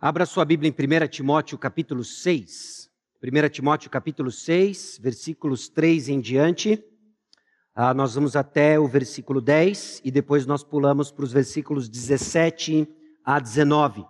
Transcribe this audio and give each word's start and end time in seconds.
Abra 0.00 0.24
sua 0.24 0.44
Bíblia 0.44 0.72
em 0.72 1.04
1 1.04 1.08
Timóteo 1.08 1.58
capítulo 1.58 2.04
6. 2.04 2.88
1 3.20 3.48
Timóteo 3.48 3.90
capítulo 3.90 4.30
6, 4.30 5.00
versículos 5.02 5.68
3 5.68 6.10
em 6.10 6.20
diante. 6.20 6.80
Ah, 7.74 7.92
nós 7.92 8.14
vamos 8.14 8.36
até 8.36 8.78
o 8.78 8.86
versículo 8.86 9.40
10 9.40 10.02
e 10.04 10.12
depois 10.12 10.46
nós 10.46 10.62
pulamos 10.62 11.10
para 11.10 11.24
os 11.24 11.32
versículos 11.32 11.88
17 11.88 12.88
a 13.24 13.40
19. 13.40 14.06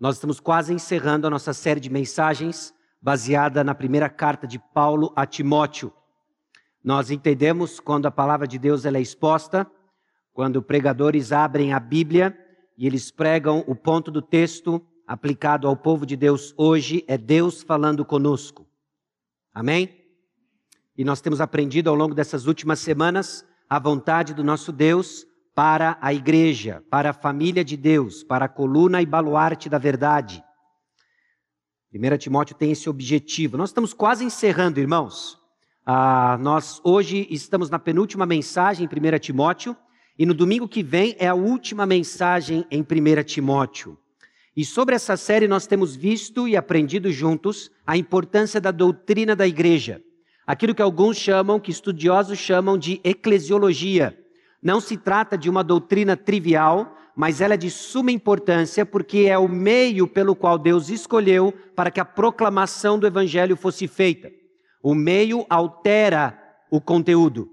Nós 0.00 0.14
estamos 0.14 0.40
quase 0.40 0.72
encerrando 0.72 1.26
a 1.26 1.30
nossa 1.30 1.52
série 1.52 1.80
de 1.80 1.90
mensagens 1.90 2.72
baseada 2.98 3.62
na 3.62 3.74
primeira 3.74 4.08
carta 4.08 4.46
de 4.46 4.58
Paulo 4.72 5.12
a 5.14 5.26
Timóteo. 5.26 5.92
Nós 6.82 7.10
entendemos 7.10 7.78
quando 7.78 8.06
a 8.06 8.10
palavra 8.10 8.48
de 8.48 8.58
Deus 8.58 8.86
ela 8.86 8.96
é 8.96 9.02
exposta, 9.02 9.70
quando 10.32 10.62
pregadores 10.62 11.30
abrem 11.30 11.74
a 11.74 11.78
Bíblia 11.78 12.34
e 12.74 12.86
eles 12.86 13.10
pregam 13.10 13.62
o 13.66 13.76
ponto 13.76 14.10
do 14.10 14.22
texto 14.22 14.82
aplicado 15.10 15.66
ao 15.66 15.76
povo 15.76 16.06
de 16.06 16.14
Deus 16.14 16.54
hoje 16.56 17.04
é 17.08 17.18
Deus 17.18 17.64
falando 17.64 18.04
conosco. 18.04 18.64
Amém? 19.52 19.92
E 20.96 21.02
nós 21.02 21.20
temos 21.20 21.40
aprendido 21.40 21.90
ao 21.90 21.96
longo 21.96 22.14
dessas 22.14 22.46
últimas 22.46 22.78
semanas 22.78 23.44
a 23.68 23.76
vontade 23.80 24.32
do 24.32 24.44
nosso 24.44 24.70
Deus 24.70 25.26
para 25.52 25.98
a 26.00 26.14
igreja, 26.14 26.84
para 26.88 27.10
a 27.10 27.12
família 27.12 27.64
de 27.64 27.76
Deus, 27.76 28.22
para 28.22 28.44
a 28.44 28.48
coluna 28.48 29.02
e 29.02 29.06
baluarte 29.06 29.68
da 29.68 29.78
verdade. 29.78 30.44
1 31.92 32.16
Timóteo 32.16 32.54
tem 32.54 32.70
esse 32.70 32.88
objetivo. 32.88 33.56
Nós 33.56 33.70
estamos 33.70 33.92
quase 33.92 34.24
encerrando, 34.24 34.78
irmãos. 34.78 35.36
Ah, 35.84 36.38
nós 36.40 36.80
hoje 36.84 37.26
estamos 37.30 37.68
na 37.68 37.80
penúltima 37.80 38.26
mensagem 38.26 38.86
em 38.86 39.14
1 39.14 39.18
Timóteo, 39.18 39.76
e 40.16 40.24
no 40.24 40.34
domingo 40.34 40.68
que 40.68 40.84
vem 40.84 41.16
é 41.18 41.26
a 41.26 41.34
última 41.34 41.84
mensagem 41.84 42.64
em 42.70 42.80
1 42.82 43.24
Timóteo. 43.24 43.98
E 44.60 44.64
sobre 44.66 44.94
essa 44.94 45.16
série 45.16 45.48
nós 45.48 45.66
temos 45.66 45.96
visto 45.96 46.46
e 46.46 46.54
aprendido 46.54 47.10
juntos 47.10 47.70
a 47.86 47.96
importância 47.96 48.60
da 48.60 48.70
doutrina 48.70 49.34
da 49.34 49.46
igreja. 49.46 50.02
Aquilo 50.46 50.74
que 50.74 50.82
alguns 50.82 51.16
chamam, 51.16 51.58
que 51.58 51.70
estudiosos 51.70 52.38
chamam 52.38 52.76
de 52.76 53.00
eclesiologia. 53.02 54.14
Não 54.62 54.78
se 54.78 54.98
trata 54.98 55.38
de 55.38 55.48
uma 55.48 55.64
doutrina 55.64 56.14
trivial, 56.14 56.94
mas 57.16 57.40
ela 57.40 57.54
é 57.54 57.56
de 57.56 57.70
suma 57.70 58.12
importância 58.12 58.84
porque 58.84 59.20
é 59.20 59.38
o 59.38 59.48
meio 59.48 60.06
pelo 60.06 60.36
qual 60.36 60.58
Deus 60.58 60.90
escolheu 60.90 61.54
para 61.74 61.90
que 61.90 61.98
a 61.98 62.04
proclamação 62.04 62.98
do 62.98 63.06
evangelho 63.06 63.56
fosse 63.56 63.88
feita. 63.88 64.30
O 64.82 64.94
meio 64.94 65.46
altera 65.48 66.38
o 66.70 66.82
conteúdo. 66.82 67.48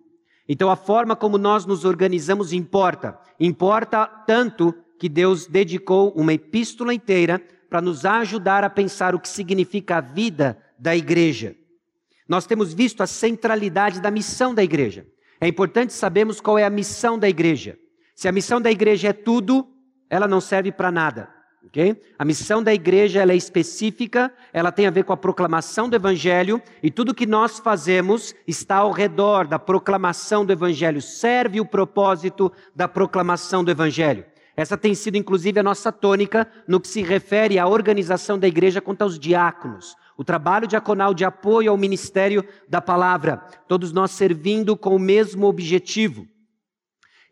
Então 0.45 0.69
a 0.69 0.75
forma 0.75 1.15
como 1.15 1.37
nós 1.37 1.65
nos 1.65 1.85
organizamos 1.85 2.51
importa. 2.51 3.17
Importa 3.39 4.05
tanto 4.05 4.75
que 4.99 5.07
Deus 5.07 5.47
dedicou 5.47 6.11
uma 6.15 6.33
epístola 6.33 6.93
inteira 6.93 7.41
para 7.69 7.81
nos 7.81 8.05
ajudar 8.05 8.63
a 8.63 8.69
pensar 8.69 9.13
o 9.13 9.19
que 9.19 9.29
significa 9.29 9.97
a 9.97 10.01
vida 10.01 10.57
da 10.77 10.95
igreja. 10.95 11.55
Nós 12.27 12.45
temos 12.45 12.73
visto 12.73 13.01
a 13.01 13.07
centralidade 13.07 14.01
da 14.01 14.11
missão 14.11 14.53
da 14.53 14.63
igreja. 14.63 15.05
É 15.39 15.47
importante 15.47 15.93
sabermos 15.93 16.41
qual 16.41 16.57
é 16.57 16.65
a 16.65 16.69
missão 16.69 17.17
da 17.17 17.29
igreja. 17.29 17.77
Se 18.15 18.27
a 18.27 18.31
missão 18.31 18.59
da 18.59 18.71
igreja 18.71 19.09
é 19.09 19.13
tudo, 19.13 19.67
ela 20.09 20.27
não 20.27 20.41
serve 20.41 20.71
para 20.71 20.91
nada. 20.91 21.29
Okay? 21.67 22.01
A 22.17 22.25
missão 22.25 22.63
da 22.63 22.73
igreja 22.73 23.23
é 23.23 23.35
específica, 23.35 24.33
ela 24.53 24.71
tem 24.71 24.87
a 24.87 24.91
ver 24.91 25.03
com 25.03 25.13
a 25.13 25.17
proclamação 25.17 25.89
do 25.89 25.95
evangelho 25.95 26.61
e 26.81 26.89
tudo 26.89 27.13
que 27.13 27.25
nós 27.25 27.59
fazemos 27.59 28.33
está 28.47 28.77
ao 28.77 28.91
redor 28.91 29.45
da 29.45 29.59
proclamação 29.59 30.45
do 30.45 30.53
evangelho, 30.53 31.01
serve 31.01 31.59
o 31.59 31.65
propósito 31.65 32.51
da 32.73 32.87
proclamação 32.87 33.63
do 33.63 33.71
evangelho. 33.71 34.25
Essa 34.57 34.75
tem 34.75 34.95
sido, 34.95 35.17
inclusive, 35.17 35.59
a 35.59 35.63
nossa 35.63 35.91
tônica 35.91 36.51
no 36.67 36.79
que 36.79 36.87
se 36.87 37.03
refere 37.03 37.59
à 37.59 37.67
organização 37.67 38.39
da 38.39 38.47
igreja 38.47 38.81
quanto 38.81 39.03
aos 39.03 39.19
diáconos. 39.19 39.95
O 40.17 40.23
trabalho 40.23 40.67
diaconal 40.67 41.13
de 41.13 41.23
apoio 41.23 41.69
ao 41.69 41.77
ministério 41.77 42.43
da 42.67 42.81
palavra, 42.81 43.37
todos 43.67 43.91
nós 43.91 44.09
servindo 44.09 44.75
com 44.75 44.95
o 44.95 44.99
mesmo 44.99 45.45
objetivo. 45.45 46.27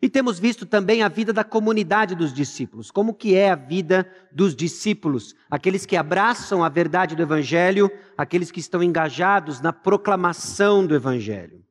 E 0.00 0.08
temos 0.08 0.38
visto 0.38 0.64
também 0.64 1.02
a 1.02 1.08
vida 1.08 1.32
da 1.32 1.42
comunidade 1.42 2.14
dos 2.14 2.32
discípulos, 2.32 2.92
como 2.92 3.12
que 3.12 3.34
é 3.34 3.50
a 3.50 3.56
vida 3.56 4.08
dos 4.30 4.54
discípulos, 4.54 5.34
aqueles 5.50 5.84
que 5.84 5.96
abraçam 5.96 6.62
a 6.62 6.68
verdade 6.68 7.16
do 7.16 7.22
evangelho, 7.22 7.90
aqueles 8.16 8.52
que 8.52 8.60
estão 8.60 8.84
engajados 8.84 9.60
na 9.60 9.72
proclamação 9.72 10.86
do 10.86 10.94
evangelho. 10.94 11.64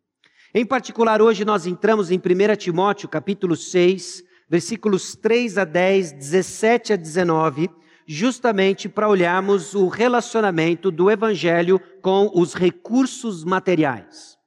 Em 0.54 0.66
particular, 0.66 1.22
hoje 1.22 1.46
nós 1.46 1.66
entramos 1.66 2.12
em 2.12 2.18
1 2.18 2.56
Timóteo, 2.58 3.08
capítulo 3.08 3.56
6, 3.56 4.24
versículos 4.50 5.16
3 5.16 5.58
a 5.58 5.66
10, 5.66 6.12
17 6.14 6.94
a 6.94 6.96
19, 6.96 7.70
justamente 8.08 8.88
para 8.88 9.10
olharmos 9.10 9.74
o 9.74 9.88
relacionamento 9.88 10.92
do 10.92 11.10
evangelho 11.10 11.80
com 12.02 12.32
os 12.34 12.54
recursos 12.54 13.44
materiais. 13.44 14.38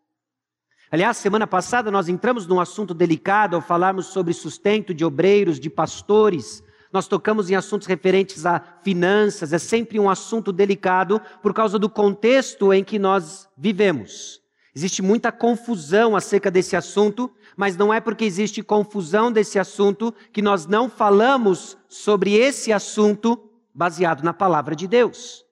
Aliás, 0.90 1.18
semana 1.18 1.46
passada 1.46 1.90
nós 1.90 2.08
entramos 2.08 2.46
num 2.46 2.60
assunto 2.60 2.94
delicado 2.94 3.56
ao 3.56 3.62
falarmos 3.62 4.06
sobre 4.06 4.32
sustento 4.32 4.94
de 4.94 5.04
obreiros, 5.04 5.60
de 5.60 5.68
pastores. 5.68 6.62
Nós 6.90 7.06
tocamos 7.06 7.50
em 7.50 7.54
assuntos 7.54 7.86
referentes 7.86 8.46
a 8.46 8.62
finanças, 8.82 9.52
é 9.52 9.58
sempre 9.58 10.00
um 10.00 10.08
assunto 10.08 10.50
delicado 10.50 11.20
por 11.42 11.52
causa 11.52 11.78
do 11.78 11.90
contexto 11.90 12.72
em 12.72 12.82
que 12.82 12.98
nós 12.98 13.46
vivemos. 13.58 14.40
Existe 14.74 15.02
muita 15.02 15.30
confusão 15.32 16.16
acerca 16.16 16.50
desse 16.50 16.76
assunto, 16.76 17.30
mas 17.58 17.76
não 17.76 17.92
é 17.92 18.00
porque 18.00 18.24
existe 18.24 18.62
confusão 18.62 19.32
desse 19.32 19.58
assunto 19.58 20.14
que 20.32 20.40
nós 20.40 20.68
não 20.68 20.88
falamos 20.88 21.76
sobre 21.88 22.34
esse 22.34 22.72
assunto 22.72 23.50
baseado 23.74 24.22
na 24.22 24.32
palavra 24.32 24.76
de 24.76 24.86
Deus. 24.86 25.44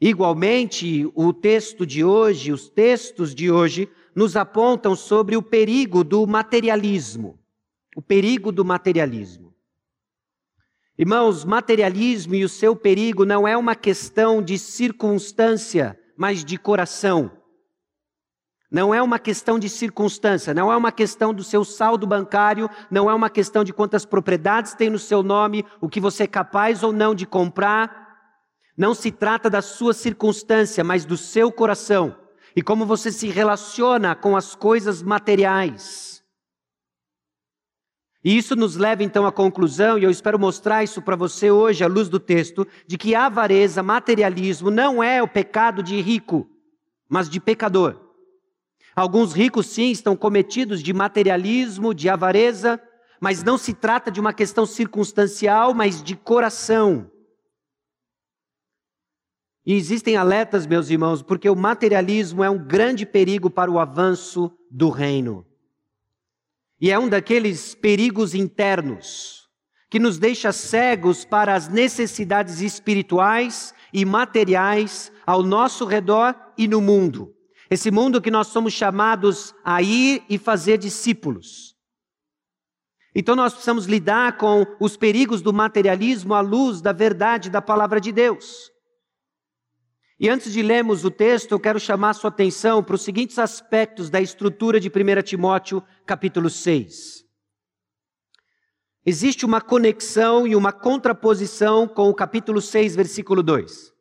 Igualmente, 0.00 1.06
o 1.14 1.34
texto 1.34 1.84
de 1.84 2.02
hoje, 2.02 2.50
os 2.50 2.70
textos 2.70 3.34
de 3.34 3.50
hoje, 3.50 3.90
nos 4.14 4.36
apontam 4.36 4.96
sobre 4.96 5.36
o 5.36 5.42
perigo 5.42 6.02
do 6.02 6.26
materialismo. 6.26 7.38
O 7.94 8.00
perigo 8.00 8.50
do 8.50 8.64
materialismo. 8.64 9.54
Irmãos, 10.96 11.44
materialismo 11.44 12.34
e 12.34 12.42
o 12.42 12.48
seu 12.48 12.74
perigo 12.74 13.26
não 13.26 13.46
é 13.46 13.54
uma 13.54 13.74
questão 13.74 14.42
de 14.42 14.58
circunstância, 14.58 16.00
mas 16.16 16.42
de 16.42 16.56
coração. 16.56 17.30
Não 18.70 18.94
é 18.94 19.02
uma 19.02 19.18
questão 19.18 19.58
de 19.58 19.68
circunstância, 19.68 20.54
não 20.54 20.70
é 20.70 20.76
uma 20.76 20.92
questão 20.92 21.34
do 21.34 21.42
seu 21.42 21.64
saldo 21.64 22.06
bancário, 22.06 22.70
não 22.90 23.10
é 23.10 23.14
uma 23.14 23.28
questão 23.28 23.64
de 23.64 23.72
quantas 23.72 24.04
propriedades 24.04 24.74
tem 24.74 24.88
no 24.88 24.98
seu 24.98 25.22
nome, 25.22 25.64
o 25.80 25.88
que 25.88 26.00
você 26.00 26.22
é 26.22 26.28
capaz 26.28 26.82
ou 26.82 26.92
não 26.92 27.14
de 27.14 27.26
comprar. 27.26 28.08
Não 28.76 28.94
se 28.94 29.10
trata 29.10 29.50
da 29.50 29.60
sua 29.60 29.92
circunstância, 29.92 30.84
mas 30.84 31.04
do 31.04 31.16
seu 31.16 31.50
coração 31.50 32.16
e 32.54 32.62
como 32.62 32.86
você 32.86 33.12
se 33.12 33.28
relaciona 33.28 34.14
com 34.14 34.36
as 34.36 34.54
coisas 34.54 35.02
materiais. 35.02 36.22
E 38.22 38.36
isso 38.36 38.54
nos 38.54 38.76
leva 38.76 39.02
então 39.02 39.24
à 39.24 39.32
conclusão, 39.32 39.96
e 39.96 40.04
eu 40.04 40.10
espero 40.10 40.38
mostrar 40.38 40.84
isso 40.84 41.00
para 41.00 41.16
você 41.16 41.50
hoje, 41.50 41.82
à 41.82 41.86
luz 41.86 42.08
do 42.08 42.20
texto, 42.20 42.66
de 42.86 42.98
que 42.98 43.14
avareza, 43.14 43.82
materialismo, 43.82 44.70
não 44.70 45.02
é 45.02 45.22
o 45.22 45.28
pecado 45.28 45.82
de 45.82 45.98
rico, 46.02 46.46
mas 47.08 47.30
de 47.30 47.40
pecador. 47.40 48.09
Alguns 49.00 49.32
ricos, 49.32 49.64
sim, 49.64 49.90
estão 49.90 50.14
cometidos 50.14 50.82
de 50.82 50.92
materialismo, 50.92 51.94
de 51.94 52.06
avareza, 52.10 52.78
mas 53.18 53.42
não 53.42 53.56
se 53.56 53.72
trata 53.72 54.10
de 54.10 54.20
uma 54.20 54.34
questão 54.34 54.66
circunstancial, 54.66 55.72
mas 55.72 56.02
de 56.02 56.14
coração. 56.14 57.10
E 59.64 59.72
existem 59.72 60.18
alertas, 60.18 60.66
meus 60.66 60.90
irmãos, 60.90 61.22
porque 61.22 61.48
o 61.48 61.56
materialismo 61.56 62.44
é 62.44 62.50
um 62.50 62.58
grande 62.58 63.06
perigo 63.06 63.48
para 63.48 63.70
o 63.70 63.78
avanço 63.78 64.52
do 64.70 64.90
reino. 64.90 65.46
E 66.78 66.90
é 66.90 66.98
um 66.98 67.08
daqueles 67.08 67.74
perigos 67.74 68.34
internos 68.34 69.48
que 69.88 69.98
nos 69.98 70.18
deixa 70.18 70.52
cegos 70.52 71.24
para 71.24 71.54
as 71.54 71.70
necessidades 71.70 72.60
espirituais 72.60 73.72
e 73.94 74.04
materiais 74.04 75.10
ao 75.26 75.42
nosso 75.42 75.86
redor 75.86 76.36
e 76.58 76.68
no 76.68 76.82
mundo. 76.82 77.34
Esse 77.70 77.90
mundo 77.90 78.20
que 78.20 78.32
nós 78.32 78.48
somos 78.48 78.72
chamados 78.72 79.54
a 79.64 79.80
ir 79.80 80.24
e 80.28 80.36
fazer 80.38 80.76
discípulos. 80.76 81.76
Então 83.14 83.36
nós 83.36 83.52
precisamos 83.52 83.86
lidar 83.86 84.36
com 84.36 84.66
os 84.80 84.96
perigos 84.96 85.40
do 85.40 85.52
materialismo 85.52 86.34
à 86.34 86.40
luz 86.40 86.80
da 86.80 86.92
verdade 86.92 87.48
da 87.48 87.62
palavra 87.62 88.00
de 88.00 88.10
Deus. 88.10 88.70
E 90.18 90.28
antes 90.28 90.52
de 90.52 90.62
lermos 90.62 91.04
o 91.04 91.10
texto, 91.10 91.52
eu 91.52 91.60
quero 91.60 91.80
chamar 91.80 92.14
sua 92.14 92.28
atenção 92.28 92.82
para 92.82 92.94
os 92.96 93.02
seguintes 93.02 93.38
aspectos 93.38 94.10
da 94.10 94.20
estrutura 94.20 94.78
de 94.78 94.88
1 94.88 95.22
Timóteo, 95.22 95.82
capítulo 96.04 96.50
6. 96.50 97.24
Existe 99.06 99.46
uma 99.46 99.60
conexão 99.60 100.46
e 100.46 100.54
uma 100.54 100.72
contraposição 100.72 101.88
com 101.88 102.10
o 102.10 102.14
capítulo 102.14 102.60
6, 102.60 102.94
versículo 102.96 103.42
2. 103.42 103.99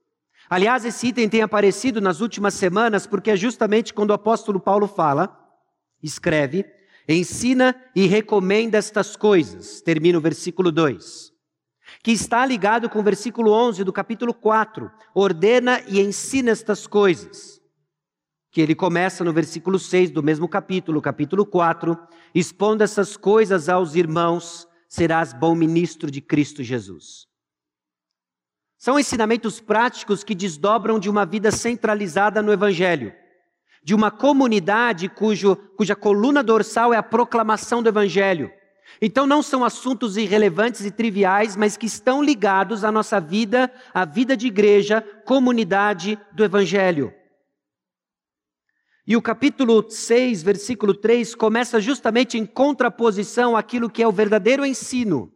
Aliás, 0.50 0.84
esse 0.84 1.08
item 1.08 1.30
tem 1.30 1.42
aparecido 1.44 2.02
nas 2.02 2.22
últimas 2.22 2.56
semanas 2.56 3.06
porque 3.06 3.30
é 3.30 3.38
justamente 3.38 3.94
quando 3.94 4.10
o 4.10 4.14
apóstolo 4.14 4.60
Paulo 4.60 4.88
fala, 4.88 5.38
escreve, 6.02 6.66
ensina 7.08 7.76
e 7.96 8.08
recomenda 8.08 8.78
estas 8.78 9.16
coisas. 9.16 9.80
Termina 9.82 10.18
o 10.18 10.22
versículo 10.22 10.72
2. 10.72 11.32
que 12.04 12.12
está 12.12 12.46
ligado 12.46 12.90
com 12.90 13.00
o 13.00 13.04
versículo 13.04 13.52
11 13.52 13.84
do 13.84 13.94
capítulo 13.94 14.34
4. 14.34 14.90
Ordena 15.14 15.82
e 15.88 16.00
ensina 16.00 16.52
estas 16.52 16.88
coisas. 16.88 17.60
Que 18.52 18.62
ele 18.62 18.74
começa 18.74 19.24
no 19.24 19.32
versículo 19.32 19.78
6 19.78 20.10
do 20.10 20.24
mesmo 20.24 20.48
capítulo, 20.48 21.02
capítulo 21.02 21.46
4. 21.46 21.98
Expondo 22.34 22.84
essas 22.84 23.16
coisas 23.16 23.70
aos 23.70 23.94
irmãos, 23.96 24.68
serás 24.88 25.32
bom 25.34 25.54
ministro 25.54 26.10
de 26.10 26.22
Cristo 26.22 26.64
Jesus. 26.64 27.29
São 28.80 28.98
ensinamentos 28.98 29.60
práticos 29.60 30.24
que 30.24 30.34
desdobram 30.34 30.98
de 30.98 31.08
uma 31.08 31.24
vida 31.24 31.52
centralizada 31.52 32.42
no 32.42 32.52
Evangelho, 32.52 33.14
de 33.84 33.94
uma 33.94 34.10
comunidade 34.10 35.08
cujo, 35.08 35.56
cuja 35.78 35.96
coluna 35.96 36.42
dorsal 36.42 36.92
é 36.92 36.98
a 36.98 37.04
proclamação 37.04 37.84
do 37.84 37.90
Evangelho 37.90 38.52
então 39.02 39.26
não 39.26 39.42
são 39.42 39.64
assuntos 39.64 40.18
irrelevantes 40.18 40.86
e 40.86 40.92
triviais, 40.92 41.56
mas 41.56 41.78
que 41.78 41.86
estão 41.86 42.22
ligados 42.22 42.84
à 42.84 42.92
nossa 42.92 43.20
vida, 43.20 43.72
à 43.94 44.06
vida 44.06 44.36
de 44.36 44.48
igreja, 44.48 45.02
comunidade 45.26 46.18
do 46.34 46.44
Evangelho. 46.44 47.14
E 49.08 49.16
o 49.16 49.22
capítulo 49.22 49.90
6, 49.90 50.44
versículo 50.44 50.94
3, 50.94 51.34
começa 51.34 51.80
justamente 51.80 52.38
em 52.38 52.46
contraposição 52.46 53.58
àquilo 53.58 53.90
que 53.90 54.04
é 54.04 54.08
o 54.08 54.12
verdadeiro 54.12 54.66
ensino. 54.66 55.32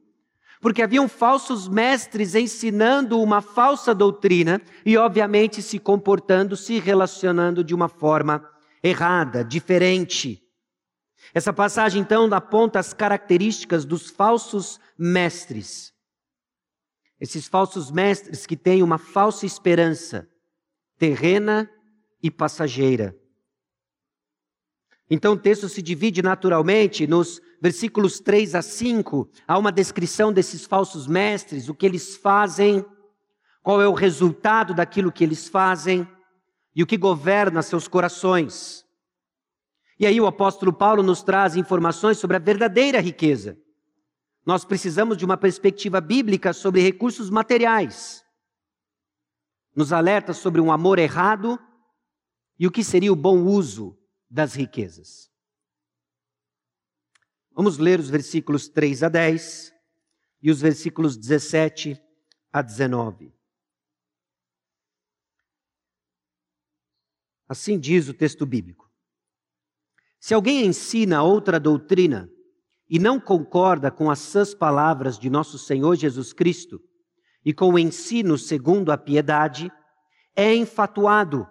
Porque 0.63 0.81
haviam 0.81 1.09
falsos 1.09 1.67
mestres 1.67 2.35
ensinando 2.35 3.21
uma 3.21 3.41
falsa 3.41 3.93
doutrina 3.93 4.61
e, 4.85 4.95
obviamente, 4.95 5.61
se 5.61 5.77
comportando, 5.77 6.55
se 6.55 6.79
relacionando 6.79 7.65
de 7.65 7.75
uma 7.75 7.89
forma 7.89 8.49
errada, 8.81 9.43
diferente. 9.43 10.41
Essa 11.33 11.51
passagem, 11.51 12.01
então, 12.01 12.33
aponta 12.33 12.79
as 12.79 12.93
características 12.93 13.83
dos 13.83 14.09
falsos 14.09 14.79
mestres. 14.97 15.93
Esses 17.19 17.45
falsos 17.45 17.91
mestres 17.91 18.45
que 18.45 18.55
têm 18.55 18.81
uma 18.81 18.97
falsa 18.97 19.45
esperança 19.45 20.29
terrena 20.97 21.69
e 22.21 22.31
passageira. 22.31 23.13
Então 25.09 25.33
o 25.33 25.37
texto 25.37 25.67
se 25.67 25.81
divide 25.81 26.21
naturalmente 26.21 27.05
nos 27.05 27.41
versículos 27.61 28.19
3 28.19 28.55
a 28.55 28.61
5, 28.61 29.29
há 29.47 29.57
uma 29.57 29.71
descrição 29.71 30.33
desses 30.33 30.65
falsos 30.65 31.07
mestres, 31.07 31.69
o 31.69 31.73
que 31.73 31.85
eles 31.85 32.17
fazem, 32.17 32.85
qual 33.61 33.81
é 33.81 33.87
o 33.87 33.93
resultado 33.93 34.73
daquilo 34.73 35.11
que 35.11 35.23
eles 35.23 35.47
fazem 35.47 36.05
e 36.75 36.83
o 36.83 36.85
que 36.85 36.97
governa 36.97 37.61
seus 37.61 37.87
corações. 37.87 38.85
E 39.97 40.05
aí 40.05 40.19
o 40.19 40.27
apóstolo 40.27 40.73
Paulo 40.73 41.01
nos 41.01 41.23
traz 41.23 41.55
informações 41.55 42.17
sobre 42.17 42.35
a 42.35 42.39
verdadeira 42.39 42.99
riqueza. 42.99 43.57
Nós 44.45 44.65
precisamos 44.65 45.15
de 45.15 45.23
uma 45.23 45.37
perspectiva 45.37 46.01
bíblica 46.01 46.51
sobre 46.51 46.81
recursos 46.81 47.29
materiais. 47.29 48.25
Nos 49.73 49.93
alerta 49.93 50.33
sobre 50.33 50.59
um 50.59 50.71
amor 50.71 50.99
errado 50.99 51.57
e 52.59 52.67
o 52.67 52.71
que 52.71 52.83
seria 52.83 53.13
o 53.13 53.15
bom 53.15 53.43
uso 53.45 53.97
das 54.33 54.55
riquezas. 54.55 55.31
Vamos 57.51 57.77
ler 57.77 57.99
os 57.99 58.09
versículos 58.09 58.67
3 58.67 59.03
a 59.03 59.09
10 59.09 59.71
e 60.41 60.49
os 60.49 60.59
versículos 60.59 61.15
17 61.15 62.01
a 62.51 62.63
19. 62.63 63.31
Assim 67.47 67.79
diz 67.79 68.09
o 68.09 68.13
texto 68.13 68.43
bíblico. 68.43 68.91
Se 70.19 70.33
alguém 70.33 70.65
ensina 70.65 71.21
outra 71.21 71.59
doutrina 71.59 72.27
e 72.89 72.97
não 72.97 73.19
concorda 73.19 73.91
com 73.91 74.09
as 74.09 74.17
sãs 74.17 74.55
palavras 74.55 75.19
de 75.19 75.29
nosso 75.29 75.59
Senhor 75.59 75.95
Jesus 75.95 76.33
Cristo 76.33 76.81
e 77.45 77.53
com 77.53 77.71
o 77.71 77.77
ensino 77.77 78.35
segundo 78.35 78.91
a 78.91 78.97
piedade, 78.97 79.71
é 80.35 80.55
enfatuado, 80.55 81.47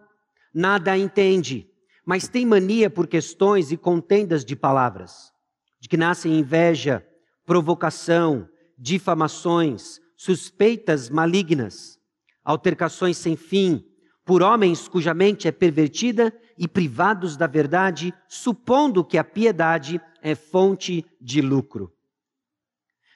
nada 0.53 0.99
entende, 0.99 1.72
mas 2.05 2.29
tem 2.29 2.45
mania 2.45 2.91
por 2.91 3.07
questões 3.07 3.71
e 3.71 3.77
contendas 3.77 4.45
de 4.45 4.57
palavras, 4.57 5.33
de 5.81 5.89
que 5.89 5.97
nascem 5.97 6.39
inveja, 6.39 7.07
provocação, 7.45 8.49
difamações, 8.77 10.01
suspeitas 10.17 11.09
malignas, 11.09 11.99
altercações 12.45 13.17
sem 13.17 13.37
fim, 13.37 13.85
por 14.25 14.43
homens 14.43 14.89
cuja 14.89 15.15
mente 15.15 15.49
é 15.49 15.53
pervertida 15.53 16.33
e 16.57 16.69
privados 16.69 17.37
da 17.37 17.47
verdade, 17.47 18.15
supondo 18.29 19.05
que 19.05 19.19
a 19.19 19.25
piedade 19.25 20.01
é 20.21 20.35
fonte 20.35 21.05
de 21.21 21.41
lucro. 21.41 21.93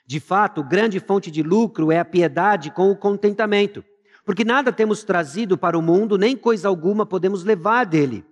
De 0.06 0.21
fato, 0.21 0.62
grande 0.62 1.00
fonte 1.00 1.31
de 1.31 1.43
lucro 1.43 1.91
é 1.91 1.99
a 1.99 2.05
piedade 2.05 2.71
com 2.71 2.91
o 2.91 2.97
contentamento, 2.97 3.85
porque 4.25 4.44
nada 4.44 4.73
temos 4.73 5.05
trazido 5.05 5.59
para 5.59 5.79
o 5.79 5.83
mundo, 5.83 6.17
nem 6.17 6.37
coisa 6.37 6.69
alguma 6.69 7.05
podemos 7.05 7.44
levar 7.44 7.85
dele. 7.85 8.25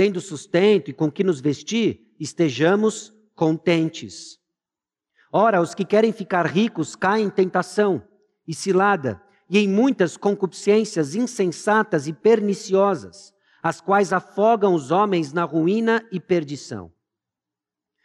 Tendo 0.00 0.18
sustento 0.18 0.88
e 0.88 0.94
com 0.94 1.12
que 1.12 1.22
nos 1.22 1.42
vestir, 1.42 2.14
estejamos 2.18 3.12
contentes. 3.34 4.38
Ora, 5.30 5.60
os 5.60 5.74
que 5.74 5.84
querem 5.84 6.10
ficar 6.10 6.46
ricos 6.46 6.96
caem 6.96 7.26
em 7.26 7.28
tentação 7.28 8.02
e 8.48 8.54
cilada, 8.54 9.22
e 9.46 9.58
em 9.58 9.68
muitas 9.68 10.16
concupiscências 10.16 11.14
insensatas 11.14 12.06
e 12.06 12.14
perniciosas, 12.14 13.34
as 13.62 13.82
quais 13.82 14.10
afogam 14.10 14.72
os 14.72 14.90
homens 14.90 15.34
na 15.34 15.44
ruína 15.44 16.02
e 16.10 16.18
perdição. 16.18 16.90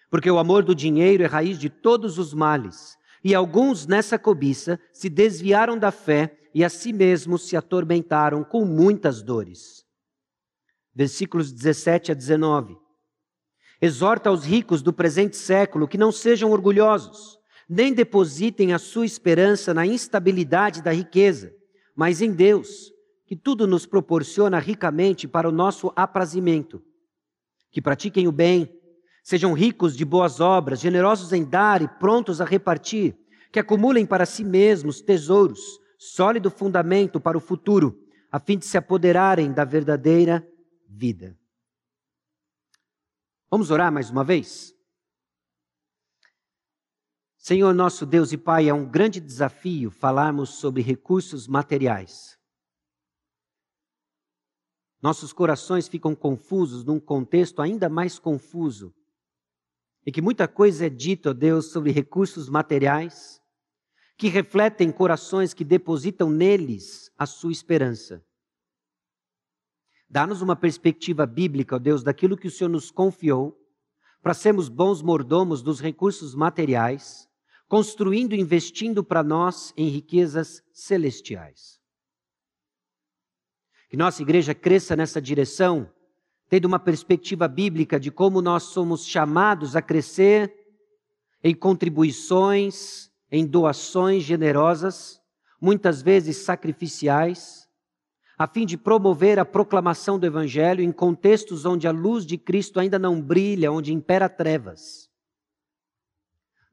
Porque 0.09 0.29
o 0.29 0.37
amor 0.37 0.65
do 0.65 0.75
dinheiro 0.75 1.23
é 1.23 1.27
raiz 1.27 1.57
de 1.57 1.69
todos 1.69 2.19
os 2.19 2.33
males, 2.33 2.97
e 3.23 3.33
alguns 3.33 3.87
nessa 3.87 4.19
cobiça 4.19 4.77
se 4.91 5.09
desviaram 5.09 5.77
da 5.77 5.91
fé 5.91 6.37
e 6.53 6.61
a 6.61 6.67
si 6.67 6.91
mesmos 6.91 7.47
se 7.47 7.55
atormentaram 7.55 8.43
com 8.43 8.65
muitas 8.65 9.21
dores. 9.21 9.84
Versículos 10.95 11.51
17 11.51 12.11
a 12.11 12.15
19. 12.15 12.77
Exorta 13.81 14.29
aos 14.29 14.45
ricos 14.45 14.81
do 14.81 14.93
presente 14.93 15.35
século 15.35 15.87
que 15.87 15.97
não 15.97 16.11
sejam 16.11 16.51
orgulhosos 16.51 17.37
nem 17.67 17.93
depositem 17.93 18.73
a 18.73 18.79
sua 18.79 19.05
esperança 19.05 19.73
na 19.73 19.85
instabilidade 19.85 20.81
da 20.81 20.91
riqueza, 20.91 21.51
mas 21.95 22.21
em 22.21 22.31
Deus, 22.31 22.91
que 23.25 23.35
tudo 23.35 23.65
nos 23.65 23.85
proporciona 23.85 24.59
ricamente 24.59 25.27
para 25.27 25.49
o 25.49 25.51
nosso 25.51 25.91
aprazimento. 25.95 26.81
Que 27.71 27.81
pratiquem 27.81 28.27
o 28.27 28.31
bem, 28.31 28.71
sejam 29.23 29.53
ricos 29.53 29.97
de 29.97 30.05
boas 30.05 30.39
obras, 30.39 30.79
generosos 30.79 31.33
em 31.33 31.43
dar 31.43 31.81
e 31.81 31.87
prontos 31.87 32.39
a 32.39 32.45
repartir, 32.45 33.17
que 33.51 33.59
acumulem 33.59 34.05
para 34.05 34.25
si 34.25 34.43
mesmos 34.43 35.01
tesouros, 35.01 35.59
sólido 35.97 36.51
fundamento 36.51 37.19
para 37.19 37.37
o 37.37 37.41
futuro, 37.41 37.99
a 38.31 38.39
fim 38.39 38.57
de 38.57 38.65
se 38.65 38.77
apoderarem 38.77 39.51
da 39.51 39.65
verdadeira 39.65 40.45
vida. 40.95 41.37
Vamos 43.51 43.69
orar 43.69 43.91
mais 43.91 44.09
uma 44.09 44.23
vez? 44.23 44.73
Senhor 47.37 47.73
nosso 47.73 48.05
Deus 48.05 48.31
e 48.31 48.37
Pai, 48.37 48.69
é 48.69 48.73
um 48.73 48.89
grande 48.89 49.19
desafio 49.19 49.91
falarmos 49.91 50.55
sobre 50.55 50.81
recursos 50.81 51.47
materiais. 51.47 52.39
Nossos 55.01 55.31
corações 55.31 55.87
ficam 55.87 56.15
confusos 56.15 56.83
num 56.83 56.99
contexto 56.99 57.61
ainda 57.61 57.87
mais 57.87 58.17
confuso, 58.17 58.95
e 60.05 60.11
que 60.11 60.21
muita 60.21 60.47
coisa 60.47 60.87
é 60.87 60.89
dita, 60.89 61.29
ó 61.31 61.33
Deus, 61.33 61.71
sobre 61.71 61.91
recursos 61.91 62.49
materiais, 62.49 63.39
que 64.17 64.27
refletem 64.27 64.91
corações 64.91 65.53
que 65.53 65.63
depositam 65.63 66.29
neles 66.29 67.11
a 67.17 67.25
sua 67.25 67.51
esperança. 67.51 68.25
Dá-nos 70.09 70.41
uma 70.41 70.55
perspectiva 70.55 71.25
bíblica, 71.25 71.75
ó 71.75 71.79
Deus, 71.79 72.03
daquilo 72.03 72.37
que 72.37 72.47
o 72.47 72.51
Senhor 72.51 72.69
nos 72.69 72.91
confiou, 72.91 73.57
para 74.21 74.33
sermos 74.33 74.69
bons 74.69 75.01
mordomos 75.01 75.61
dos 75.61 75.79
recursos 75.79 76.33
materiais 76.33 77.27
construindo 77.67 78.33
e 78.33 78.39
investindo 78.39 79.03
para 79.03 79.23
nós 79.23 79.73
em 79.75 79.87
riquezas 79.89 80.63
celestiais. 80.71 81.79
Que 83.89 83.97
nossa 83.97 84.21
igreja 84.21 84.53
cresça 84.53 84.95
nessa 84.95 85.21
direção, 85.21 85.91
tendo 86.49 86.65
uma 86.65 86.79
perspectiva 86.79 87.47
bíblica 87.47 87.99
de 87.99 88.11
como 88.11 88.41
nós 88.41 88.63
somos 88.63 89.05
chamados 89.05 89.75
a 89.75 89.81
crescer 89.81 90.53
em 91.43 91.55
contribuições, 91.55 93.09
em 93.31 93.45
doações 93.45 94.23
generosas, 94.23 95.19
muitas 95.59 96.01
vezes 96.01 96.37
sacrificiais, 96.37 97.64
a 98.37 98.47
fim 98.47 98.65
de 98.65 98.77
promover 98.77 99.39
a 99.39 99.45
proclamação 99.45 100.19
do 100.19 100.25
Evangelho 100.25 100.83
em 100.83 100.91
contextos 100.91 101.65
onde 101.65 101.87
a 101.87 101.91
luz 101.91 102.25
de 102.25 102.37
Cristo 102.37 102.79
ainda 102.79 102.99
não 102.99 103.21
brilha, 103.21 103.71
onde 103.71 103.93
impera 103.93 104.27
trevas. 104.27 105.09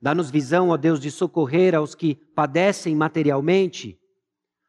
Dá-nos 0.00 0.30
visão, 0.30 0.70
ó 0.70 0.76
Deus, 0.76 0.98
de 0.98 1.10
socorrer 1.10 1.76
aos 1.76 1.94
que 1.94 2.16
padecem 2.16 2.96
materialmente, 2.96 3.96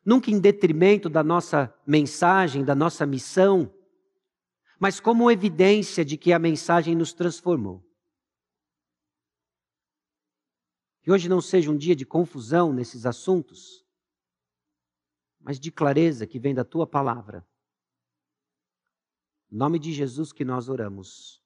nunca 0.06 0.30
em 0.30 0.40
detrimento 0.40 1.10
da 1.10 1.24
nossa 1.24 1.74
mensagem, 1.88 2.64
da 2.64 2.76
nossa 2.76 3.04
missão, 3.04 3.74
mas 4.80 5.00
como 5.00 5.32
evidência 5.32 6.06
de 6.06 6.18
que 6.18 6.32
a 6.32 6.38
mensagem 6.38 6.94
nos 6.94 7.14
transformou. 7.14 7.84
Que 11.02 11.12
hoje 11.12 11.28
não 11.28 11.42
seja 11.42 11.72
um 11.72 11.78
dia 11.78 11.96
de 11.96 12.06
confusão 12.06 12.72
nesses 12.72 13.06
assuntos, 13.06 13.83
mas 15.44 15.60
de 15.60 15.72
clareza 15.72 16.26
que 16.26 16.40
vem 16.40 16.56
da 16.56 16.64
tua 16.64 16.88
palavra. 16.88 17.46
Em 19.52 19.58
nome 19.58 19.78
de 19.78 19.92
Jesus 19.92 20.32
que 20.32 20.46
nós 20.46 20.70
oramos. 20.70 21.42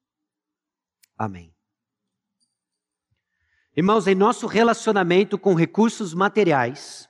Amém. 1.18 1.54
Irmãos, 3.76 4.08
em 4.08 4.16
nosso 4.16 4.48
relacionamento 4.48 5.38
com 5.38 5.54
recursos 5.54 6.14
materiais, 6.14 7.10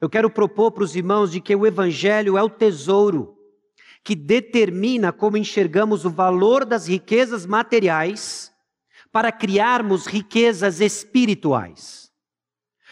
eu 0.00 0.08
quero 0.08 0.30
propor 0.30 0.72
para 0.72 0.84
os 0.84 0.94
irmãos 0.94 1.32
de 1.32 1.40
que 1.40 1.54
o 1.56 1.66
Evangelho 1.66 2.36
é 2.36 2.42
o 2.42 2.50
tesouro 2.50 3.36
que 4.04 4.14
determina 4.14 5.12
como 5.12 5.36
enxergamos 5.36 6.04
o 6.04 6.10
valor 6.10 6.64
das 6.64 6.86
riquezas 6.86 7.44
materiais 7.44 8.52
para 9.10 9.32
criarmos 9.32 10.06
riquezas 10.06 10.80
espirituais. 10.80 12.07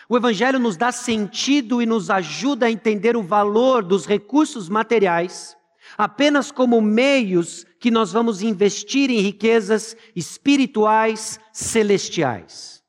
O 0.08 0.16
Evangelho 0.16 0.58
nos 0.58 0.76
dá 0.76 0.92
sentido 0.92 1.82
e 1.82 1.86
nos 1.86 2.10
ajuda 2.10 2.66
a 2.66 2.70
entender 2.70 3.16
o 3.16 3.22
valor 3.22 3.82
dos 3.82 4.06
recursos 4.06 4.68
materiais 4.68 5.56
apenas 5.96 6.50
como 6.50 6.80
meios 6.80 7.64
que 7.78 7.90
nós 7.90 8.12
vamos 8.12 8.42
investir 8.42 9.10
em 9.10 9.20
riquezas 9.20 9.96
espirituais 10.14 11.38
celestiais. 11.52 12.82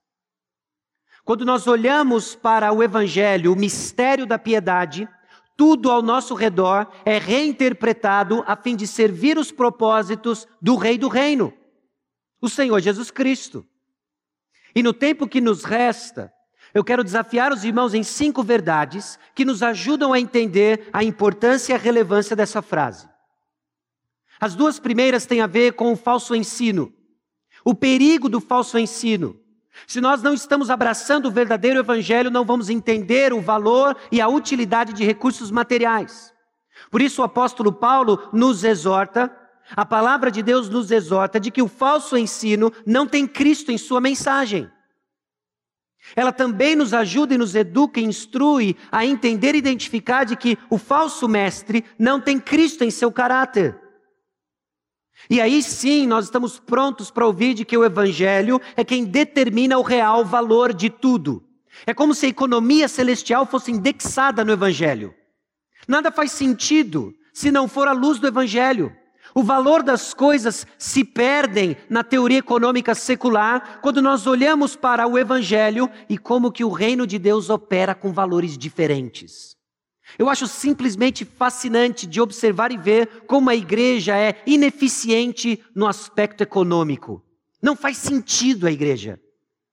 Quando 1.23 1.45
nós 1.45 1.67
olhamos 1.67 2.35
para 2.35 2.71
o 2.71 2.81
Evangelho, 2.81 3.51
o 3.51 3.55
mistério 3.55 4.25
da 4.25 4.39
piedade, 4.39 5.07
tudo 5.57 5.91
ao 5.91 6.01
nosso 6.01 6.33
redor 6.35 6.89
é 7.03 7.17
reinterpretado 7.17 8.43
a 8.47 8.55
fim 8.55 8.75
de 8.75 8.87
servir 8.87 9.37
os 9.37 9.51
propósitos 9.51 10.47
do 10.61 10.75
Rei 10.75 10.97
do 10.97 11.09
Reino, 11.09 11.53
o 12.41 12.47
Senhor 12.47 12.79
Jesus 12.79 13.11
Cristo. 13.11 13.65
E 14.73 14.81
no 14.81 14.93
tempo 14.93 15.27
que 15.27 15.41
nos 15.41 15.63
resta, 15.63 16.31
eu 16.77 16.83
quero 16.83 17.03
desafiar 17.03 17.51
os 17.51 17.63
irmãos 17.63 17.95
em 17.95 18.03
cinco 18.03 18.43
verdades 18.43 19.17
que 19.33 19.43
nos 19.43 19.63
ajudam 19.63 20.13
a 20.13 20.19
entender 20.19 20.87
a 20.93 21.03
importância 21.03 21.73
e 21.73 21.75
a 21.75 21.79
relevância 21.79 22.35
dessa 22.35 22.61
frase. 22.61 23.09
As 24.39 24.53
duas 24.53 24.79
primeiras 24.79 25.25
têm 25.25 25.41
a 25.41 25.47
ver 25.47 25.73
com 25.73 25.91
o 25.91 25.95
falso 25.95 26.35
ensino, 26.35 26.93
o 27.65 27.73
perigo 27.73 28.29
do 28.29 28.39
falso 28.39 28.77
ensino. 28.77 29.35
Se 29.87 29.99
nós 29.99 30.21
não 30.21 30.35
estamos 30.35 30.69
abraçando 30.69 31.25
o 31.25 31.31
verdadeiro 31.31 31.79
evangelho, 31.79 32.29
não 32.29 32.45
vamos 32.45 32.69
entender 32.69 33.33
o 33.33 33.41
valor 33.41 33.97
e 34.11 34.21
a 34.21 34.27
utilidade 34.27 34.93
de 34.93 35.03
recursos 35.03 35.49
materiais. 35.49 36.31
Por 36.91 37.01
isso 37.01 37.23
o 37.23 37.25
apóstolo 37.25 37.73
Paulo 37.73 38.29
nos 38.31 38.63
exorta, 38.63 39.35
a 39.75 39.83
palavra 39.83 40.29
de 40.29 40.43
Deus 40.43 40.69
nos 40.69 40.91
exorta 40.91 41.39
de 41.39 41.49
que 41.49 41.61
o 41.63 41.67
falso 41.67 42.15
ensino 42.15 42.71
não 42.85 43.07
tem 43.07 43.25
Cristo 43.25 43.71
em 43.71 43.79
sua 43.79 43.99
mensagem. 43.99 44.69
Ela 46.15 46.31
também 46.31 46.75
nos 46.75 46.93
ajuda 46.93 47.33
e 47.33 47.37
nos 47.37 47.55
educa 47.55 47.99
e 47.99 48.03
instrui 48.03 48.75
a 48.91 49.05
entender 49.05 49.55
e 49.55 49.57
identificar 49.57 50.23
de 50.23 50.35
que 50.35 50.57
o 50.69 50.77
falso 50.77 51.27
mestre 51.27 51.83
não 51.97 52.19
tem 52.19 52.39
Cristo 52.39 52.83
em 52.83 52.91
seu 52.91 53.11
caráter. 53.11 53.79
E 55.29 55.41
aí 55.41 55.61
sim 55.61 56.07
nós 56.07 56.25
estamos 56.25 56.59
prontos 56.59 57.11
para 57.11 57.25
ouvir 57.25 57.53
de 57.53 57.65
que 57.65 57.77
o 57.77 57.83
Evangelho 57.83 58.61
é 58.75 58.83
quem 58.83 59.03
determina 59.03 59.77
o 59.77 59.81
real 59.81 60.23
valor 60.23 60.73
de 60.73 60.89
tudo. 60.89 61.43
É 61.85 61.93
como 61.93 62.15
se 62.15 62.25
a 62.25 62.29
economia 62.29 62.87
celestial 62.87 63.45
fosse 63.45 63.71
indexada 63.71 64.43
no 64.45 64.51
Evangelho. 64.51 65.13
Nada 65.87 66.11
faz 66.11 66.31
sentido 66.31 67.13
se 67.33 67.51
não 67.51 67.67
for 67.67 67.87
a 67.87 67.91
luz 67.91 68.19
do 68.19 68.27
Evangelho. 68.27 68.95
O 69.37 69.43
valor 69.43 69.83
das 69.83 70.15
coisas 70.15 70.65
se 70.79 71.03
perdem 71.03 71.77
na 71.87 72.03
teoria 72.03 72.39
econômica 72.39 72.95
secular 72.95 73.79
quando 73.83 74.01
nós 74.01 74.25
olhamos 74.25 74.75
para 74.75 75.05
o 75.05 75.15
Evangelho 75.15 75.87
e 76.09 76.17
como 76.17 76.51
que 76.51 76.63
o 76.63 76.71
reino 76.71 77.05
de 77.05 77.19
Deus 77.19 77.47
opera 77.51 77.93
com 77.93 78.11
valores 78.11 78.57
diferentes. 78.57 79.55
Eu 80.17 80.27
acho 80.27 80.47
simplesmente 80.47 81.23
fascinante 81.23 82.07
de 82.07 82.19
observar 82.19 82.71
e 82.71 82.77
ver 82.77 83.25
como 83.27 83.51
a 83.51 83.55
igreja 83.55 84.17
é 84.17 84.41
ineficiente 84.47 85.63
no 85.75 85.85
aspecto 85.85 86.41
econômico. 86.41 87.23
Não 87.61 87.75
faz 87.75 87.97
sentido 87.97 88.65
a 88.65 88.71
igreja 88.71 89.21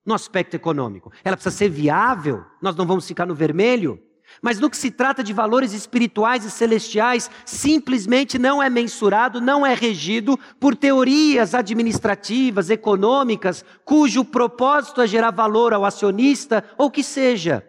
no 0.04 0.12
aspecto 0.12 0.52
econômico. 0.52 1.10
Ela 1.24 1.38
precisa 1.38 1.56
ser 1.56 1.70
viável, 1.70 2.44
nós 2.60 2.76
não 2.76 2.86
vamos 2.86 3.08
ficar 3.08 3.24
no 3.24 3.34
vermelho. 3.34 3.98
Mas 4.42 4.58
no 4.58 4.68
que 4.68 4.76
se 4.76 4.90
trata 4.90 5.22
de 5.22 5.32
valores 5.32 5.72
espirituais 5.72 6.44
e 6.44 6.50
celestiais, 6.50 7.30
simplesmente 7.44 8.38
não 8.38 8.62
é 8.62 8.68
mensurado, 8.68 9.40
não 9.40 9.64
é 9.64 9.74
regido 9.74 10.38
por 10.60 10.76
teorias 10.76 11.54
administrativas, 11.54 12.70
econômicas, 12.70 13.64
cujo 13.84 14.24
propósito 14.24 15.00
é 15.00 15.06
gerar 15.06 15.30
valor 15.30 15.72
ao 15.72 15.84
acionista 15.84 16.64
ou 16.76 16.90
que 16.90 17.02
seja. 17.02 17.66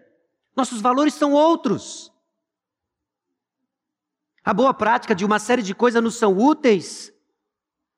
Nossos 0.55 0.81
valores 0.81 1.13
são 1.13 1.34
outros. 1.34 2.12
A 4.43 4.53
boa 4.53 4.74
prática 4.74 5.15
de 5.15 5.25
uma 5.25 5.39
série 5.39 5.63
de 5.63 5.74
coisas 5.74 6.03
nos 6.03 6.15
são 6.15 6.38
úteis, 6.38 7.12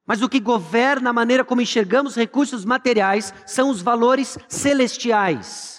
mas 0.05 0.21
o 0.21 0.29
que 0.29 0.39
governa 0.39 1.09
a 1.09 1.13
maneira 1.13 1.43
como 1.43 1.61
enxergamos 1.61 2.15
recursos 2.15 2.63
materiais 2.63 3.33
são 3.45 3.69
os 3.69 3.81
valores 3.81 4.37
celestiais. 4.47 5.76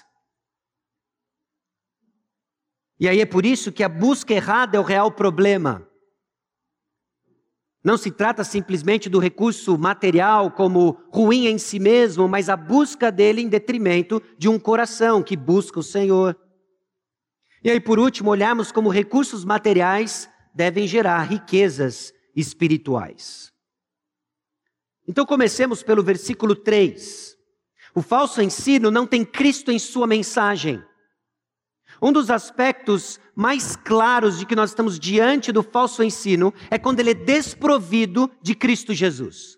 E 2.98 3.08
aí 3.08 3.20
é 3.20 3.26
por 3.26 3.46
isso 3.46 3.70
que 3.70 3.82
a 3.82 3.88
busca 3.88 4.34
errada 4.34 4.76
é 4.76 4.80
o 4.80 4.84
real 4.84 5.10
problema. 5.12 5.88
Não 7.82 7.96
se 7.96 8.10
trata 8.10 8.42
simplesmente 8.42 9.08
do 9.08 9.20
recurso 9.20 9.78
material 9.78 10.50
como 10.50 10.98
ruim 11.12 11.46
em 11.46 11.58
si 11.58 11.78
mesmo, 11.78 12.26
mas 12.28 12.48
a 12.48 12.56
busca 12.56 13.10
dele 13.10 13.40
em 13.40 13.48
detrimento 13.48 14.20
de 14.36 14.48
um 14.48 14.58
coração 14.58 15.22
que 15.22 15.36
busca 15.36 15.78
o 15.78 15.82
Senhor. 15.82 16.36
E 17.62 17.70
aí, 17.70 17.80
por 17.80 17.98
último, 17.98 18.30
olharmos 18.30 18.72
como 18.72 18.88
recursos 18.88 19.44
materiais 19.44 20.28
devem 20.52 20.86
gerar 20.88 21.22
riquezas 21.22 22.12
espirituais. 22.34 23.52
Então 25.06 25.24
comecemos 25.24 25.82
pelo 25.82 26.02
versículo 26.02 26.54
3. 26.54 27.36
O 27.94 28.02
falso 28.02 28.42
ensino 28.42 28.90
não 28.90 29.06
tem 29.06 29.24
Cristo 29.24 29.70
em 29.70 29.78
sua 29.78 30.06
mensagem. 30.06 30.82
Um 32.00 32.12
dos 32.12 32.30
aspectos 32.30 33.18
mais 33.34 33.76
claros 33.76 34.38
de 34.38 34.46
que 34.46 34.56
nós 34.56 34.70
estamos 34.70 34.98
diante 34.98 35.50
do 35.50 35.62
falso 35.62 36.02
ensino 36.02 36.52
é 36.70 36.78
quando 36.78 37.00
ele 37.00 37.10
é 37.10 37.14
desprovido 37.14 38.30
de 38.42 38.54
Cristo 38.54 38.94
Jesus. 38.94 39.56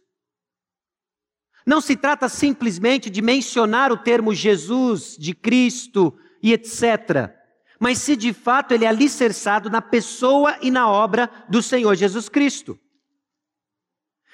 Não 1.66 1.80
se 1.80 1.96
trata 1.96 2.28
simplesmente 2.28 3.10
de 3.10 3.20
mencionar 3.20 3.92
o 3.92 3.96
termo 3.96 4.34
Jesus, 4.34 5.16
de 5.18 5.34
Cristo 5.34 6.16
e 6.42 6.52
etc 6.52 7.38
mas 7.80 7.96
se 7.98 8.14
de 8.14 8.34
fato 8.34 8.74
ele 8.74 8.84
é 8.84 8.88
alicerçado 8.88 9.70
na 9.70 9.80
pessoa 9.80 10.58
e 10.60 10.70
na 10.70 10.86
obra 10.86 11.30
do 11.48 11.62
Senhor 11.62 11.94
Jesus 11.94 12.28
Cristo. 12.28 12.78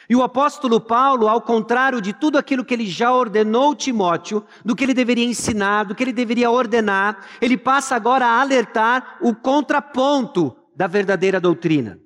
E 0.08 0.14
o 0.14 0.22
apóstolo 0.22 0.80
Paulo, 0.80 1.28
ao 1.28 1.40
contrário 1.40 2.00
de 2.00 2.12
tudo 2.12 2.38
aquilo 2.38 2.64
que 2.64 2.72
ele 2.72 2.86
já 2.86 3.12
ordenou 3.12 3.74
Timóteo, 3.74 4.44
do 4.64 4.76
que 4.76 4.84
ele 4.84 4.94
deveria 4.94 5.24
ensinar, 5.24 5.84
do 5.84 5.94
que 5.94 6.04
ele 6.04 6.12
deveria 6.12 6.50
ordenar, 6.50 7.26
ele 7.40 7.56
passa 7.56 7.96
agora 7.96 8.24
a 8.24 8.40
alertar 8.40 9.18
o 9.20 9.34
contraponto 9.34 10.56
da 10.74 10.86
verdadeira 10.86 11.40
doutrina, 11.40 11.98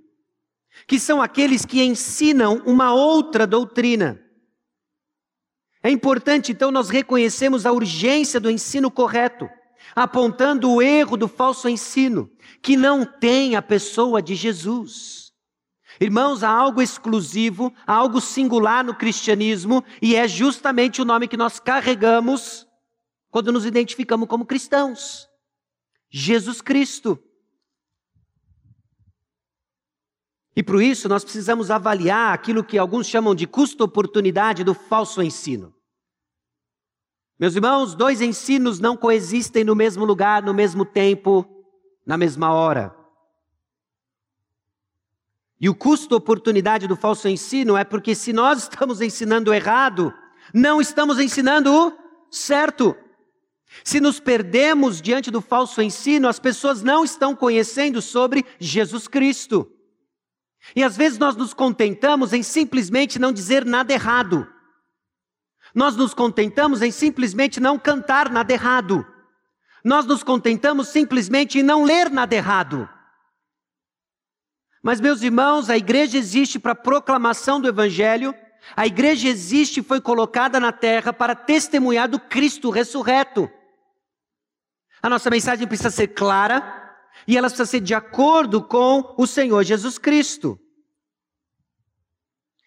que 0.86 0.98
são 0.98 1.20
aqueles 1.20 1.66
que 1.66 1.82
ensinam 1.82 2.62
uma 2.64 2.92
outra 2.94 3.46
doutrina. 3.46 4.18
É 5.82 5.90
importante 5.90 6.52
então 6.52 6.70
nós 6.70 6.88
reconhecermos 6.88 7.66
a 7.66 7.72
urgência 7.72 8.40
do 8.40 8.50
ensino 8.50 8.90
correto 8.90 9.48
apontando 9.94 10.70
o 10.70 10.82
erro 10.82 11.16
do 11.16 11.28
falso 11.28 11.68
ensino, 11.68 12.30
que 12.62 12.76
não 12.76 13.04
tem 13.04 13.56
a 13.56 13.62
pessoa 13.62 14.22
de 14.22 14.34
Jesus. 14.34 15.29
Irmãos, 16.00 16.42
há 16.42 16.48
algo 16.48 16.80
exclusivo, 16.80 17.70
há 17.86 17.92
algo 17.92 18.22
singular 18.22 18.82
no 18.82 18.94
cristianismo, 18.94 19.84
e 20.00 20.16
é 20.16 20.26
justamente 20.26 21.02
o 21.02 21.04
nome 21.04 21.28
que 21.28 21.36
nós 21.36 21.60
carregamos 21.60 22.66
quando 23.30 23.52
nos 23.52 23.66
identificamos 23.66 24.26
como 24.26 24.46
cristãos: 24.46 25.28
Jesus 26.08 26.62
Cristo. 26.62 27.22
E 30.56 30.62
por 30.62 30.82
isso 30.82 31.08
nós 31.08 31.22
precisamos 31.22 31.70
avaliar 31.70 32.32
aquilo 32.32 32.64
que 32.64 32.78
alguns 32.78 33.06
chamam 33.06 33.34
de 33.34 33.46
custo-oportunidade 33.46 34.64
do 34.64 34.74
falso 34.74 35.22
ensino. 35.22 35.74
Meus 37.38 37.54
irmãos, 37.54 37.94
dois 37.94 38.20
ensinos 38.20 38.80
não 38.80 38.96
coexistem 38.96 39.64
no 39.64 39.74
mesmo 39.76 40.04
lugar, 40.04 40.42
no 40.42 40.52
mesmo 40.52 40.84
tempo, 40.84 41.46
na 42.04 42.16
mesma 42.16 42.52
hora. 42.52 42.99
E 45.60 45.68
o 45.68 45.74
custo-oportunidade 45.74 46.86
do 46.86 46.96
falso 46.96 47.28
ensino 47.28 47.76
é 47.76 47.84
porque 47.84 48.14
se 48.14 48.32
nós 48.32 48.62
estamos 48.62 49.00
ensinando 49.00 49.52
errado, 49.52 50.14
não 50.54 50.80
estamos 50.80 51.20
ensinando 51.20 51.70
o 51.72 51.92
certo. 52.30 52.96
Se 53.84 54.00
nos 54.00 54.18
perdemos 54.18 55.02
diante 55.02 55.30
do 55.30 55.40
falso 55.40 55.82
ensino, 55.82 56.28
as 56.28 56.40
pessoas 56.40 56.82
não 56.82 57.04
estão 57.04 57.36
conhecendo 57.36 58.00
sobre 58.00 58.44
Jesus 58.58 59.06
Cristo. 59.06 59.70
E 60.74 60.82
às 60.82 60.96
vezes 60.96 61.18
nós 61.18 61.36
nos 61.36 61.52
contentamos 61.54 62.32
em 62.32 62.42
simplesmente 62.42 63.18
não 63.18 63.32
dizer 63.32 63.64
nada 63.64 63.92
errado 63.92 64.46
Nós 65.74 65.96
nos 65.96 66.14
contentamos 66.14 66.82
em 66.82 66.90
simplesmente 66.90 67.60
não 67.60 67.78
cantar 67.78 68.30
nada 68.30 68.52
errado. 68.52 69.06
Nós 69.84 70.04
nos 70.04 70.22
contentamos 70.22 70.88
simplesmente 70.88 71.58
em 71.58 71.62
não 71.62 71.84
ler 71.84 72.10
nada 72.10 72.34
errado. 72.34 72.88
Mas, 74.82 75.00
meus 75.00 75.22
irmãos, 75.22 75.68
a 75.68 75.76
igreja 75.76 76.16
existe 76.16 76.58
para 76.58 76.74
proclamação 76.74 77.60
do 77.60 77.68
Evangelho, 77.68 78.34
a 78.76 78.86
igreja 78.86 79.28
existe 79.28 79.80
e 79.80 79.82
foi 79.82 80.00
colocada 80.00 80.58
na 80.58 80.72
terra 80.72 81.12
para 81.12 81.34
testemunhar 81.34 82.08
do 82.08 82.18
Cristo 82.18 82.70
ressurreto. 82.70 83.50
A 85.02 85.08
nossa 85.08 85.30
mensagem 85.30 85.66
precisa 85.66 85.90
ser 85.90 86.08
clara 86.08 86.96
e 87.26 87.36
ela 87.36 87.48
precisa 87.48 87.66
ser 87.66 87.80
de 87.80 87.94
acordo 87.94 88.62
com 88.62 89.14
o 89.18 89.26
Senhor 89.26 89.62
Jesus 89.64 89.98
Cristo. 89.98 90.58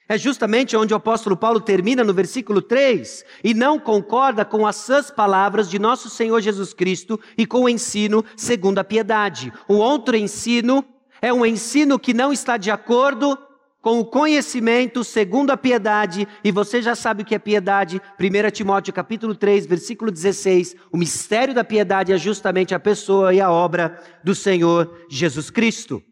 É 0.08 0.18
justamente 0.18 0.76
onde 0.76 0.94
o 0.94 0.98
apóstolo 0.98 1.38
Paulo 1.38 1.62
termina 1.62 2.04
no 2.04 2.14
versículo 2.14 2.62
3 2.62 3.24
e 3.44 3.54
não 3.54 3.80
concorda 3.80 4.44
com 4.44 4.68
as 4.68 4.76
sãs 4.76 5.10
palavras 5.10 5.70
de 5.70 5.80
nosso 5.80 6.10
Senhor 6.10 6.42
Jesus 6.42 6.74
Cristo 6.74 7.20
e 7.38 7.48
com 7.48 7.62
o 7.62 7.70
ensino 7.70 8.24
segundo 8.36 8.80
a 8.80 8.84
piedade. 8.84 9.52
O 9.68 9.76
outro 9.76 10.16
ensino 10.16 10.86
é 11.24 11.32
um 11.32 11.46
ensino 11.46 11.98
que 11.98 12.14
não 12.14 12.34
está 12.34 12.58
de 12.58 12.70
acordo 12.70 13.38
com 13.82 13.98
o 13.98 14.06
conhecimento 14.06 15.06
segundo 15.06 15.52
a 15.52 15.58
piedade, 15.58 16.28
e 16.44 16.52
você 16.52 16.82
já 16.82 16.96
sabe 16.96 17.24
o 17.24 17.26
que 17.26 17.34
é 17.34 17.40
piedade, 17.40 18.02
1 18.20 18.52
Timóteo 18.52 18.94
capítulo 18.94 19.34
3, 19.34 19.66
versículo 19.66 20.12
16, 20.12 20.76
o 20.92 20.98
mistério 20.98 21.54
da 21.54 21.64
piedade 21.64 22.12
é 22.12 22.18
justamente 22.18 22.76
a 22.76 22.80
pessoa 22.80 23.34
e 23.34 23.40
a 23.40 23.50
obra 23.50 24.02
do 24.22 24.36
Senhor 24.36 25.06
Jesus 25.10 25.50
Cristo. 25.50 26.04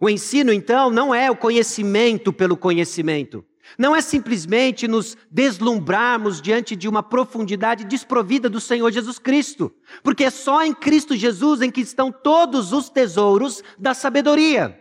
O 0.00 0.08
ensino, 0.08 0.52
então, 0.52 0.90
não 0.90 1.12
é 1.12 1.28
o 1.28 1.36
conhecimento 1.36 2.32
pelo 2.32 2.56
conhecimento. 2.56 3.44
Não 3.78 3.94
é 3.94 4.00
simplesmente 4.00 4.88
nos 4.88 5.16
deslumbrarmos 5.30 6.40
diante 6.40 6.74
de 6.74 6.88
uma 6.88 7.02
profundidade 7.02 7.84
desprovida 7.84 8.48
do 8.48 8.60
Senhor 8.60 8.90
Jesus 8.90 9.18
Cristo, 9.18 9.72
porque 10.02 10.24
é 10.24 10.30
só 10.30 10.64
em 10.64 10.74
Cristo 10.74 11.16
Jesus 11.16 11.62
em 11.62 11.70
que 11.70 11.80
estão 11.80 12.10
todos 12.10 12.72
os 12.72 12.88
tesouros 12.88 13.62
da 13.78 13.94
sabedoria. 13.94 14.78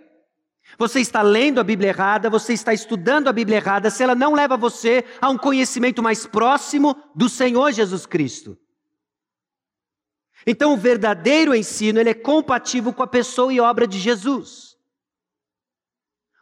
Você 0.77 0.99
está 0.99 1.21
lendo 1.21 1.59
a 1.59 1.63
Bíblia 1.63 1.89
errada, 1.89 2.29
você 2.29 2.53
está 2.53 2.73
estudando 2.73 3.27
a 3.27 3.33
Bíblia 3.33 3.57
errada, 3.57 3.89
se 3.89 4.03
ela 4.03 4.15
não 4.15 4.33
leva 4.33 4.55
você 4.55 5.03
a 5.19 5.29
um 5.29 5.37
conhecimento 5.37 6.01
mais 6.01 6.25
próximo 6.25 6.95
do 7.15 7.27
Senhor 7.27 7.71
Jesus 7.71 8.05
Cristo. 8.05 8.57
Então, 10.45 10.73
o 10.73 10.77
verdadeiro 10.77 11.53
ensino, 11.53 11.99
ele 11.99 12.09
é 12.09 12.13
compatível 12.13 12.93
com 12.93 13.03
a 13.03 13.07
pessoa 13.07 13.51
e 13.51 13.59
obra 13.59 13.85
de 13.85 13.99
Jesus. 13.99 14.77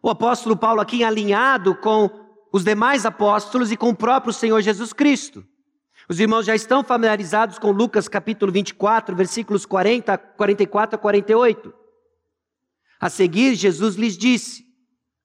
O 0.04 0.10
apóstolo 0.10 0.56
Paulo 0.56 0.80
aqui 0.80 1.04
alinhado 1.04 1.76
com 1.76 2.27
os 2.52 2.64
demais 2.64 3.06
apóstolos 3.06 3.72
e 3.72 3.78
com 3.78 3.90
o 3.90 3.96
próprio 3.96 4.34
Senhor 4.34 4.62
Jesus 4.62 4.94
Cristo. 4.94 5.46
Os 6.10 6.20
irmãos 6.20 6.46
já 6.46 6.56
estão 6.56 6.84
familiarizados 6.84 7.60
com 7.60 7.72
Lucas 7.72 8.08
capítulo 8.08 8.52
24, 8.52 9.16
versículos 9.16 9.66
40, 9.66 10.18
44 10.18 10.96
a 10.96 11.00
48. 11.00 11.74
A 13.00 13.10
seguir, 13.10 13.56
Jesus 13.56 13.96
lhes 13.96 14.18
disse: 14.18 14.64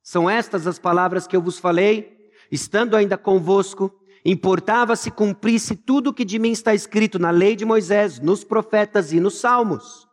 São 0.02 0.29
estas 0.29 0.67
as 0.67 0.79
palavras 0.79 1.26
que 1.26 1.37
eu 1.37 1.41
vos 1.41 1.59
falei, 1.59 2.31
estando 2.50 2.97
ainda 2.97 3.17
convosco, 3.17 3.95
importava 4.25 4.97
se 4.97 5.11
cumprisse 5.11 5.76
tudo 5.76 6.11
o 6.11 6.14
que 6.14 6.25
de 6.25 6.38
mim 6.38 6.50
está 6.50 6.75
escrito 6.75 7.19
na 7.19 7.31
lei 7.31 7.55
de 7.55 7.64
Moisés, 7.64 8.19
nos 8.19 8.43
profetas 8.43 9.12
e 9.12 9.21
nos 9.21 9.38
salmos. 9.38 10.09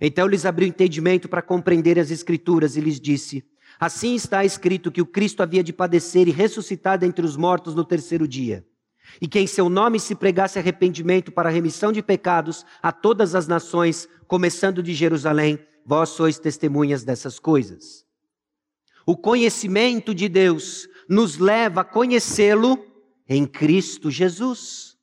Então 0.00 0.26
lhes 0.26 0.44
abriu 0.44 0.68
entendimento 0.68 1.28
para 1.28 1.40
compreender 1.40 1.98
as 1.98 2.10
Escrituras 2.10 2.76
e 2.76 2.80
lhes 2.80 3.00
disse: 3.00 3.42
Assim 3.78 4.14
está 4.14 4.44
escrito 4.44 4.92
que 4.92 5.02
o 5.02 5.06
Cristo 5.06 5.42
havia 5.42 5.62
de 5.62 5.72
padecer 5.72 6.28
e 6.28 6.30
ressuscitar 6.30 6.98
dentre 6.98 7.24
os 7.24 7.36
mortos 7.36 7.74
no 7.74 7.84
terceiro 7.84 8.26
dia. 8.26 8.64
E 9.20 9.28
que 9.28 9.38
em 9.38 9.46
seu 9.46 9.68
nome 9.68 10.00
se 10.00 10.14
pregasse 10.14 10.58
arrependimento 10.58 11.30
para 11.30 11.48
a 11.48 11.52
remissão 11.52 11.92
de 11.92 12.02
pecados 12.02 12.64
a 12.82 12.90
todas 12.90 13.34
as 13.34 13.46
nações, 13.46 14.08
começando 14.26 14.82
de 14.82 14.94
Jerusalém, 14.94 15.58
vós 15.84 16.10
sois 16.10 16.38
testemunhas 16.38 17.04
dessas 17.04 17.38
coisas. 17.38 18.04
O 19.06 19.16
conhecimento 19.16 20.14
de 20.14 20.28
Deus 20.28 20.88
nos 21.08 21.36
leva 21.36 21.82
a 21.82 21.84
conhecê-lo 21.84 22.82
em 23.28 23.46
Cristo 23.46 24.10
Jesus. 24.10 24.96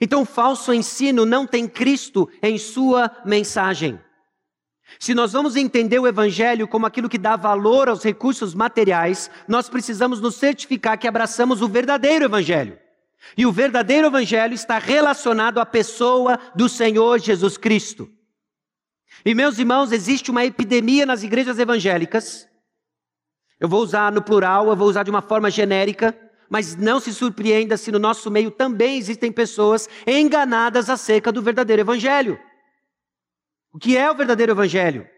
Então, 0.00 0.22
o 0.22 0.26
falso 0.26 0.72
ensino 0.72 1.24
não 1.24 1.46
tem 1.46 1.68
Cristo 1.68 2.28
em 2.42 2.58
sua 2.58 3.10
mensagem. 3.24 3.98
Se 4.98 5.14
nós 5.14 5.32
vamos 5.32 5.56
entender 5.56 5.98
o 5.98 6.06
Evangelho 6.06 6.68
como 6.68 6.86
aquilo 6.86 7.08
que 7.08 7.18
dá 7.18 7.36
valor 7.36 7.88
aos 7.88 8.02
recursos 8.02 8.54
materiais, 8.54 9.30
nós 9.48 9.68
precisamos 9.68 10.20
nos 10.20 10.36
certificar 10.36 10.98
que 10.98 11.08
abraçamos 11.08 11.62
o 11.62 11.68
verdadeiro 11.68 12.24
Evangelho. 12.24 12.78
E 13.36 13.46
o 13.46 13.52
verdadeiro 13.52 14.08
Evangelho 14.08 14.54
está 14.54 14.78
relacionado 14.78 15.58
à 15.58 15.66
pessoa 15.66 16.38
do 16.54 16.68
Senhor 16.68 17.18
Jesus 17.18 17.56
Cristo. 17.56 18.10
E 19.24 19.34
meus 19.34 19.58
irmãos, 19.58 19.92
existe 19.92 20.30
uma 20.30 20.44
epidemia 20.44 21.06
nas 21.06 21.22
igrejas 21.22 21.58
evangélicas. 21.58 22.48
Eu 23.60 23.68
vou 23.68 23.80
usar 23.80 24.10
no 24.10 24.22
plural, 24.22 24.68
eu 24.68 24.76
vou 24.76 24.88
usar 24.88 25.04
de 25.04 25.10
uma 25.10 25.22
forma 25.22 25.50
genérica, 25.50 26.16
mas 26.50 26.76
não 26.76 26.98
se 26.98 27.14
surpreenda 27.14 27.76
se 27.76 27.92
no 27.92 27.98
nosso 27.98 28.30
meio 28.30 28.50
também 28.50 28.98
existem 28.98 29.30
pessoas 29.30 29.88
enganadas 30.06 30.90
acerca 30.90 31.30
do 31.30 31.40
verdadeiro 31.40 31.82
evangelho. 31.82 32.38
O 33.72 33.78
que 33.78 33.96
é 33.96 34.10
o 34.10 34.14
verdadeiro 34.14 34.52
evangelho? 34.52 35.08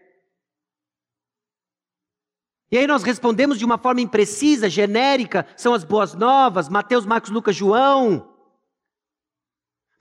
E 2.71 2.77
aí 2.77 2.87
nós 2.87 3.03
respondemos 3.03 3.59
de 3.59 3.65
uma 3.65 3.77
forma 3.77 4.01
imprecisa, 4.01 4.69
genérica, 4.69 5.45
são 5.55 5.73
as 5.73 5.83
boas 5.83 6.13
novas, 6.13 6.69
Mateus, 6.69 7.05
Marcos, 7.05 7.29
Lucas, 7.29 7.55
João. 7.55 8.33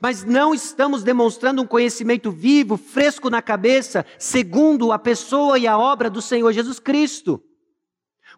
Mas 0.01 0.25
não 0.25 0.55
estamos 0.55 1.03
demonstrando 1.03 1.63
um 1.63 1.67
conhecimento 1.67 2.31
vivo, 2.31 2.77
fresco 2.77 3.29
na 3.29 3.43
cabeça, 3.43 4.07
segundo 4.19 4.93
a 4.93 4.99
pessoa 4.99 5.59
e 5.59 5.67
a 5.67 5.79
obra 5.79 6.09
do 6.09 6.23
Senhor 6.23 6.53
Jesus 6.53 6.79
Cristo. 6.79 7.43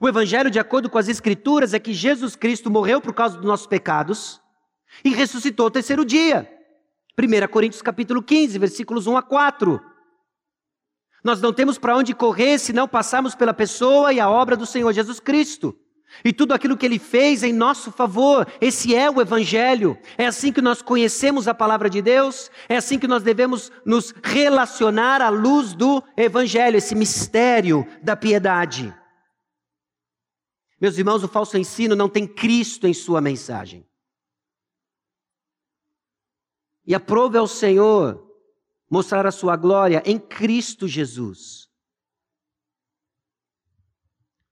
O 0.01 0.09
evangelho, 0.09 0.51
de 0.51 0.59
acordo 0.59 0.91
com 0.91 0.99
as 0.99 1.09
escrituras, 1.09 1.73
é 1.73 1.79
que 1.79 1.95
Jesus 1.95 2.37
Cristo 2.37 2.71
morreu 2.71 3.01
por 3.01 3.15
causa 3.15 3.37
dos 3.37 3.47
nossos 3.47 3.67
pecados 3.67 4.41
e 5.05 5.11
ressuscitou 5.11 5.65
ao 5.65 5.71
terceiro 5.71 6.05
dia. 6.05 6.51
1 7.19 7.49
Coríntios 7.49 7.81
capítulo 7.81 8.23
15, 8.23 8.59
versículos 8.59 9.07
1 9.07 9.17
a 9.17 9.23
4. 9.23 9.96
Nós 11.27 11.41
não 11.41 11.53
temos 11.53 11.77
para 11.77 11.97
onde 11.97 12.15
correr 12.15 12.57
se 12.57 12.73
não 12.73 12.87
passarmos 12.87 13.35
pela 13.35 13.53
pessoa 13.53 14.13
e 14.13 14.21
a 14.21 14.31
obra 14.31 14.57
do 14.57 14.65
Senhor 14.65 14.93
Jesus 14.93 15.19
Cristo. 15.19 15.77
E 16.25 16.33
tudo 16.33 16.55
aquilo 16.55 16.77
que 16.77 16.87
ele 16.87 17.01
fez 17.01 17.43
em 17.43 17.53
nosso 17.53 17.91
favor, 17.91 18.47
esse 18.61 18.95
é 18.95 19.11
o 19.11 19.21
Evangelho. 19.21 19.99
É 20.17 20.25
assim 20.25 20.53
que 20.53 20.63
nós 20.63 20.81
conhecemos 20.81 21.49
a 21.49 21.53
palavra 21.53 21.91
de 21.91 22.01
Deus, 22.01 22.49
é 22.69 22.77
assim 22.77 22.97
que 22.97 23.09
nós 23.09 23.25
devemos 23.25 23.73
nos 23.85 24.15
relacionar 24.23 25.21
à 25.21 25.29
luz 25.29 25.75
do 25.75 26.01
Evangelho, 26.17 26.77
esse 26.77 26.95
mistério 26.95 27.85
da 28.05 28.15
piedade. 28.15 28.95
Meus 30.81 30.97
irmãos, 30.97 31.25
o 31.25 31.29
falso 31.29 31.59
ensino 31.59 31.97
não 31.97 32.09
tem 32.09 32.25
Cristo 32.25 32.87
em 32.87 32.95
sua 32.95 33.21
mensagem. 33.21 33.85
E 36.87 36.95
aprove 36.95 37.37
ao 37.37 37.49
Senhor 37.49 38.26
mostrar 38.91 39.27
a 39.27 39.33
sua 39.33 39.57
glória 39.57 40.03
em 40.07 40.19
Cristo 40.19 40.87
Jesus. 40.87 41.69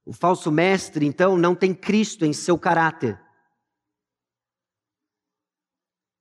O 0.05 0.13
falso 0.13 0.53
mestre, 0.53 1.07
então, 1.07 1.37
não 1.37 1.55
tem 1.55 1.75
Cristo 1.75 2.25
em 2.25 2.33
seu 2.33 2.59
caráter. 2.59 3.19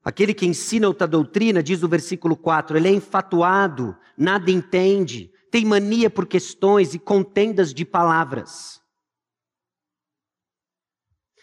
Aquele 0.04 0.34
que 0.34 0.45
ensina 0.45 0.88
outra 0.88 1.08
doutrina, 1.08 1.63
diz 1.63 1.82
o 1.84 1.88
versículo 1.88 2.36
4, 2.36 2.78
ele 2.78 2.89
é 2.89 2.91
enfatuado, 2.91 3.97
nada 4.17 4.52
entende, 4.52 5.32
tem 5.49 5.65
mania 5.65 6.10
por 6.10 6.26
questões 6.26 6.93
e 6.93 6.99
contendas 6.99 7.73
de 7.73 7.86
palavras. 7.86 8.82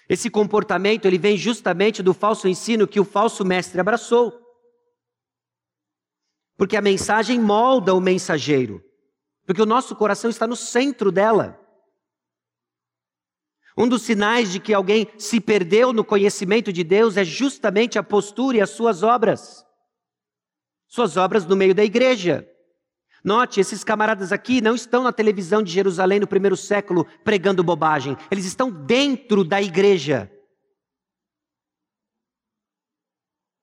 Esse 0.09 0.29
comportamento 0.29 1.07
ele 1.07 1.19
vem 1.19 1.37
justamente 1.37 2.03
do 2.03 2.13
falso 2.13 2.49
ensino 2.49 2.89
que 2.89 2.99
o 2.99 3.05
falso 3.05 3.45
mestre 3.45 3.81
abraçou. 3.81 4.50
Porque 6.61 6.77
a 6.77 6.83
mensagem 6.83 7.41
molda 7.41 7.95
o 7.95 8.01
mensageiro. 8.03 8.85
Porque 9.47 9.63
o 9.63 9.67
nosso 9.67 9.97
coração 9.97 10.29
está 10.29 10.47
no 10.47 10.55
centro 10.55 11.11
dela. 11.11 11.59
Um 13.75 13.89
dos 13.89 14.03
sinais 14.03 14.53
de 14.53 14.61
que 14.61 14.75
alguém 14.75 15.11
se 15.17 15.41
perdeu 15.41 15.91
no 15.91 16.05
conhecimento 16.05 16.71
de 16.71 16.85
Deus 16.85 17.17
é 17.17 17.25
justamente 17.25 17.99
a 17.99 18.03
postura 18.03 18.59
e 18.59 18.61
as 18.61 18.69
suas 18.69 19.03
obras. 19.03 19.65
Suas 20.87 21.17
obras 21.17 21.47
no 21.47 21.57
meio 21.57 21.75
da 21.75 21.83
igreja. 21.83 22.47
Note, 23.25 23.59
esses 23.59 23.83
camaradas 23.83 24.31
aqui 24.31 24.61
não 24.61 24.75
estão 24.75 25.03
na 25.03 25.15
televisão 25.15 25.63
de 25.63 25.73
Jerusalém 25.73 26.21
no 26.21 26.27
primeiro 26.27 26.59
século 26.59 27.07
pregando 27.25 27.65
bobagem. 27.65 28.19
Eles 28.31 28.45
estão 28.45 28.71
dentro 28.71 29.45
da 29.45 29.63
igreja. 29.63 30.31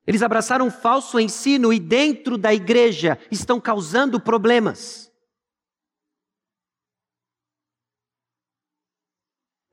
Eles 0.08 0.24
abraçaram 0.24 0.68
um 0.68 0.72
falso 0.72 1.20
ensino 1.20 1.74
e 1.74 1.80
dentro 1.80 2.38
da 2.38 2.54
igreja 2.54 3.20
estão 3.30 3.60
causando 3.60 4.22
problemas. 4.22 5.12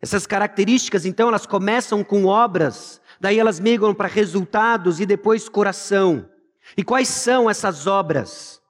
Essas 0.03 0.27
características, 0.27 1.07
então, 1.07 1.29
elas 1.29 1.47
começam 1.47 2.03
com 2.03 2.25
obras, 2.25 3.01
daí 3.21 3.39
elas 3.39 3.61
migram 3.61 3.95
para 3.95 4.09
resultados 4.09 4.99
e 4.99 5.07
depois 5.07 5.49
coração. 5.49 6.29
E 6.77 6.83
quais 6.83 7.09
são 7.09 7.49
essas 7.49 7.87
obras? 7.87 8.61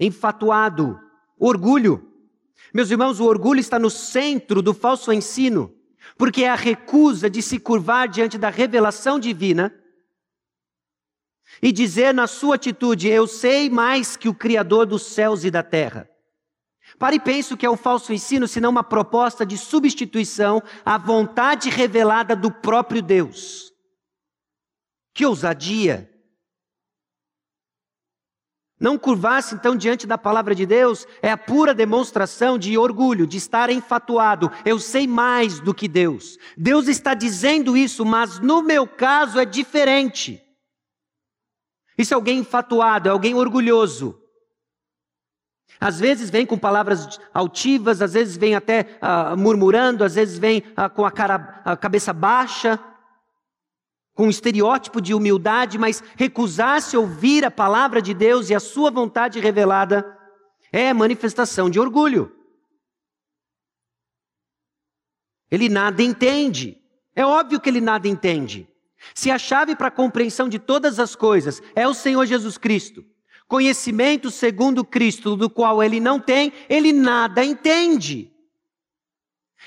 Enfatuado, 0.00 0.98
orgulho. 1.38 2.10
Meus 2.72 2.90
irmãos, 2.90 3.20
o 3.20 3.26
orgulho 3.26 3.60
está 3.60 3.78
no 3.78 3.90
centro 3.90 4.62
do 4.62 4.72
falso 4.72 5.12
ensino, 5.12 5.72
porque 6.16 6.42
é 6.42 6.48
a 6.48 6.54
recusa 6.54 7.28
de 7.28 7.42
se 7.42 7.58
curvar 7.58 8.08
diante 8.08 8.38
da 8.38 8.48
revelação 8.48 9.20
divina 9.20 9.74
e 11.62 11.72
dizer 11.72 12.14
na 12.14 12.26
sua 12.26 12.54
atitude: 12.56 13.08
Eu 13.08 13.26
sei 13.26 13.68
mais 13.68 14.16
que 14.16 14.28
o 14.28 14.34
Criador 14.34 14.86
dos 14.86 15.02
céus 15.02 15.44
e 15.44 15.50
da 15.50 15.62
terra. 15.62 16.08
Pare 16.98 17.16
e 17.16 17.20
pense 17.20 17.54
o 17.54 17.56
que 17.56 17.64
é 17.64 17.70
um 17.70 17.76
falso 17.76 18.12
ensino, 18.12 18.46
senão 18.46 18.70
uma 18.70 18.84
proposta 18.84 19.46
de 19.46 19.56
substituição 19.56 20.62
à 20.84 20.98
vontade 20.98 21.70
revelada 21.70 22.34
do 22.34 22.50
próprio 22.50 23.00
Deus. 23.00 23.72
Que 25.14 25.24
ousadia! 25.24 26.10
Não 28.78 28.96
curvar-se 28.96 29.54
então 29.54 29.76
diante 29.76 30.06
da 30.06 30.16
palavra 30.16 30.54
de 30.54 30.64
Deus 30.64 31.06
é 31.20 31.30
a 31.30 31.36
pura 31.36 31.74
demonstração 31.74 32.56
de 32.56 32.78
orgulho, 32.78 33.26
de 33.26 33.36
estar 33.36 33.68
enfatuado. 33.68 34.50
Eu 34.64 34.78
sei 34.78 35.06
mais 35.06 35.60
do 35.60 35.74
que 35.74 35.86
Deus. 35.86 36.38
Deus 36.56 36.88
está 36.88 37.12
dizendo 37.12 37.76
isso, 37.76 38.06
mas 38.06 38.38
no 38.38 38.62
meu 38.62 38.86
caso 38.86 39.38
é 39.38 39.44
diferente. 39.44 40.42
Isso 42.00 42.14
é 42.14 42.16
alguém 42.16 42.38
enfatuado, 42.38 43.10
é 43.10 43.12
alguém 43.12 43.34
orgulhoso. 43.34 44.18
Às 45.78 46.00
vezes 46.00 46.30
vem 46.30 46.46
com 46.46 46.56
palavras 46.56 47.20
altivas, 47.32 48.00
às 48.00 48.14
vezes 48.14 48.38
vem 48.38 48.54
até 48.54 48.98
uh, 49.02 49.36
murmurando, 49.36 50.02
às 50.02 50.14
vezes 50.14 50.38
vem 50.38 50.60
uh, 50.60 50.88
com 50.94 51.04
a, 51.04 51.10
cara, 51.10 51.60
a 51.62 51.76
cabeça 51.76 52.14
baixa, 52.14 52.82
com 54.14 54.28
um 54.28 54.30
estereótipo 54.30 54.98
de 54.98 55.12
humildade, 55.12 55.76
mas 55.76 56.02
recusar-se 56.16 56.96
ouvir 56.96 57.44
a 57.44 57.50
palavra 57.50 58.00
de 58.00 58.14
Deus 58.14 58.48
e 58.48 58.54
a 58.54 58.60
sua 58.60 58.90
vontade 58.90 59.38
revelada 59.38 60.18
é 60.72 60.94
manifestação 60.94 61.68
de 61.68 61.78
orgulho. 61.78 62.34
Ele 65.50 65.68
nada 65.68 66.02
entende. 66.02 66.80
É 67.14 67.26
óbvio 67.26 67.60
que 67.60 67.68
ele 67.68 67.82
nada 67.82 68.08
entende. 68.08 68.69
Se 69.14 69.30
a 69.30 69.38
chave 69.38 69.74
para 69.74 69.88
a 69.88 69.92
compreensão 69.92 70.48
de 70.48 70.58
todas 70.58 70.98
as 70.98 71.16
coisas 71.16 71.62
é 71.74 71.86
o 71.86 71.94
Senhor 71.94 72.26
Jesus 72.26 72.58
Cristo, 72.58 73.04
conhecimento 73.48 74.30
segundo 74.30 74.84
Cristo, 74.84 75.36
do 75.36 75.50
qual 75.50 75.82
ele 75.82 75.98
não 76.00 76.20
tem, 76.20 76.52
ele 76.68 76.92
nada 76.92 77.44
entende. 77.44 78.30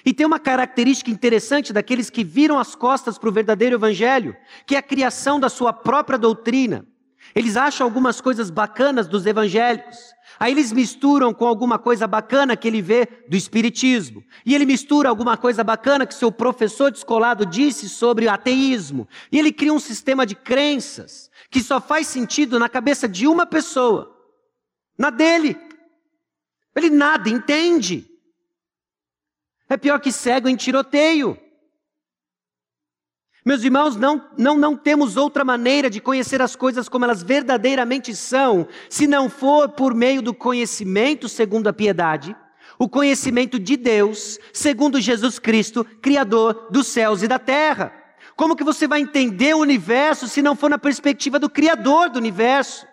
E 0.05 0.13
tem 0.13 0.25
uma 0.25 0.39
característica 0.39 1.11
interessante 1.11 1.71
daqueles 1.71 2.09
que 2.09 2.23
viram 2.23 2.57
as 2.57 2.75
costas 2.75 3.17
para 3.17 3.29
o 3.29 3.31
verdadeiro 3.31 3.75
evangelho, 3.75 4.35
que 4.65 4.75
é 4.75 4.79
a 4.79 4.83
criação 4.83 5.39
da 5.39 5.49
sua 5.49 5.71
própria 5.71 6.17
doutrina. 6.17 6.85
Eles 7.35 7.55
acham 7.55 7.85
algumas 7.85 8.19
coisas 8.19 8.49
bacanas 8.49 9.07
dos 9.07 9.25
evangélicos. 9.25 9.97
Aí 10.43 10.51
eles 10.51 10.73
misturam 10.73 11.33
com 11.33 11.45
alguma 11.45 11.79
coisa 11.79 12.05
bacana 12.05 12.57
que 12.57 12.67
ele 12.67 12.81
vê 12.81 13.07
do 13.29 13.37
espiritismo. 13.37 14.21
E 14.45 14.53
ele 14.53 14.65
mistura 14.65 15.07
alguma 15.07 15.37
coisa 15.37 15.63
bacana 15.63 16.05
que 16.05 16.13
seu 16.13 16.29
professor 16.29 16.91
descolado 16.91 17.45
disse 17.45 17.87
sobre 17.87 18.27
ateísmo. 18.27 19.07
E 19.31 19.39
ele 19.39 19.53
cria 19.53 19.71
um 19.71 19.79
sistema 19.79 20.25
de 20.25 20.35
crenças 20.35 21.31
que 21.49 21.63
só 21.63 21.79
faz 21.79 22.07
sentido 22.07 22.59
na 22.59 22.67
cabeça 22.67 23.07
de 23.07 23.25
uma 23.25 23.45
pessoa, 23.45 24.13
na 24.97 25.09
dele. 25.09 25.57
Ele 26.75 26.89
nada 26.89 27.29
entende. 27.29 28.05
É 29.69 29.77
pior 29.77 29.97
que 30.01 30.11
cego 30.11 30.49
em 30.49 30.57
tiroteio. 30.57 31.39
Meus 33.45 33.61
irmãos, 33.63 33.97
não, 33.97 34.23
não, 34.37 34.57
não 34.57 34.77
temos 34.77 35.17
outra 35.17 35.43
maneira 35.43 35.89
de 35.89 35.99
conhecer 35.99 36.41
as 36.41 36.55
coisas 36.55 36.87
como 36.87 37.03
elas 37.03 37.21
verdadeiramente 37.21 38.15
são, 38.15 38.67
se 38.89 39.05
não 39.05 39.29
for 39.29 39.69
por 39.69 39.93
meio 39.93 40.21
do 40.21 40.33
conhecimento 40.33 41.27
segundo 41.27 41.67
a 41.67 41.73
piedade, 41.73 42.33
o 42.79 42.87
conhecimento 42.87 43.59
de 43.59 43.75
Deus, 43.75 44.39
segundo 44.53 45.01
Jesus 45.01 45.39
Cristo, 45.39 45.85
Criador 46.01 46.67
dos 46.71 46.87
céus 46.87 47.21
e 47.21 47.27
da 47.27 47.37
terra. 47.37 47.93
Como 48.35 48.55
que 48.55 48.63
você 48.63 48.87
vai 48.87 49.01
entender 49.01 49.53
o 49.53 49.59
universo 49.59 50.27
se 50.27 50.41
não 50.41 50.55
for 50.55 50.69
na 50.69 50.77
perspectiva 50.77 51.37
do 51.37 51.49
Criador 51.49 52.09
do 52.09 52.19
universo? 52.19 52.87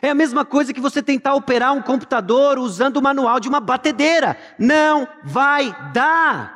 É 0.00 0.08
a 0.08 0.14
mesma 0.14 0.44
coisa 0.44 0.72
que 0.72 0.80
você 0.80 1.02
tentar 1.02 1.34
operar 1.34 1.72
um 1.74 1.82
computador 1.82 2.58
usando 2.58 2.96
o 2.96 3.02
manual 3.02 3.38
de 3.38 3.48
uma 3.48 3.60
batedeira. 3.60 4.36
Não 4.58 5.06
vai 5.22 5.76
dar. 5.92 6.53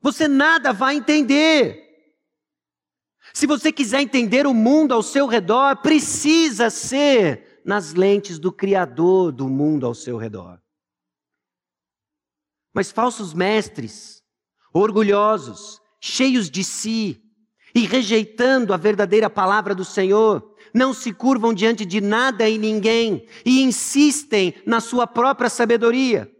Você 0.00 0.26
nada 0.26 0.72
vai 0.72 0.96
entender. 0.96 1.88
Se 3.34 3.46
você 3.46 3.70
quiser 3.70 4.00
entender 4.00 4.46
o 4.46 4.54
mundo 4.54 4.92
ao 4.92 5.02
seu 5.02 5.26
redor, 5.26 5.76
precisa 5.76 6.70
ser 6.70 7.60
nas 7.64 7.92
lentes 7.92 8.38
do 8.38 8.50
Criador 8.50 9.30
do 9.30 9.48
mundo 9.48 9.86
ao 9.86 9.94
seu 9.94 10.16
redor. 10.16 10.60
Mas 12.72 12.90
falsos 12.90 13.34
mestres, 13.34 14.22
orgulhosos, 14.72 15.80
cheios 16.00 16.50
de 16.50 16.64
si 16.64 17.22
e 17.74 17.80
rejeitando 17.80 18.72
a 18.72 18.76
verdadeira 18.76 19.28
palavra 19.28 19.74
do 19.74 19.84
Senhor, 19.84 20.56
não 20.72 20.94
se 20.94 21.12
curvam 21.12 21.52
diante 21.52 21.84
de 21.84 22.00
nada 22.00 22.48
e 22.48 22.56
ninguém 22.56 23.26
e 23.44 23.62
insistem 23.62 24.54
na 24.64 24.80
sua 24.80 25.06
própria 25.06 25.50
sabedoria. 25.50 26.30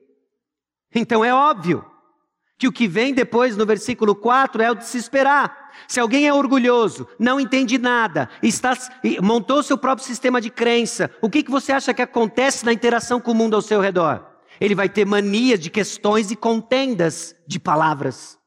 Então 0.94 1.24
é 1.24 1.32
óbvio 1.32 1.89
que 2.60 2.68
o 2.68 2.72
que 2.72 2.86
vem 2.86 3.14
depois 3.14 3.56
no 3.56 3.64
versículo 3.64 4.14
4 4.14 4.60
é 4.60 4.70
o 4.70 4.74
de 4.74 4.84
se 4.84 4.98
esperar. 4.98 5.72
Se 5.88 5.98
alguém 5.98 6.28
é 6.28 6.34
orgulhoso, 6.34 7.08
não 7.18 7.40
entende 7.40 7.78
nada, 7.78 8.28
está, 8.42 8.76
montou 9.22 9.62
seu 9.62 9.78
próprio 9.78 10.06
sistema 10.06 10.42
de 10.42 10.50
crença, 10.50 11.10
o 11.22 11.30
que, 11.30 11.42
que 11.42 11.50
você 11.50 11.72
acha 11.72 11.94
que 11.94 12.02
acontece 12.02 12.66
na 12.66 12.72
interação 12.72 13.18
com 13.18 13.30
o 13.30 13.34
mundo 13.34 13.56
ao 13.56 13.62
seu 13.62 13.80
redor? 13.80 14.26
Ele 14.60 14.74
vai 14.74 14.90
ter 14.90 15.06
manias 15.06 15.58
de 15.58 15.70
questões 15.70 16.30
e 16.30 16.36
contendas 16.36 17.34
de 17.46 17.58
palavras 17.58 18.38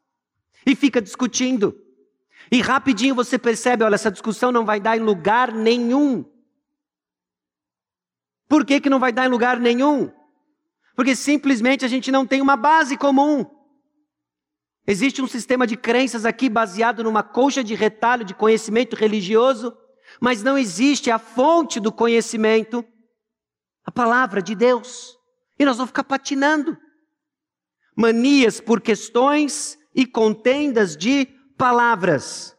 e 0.64 0.76
fica 0.76 1.02
discutindo. 1.02 1.76
E 2.52 2.62
rapidinho 2.62 3.16
você 3.16 3.40
percebe: 3.40 3.84
olha, 3.84 3.96
essa 3.96 4.12
discussão 4.12 4.52
não 4.52 4.64
vai 4.64 4.80
dar 4.80 4.96
em 4.96 5.00
lugar 5.02 5.52
nenhum. 5.52 6.24
Por 8.48 8.64
que, 8.64 8.80
que 8.80 8.92
não 8.92 9.00
vai 9.00 9.12
dar 9.12 9.26
em 9.26 9.30
lugar 9.30 9.60
nenhum? 9.60 10.12
Porque 10.96 11.16
simplesmente 11.16 11.84
a 11.84 11.88
gente 11.88 12.12
não 12.12 12.28
tem 12.28 12.42
uma 12.42 12.56
base 12.56 12.96
comum. 12.96 13.63
Existe 14.86 15.22
um 15.22 15.28
sistema 15.28 15.66
de 15.66 15.78
crenças 15.78 16.26
aqui 16.26 16.50
baseado 16.50 17.04
numa 17.04 17.24
colcha 17.24 17.64
de 17.64 17.74
retalho 17.74 18.26
de 18.26 18.34
conhecimento 18.34 18.96
religioso, 18.96 19.76
mas 20.20 20.44
não 20.44 20.58
existe 20.58 21.10
a 21.10 21.18
fonte 21.18 21.80
do 21.80 21.92
conhecimento, 21.92 22.86
a 23.86 23.92
palavra 23.92 24.42
de 24.42 24.54
Deus. 24.54 25.18
E 25.58 25.64
nós 25.64 25.78
vamos 25.78 25.90
ficar 25.90 26.04
patinando. 26.04 26.78
Manias 27.96 28.60
por 28.60 28.82
questões 28.82 29.78
e 29.96 30.06
contendas 30.06 30.98
de 30.98 31.28
palavras. 31.58 32.54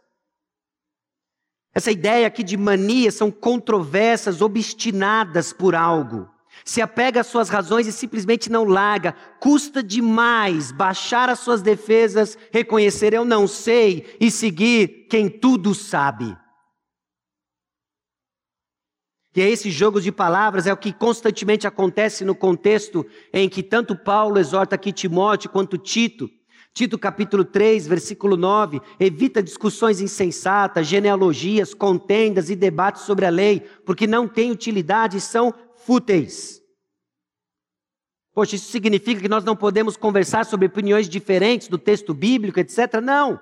Essa 1.75 1.91
ideia 1.91 2.27
aqui 2.27 2.43
de 2.43 2.57
mania 2.57 3.11
são 3.11 3.31
controvérsias 3.31 4.41
obstinadas 4.41 5.53
por 5.53 5.75
algo. 5.75 6.34
Se 6.65 6.81
apega 6.81 7.21
às 7.21 7.27
suas 7.27 7.49
razões 7.49 7.87
e 7.87 7.93
simplesmente 7.93 8.51
não 8.51 8.65
larga. 8.65 9.15
Custa 9.39 9.83
demais 9.83 10.73
baixar 10.73 11.29
as 11.29 11.41
suas 11.41 11.61
defesas, 11.61 12.39
reconhecer 12.51 13.13
eu 13.13 13.25
não 13.25 13.47
sei 13.47 14.17
e 14.19 14.31
seguir 14.31 15.07
quem 15.11 15.29
tudo 15.29 15.75
sabe. 15.75 16.37
E 19.37 19.43
é 19.43 19.51
esse 19.51 19.71
jogo 19.71 20.01
de 20.01 20.13
palavras 20.13 20.67
é 20.67 20.73
o 20.73 20.77
que 20.77 20.93
constantemente 20.93 21.67
acontece 21.67 22.25
no 22.25 22.35
contexto 22.35 23.05
em 23.33 23.49
que 23.49 23.63
tanto 23.63 23.97
Paulo 23.97 24.39
exorta 24.39 24.77
aqui 24.77 24.93
Timóteo 24.93 25.51
quanto 25.51 25.77
Tito 25.77 26.31
Tito 26.75 26.99
capítulo 26.99 27.45
3, 27.45 27.87
versículo 27.87 28.37
9, 28.37 28.81
evita 28.99 29.41
discussões 29.41 30.01
insensatas, 30.01 30.89
genealogias, 30.89 31.73
contendas 31.73 32.51
e 32.51 32.57
debates 32.57 33.03
sobre 33.03 33.25
a 33.25 33.31
lei, 33.31 33.61
porque 33.87 34.09
não 34.09 34.27
têm 34.27 34.51
utilidade 34.51 35.19
e 35.19 35.21
são 35.21 35.55
fúteis. 35.85 36.63
Poxa, 38.33 38.57
isso 38.57 38.71
significa 38.71 39.21
que 39.21 39.29
nós 39.29 39.45
não 39.45 39.55
podemos 39.55 39.97
conversar 39.97 40.45
sobre 40.45 40.67
opiniões 40.67 41.09
diferentes 41.09 41.69
do 41.69 41.79
texto 41.79 42.13
bíblico, 42.13 42.59
etc. 42.59 43.01
Não. 43.03 43.41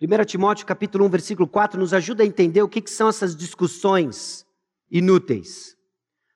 1 0.00 0.24
Timóteo 0.24 0.66
capítulo 0.66 1.04
1, 1.06 1.08
versículo 1.08 1.48
4 1.48 1.78
nos 1.78 1.94
ajuda 1.94 2.22
a 2.22 2.26
entender 2.26 2.62
o 2.62 2.68
que, 2.68 2.80
que 2.80 2.90
são 2.90 3.08
essas 3.08 3.36
discussões 3.36 4.46
inúteis. 4.90 5.76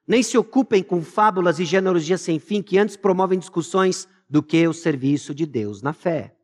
Nem 0.07 0.23
se 0.23 0.39
ocupem 0.39 0.83
com 0.83 1.03
fábulas 1.03 1.59
e 1.59 1.65
genealogias 1.65 2.21
sem 2.21 2.39
fim, 2.39 2.63
que 2.63 2.79
antes 2.79 2.97
promovem 2.97 3.39
discussões 3.39 4.09
do 4.29 4.43
que 4.43 4.67
o 4.67 4.73
serviço 4.73 5.35
de 5.35 5.47
Deus 5.47 5.83
na 5.83 5.93
fé. 5.93 6.37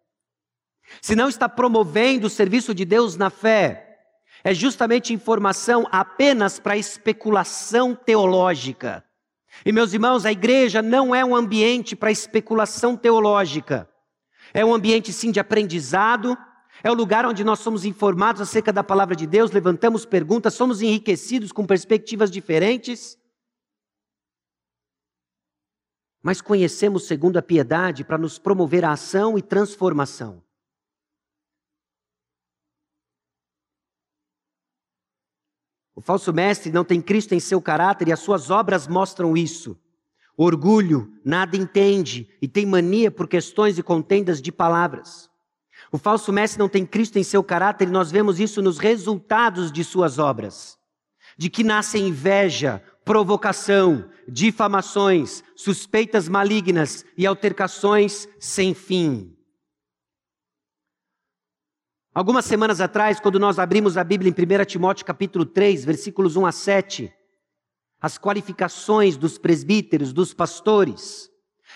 Se 1.00 1.14
não 1.14 1.28
está 1.28 1.48
promovendo 1.48 2.26
o 2.26 2.30
serviço 2.30 2.74
de 2.74 2.84
Deus 2.84 3.16
na 3.16 3.30
fé, 3.30 3.91
é 4.44 4.52
justamente 4.52 5.12
informação 5.12 5.86
apenas 5.90 6.58
para 6.58 6.76
especulação 6.76 7.94
teológica. 7.94 9.04
E 9.64 9.72
meus 9.72 9.92
irmãos, 9.92 10.24
a 10.24 10.32
igreja 10.32 10.82
não 10.82 11.14
é 11.14 11.24
um 11.24 11.36
ambiente 11.36 11.94
para 11.94 12.10
especulação 12.10 12.96
teológica. 12.96 13.88
É 14.52 14.64
um 14.64 14.74
ambiente 14.74 15.12
sim 15.12 15.30
de 15.30 15.38
aprendizado, 15.38 16.36
é 16.82 16.90
o 16.90 16.94
lugar 16.94 17.24
onde 17.24 17.44
nós 17.44 17.60
somos 17.60 17.84
informados 17.84 18.42
acerca 18.42 18.72
da 18.72 18.82
palavra 18.82 19.14
de 19.14 19.26
Deus, 19.26 19.52
levantamos 19.52 20.04
perguntas, 20.04 20.54
somos 20.54 20.82
enriquecidos 20.82 21.52
com 21.52 21.64
perspectivas 21.64 22.30
diferentes. 22.30 23.16
Mas 26.22 26.40
conhecemos 26.40 27.06
segundo 27.06 27.36
a 27.36 27.42
piedade 27.42 28.04
para 28.04 28.18
nos 28.18 28.38
promover 28.38 28.84
a 28.84 28.92
ação 28.92 29.38
e 29.38 29.42
transformação. 29.42 30.42
O 35.94 36.00
falso 36.00 36.32
mestre 36.32 36.72
não 36.72 36.84
tem 36.84 37.00
Cristo 37.00 37.34
em 37.34 37.40
seu 37.40 37.60
caráter 37.60 38.08
e 38.08 38.12
as 38.12 38.20
suas 38.20 38.50
obras 38.50 38.88
mostram 38.88 39.36
isso. 39.36 39.78
Orgulho, 40.36 41.12
nada 41.24 41.56
entende 41.56 42.28
e 42.40 42.48
tem 42.48 42.64
mania 42.64 43.10
por 43.10 43.28
questões 43.28 43.78
e 43.78 43.82
contendas 43.82 44.40
de 44.40 44.50
palavras. 44.50 45.30
O 45.90 45.98
falso 45.98 46.32
mestre 46.32 46.58
não 46.58 46.68
tem 46.68 46.86
Cristo 46.86 47.18
em 47.18 47.22
seu 47.22 47.44
caráter 47.44 47.88
e 47.88 47.90
nós 47.90 48.10
vemos 48.10 48.40
isso 48.40 48.62
nos 48.62 48.78
resultados 48.78 49.70
de 49.70 49.84
suas 49.84 50.18
obras. 50.18 50.78
De 51.36 51.50
que 51.50 51.62
nasce 51.62 51.98
inveja, 51.98 52.82
provocação, 53.04 54.08
difamações, 54.26 55.44
suspeitas 55.54 56.28
malignas 56.28 57.04
e 57.16 57.26
altercações 57.26 58.26
sem 58.38 58.72
fim. 58.72 59.36
Algumas 62.14 62.44
semanas 62.44 62.78
atrás, 62.78 63.18
quando 63.18 63.40
nós 63.40 63.58
abrimos 63.58 63.96
a 63.96 64.04
Bíblia 64.04 64.30
em 64.30 64.62
1 64.62 64.64
Timóteo 64.66 65.06
capítulo 65.06 65.46
3, 65.46 65.82
versículos 65.82 66.36
1 66.36 66.44
a 66.44 66.52
7, 66.52 67.10
as 68.02 68.18
qualificações 68.18 69.16
dos 69.16 69.38
presbíteros, 69.38 70.12
dos 70.12 70.34
pastores, 70.34 71.30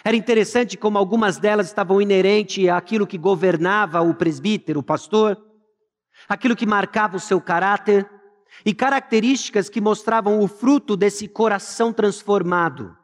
era 0.05 0.14
interessante 0.14 0.77
como 0.77 0.99
algumas 0.99 1.38
delas 1.38 1.68
estavam 1.68 2.03
inerentes 2.03 2.68
àquilo 2.68 3.07
que 3.07 3.16
governava 3.16 4.03
o 4.03 4.14
presbítero, 4.14 4.81
o 4.81 4.83
pastor, 4.83 5.42
aquilo 6.29 6.55
que 6.55 6.66
marcava 6.66 7.16
o 7.16 7.20
seu 7.20 7.40
caráter, 7.40 8.07
e 8.62 8.75
características 8.75 9.70
que 9.70 9.81
mostravam 9.81 10.40
o 10.40 10.46
fruto 10.46 10.99
desse 10.99 11.27
coração 11.27 11.94
transformado 11.94 12.94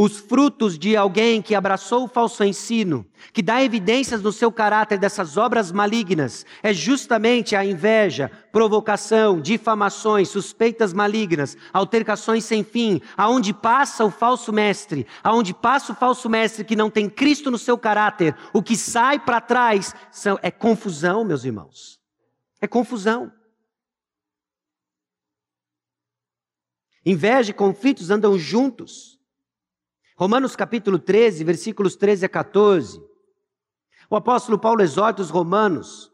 os 0.00 0.16
frutos 0.16 0.78
de 0.78 0.96
alguém 0.96 1.42
que 1.42 1.56
abraçou 1.56 2.04
o 2.04 2.08
falso 2.08 2.44
ensino, 2.44 3.04
que 3.32 3.42
dá 3.42 3.64
evidências 3.64 4.22
do 4.22 4.32
seu 4.32 4.52
caráter 4.52 4.96
dessas 4.96 5.36
obras 5.36 5.72
malignas, 5.72 6.46
é 6.62 6.72
justamente 6.72 7.56
a 7.56 7.64
inveja, 7.64 8.30
provocação, 8.52 9.40
difamações, 9.40 10.28
suspeitas 10.28 10.92
malignas, 10.92 11.56
altercações 11.72 12.44
sem 12.44 12.62
fim, 12.62 13.02
aonde 13.16 13.52
passa 13.52 14.04
o 14.04 14.10
falso 14.10 14.52
mestre, 14.52 15.04
aonde 15.20 15.52
passa 15.52 15.90
o 15.90 15.96
falso 15.96 16.30
mestre 16.30 16.64
que 16.64 16.76
não 16.76 16.88
tem 16.88 17.10
Cristo 17.10 17.50
no 17.50 17.58
seu 17.58 17.76
caráter, 17.76 18.36
o 18.52 18.62
que 18.62 18.76
sai 18.76 19.18
para 19.18 19.40
trás 19.40 19.92
são, 20.12 20.38
é 20.42 20.50
confusão, 20.52 21.24
meus 21.24 21.42
irmãos. 21.42 21.98
É 22.60 22.68
confusão. 22.68 23.32
Inveja 27.04 27.50
e 27.50 27.54
conflitos 27.54 28.10
andam 28.10 28.38
juntos. 28.38 29.17
Romanos 30.18 30.56
capítulo 30.56 30.98
13, 30.98 31.44
versículos 31.44 31.94
13 31.94 32.26
a 32.26 32.28
14. 32.28 33.00
O 34.10 34.16
apóstolo 34.16 34.58
Paulo 34.58 34.82
exorta 34.82 35.22
os 35.22 35.30
romanos 35.30 36.10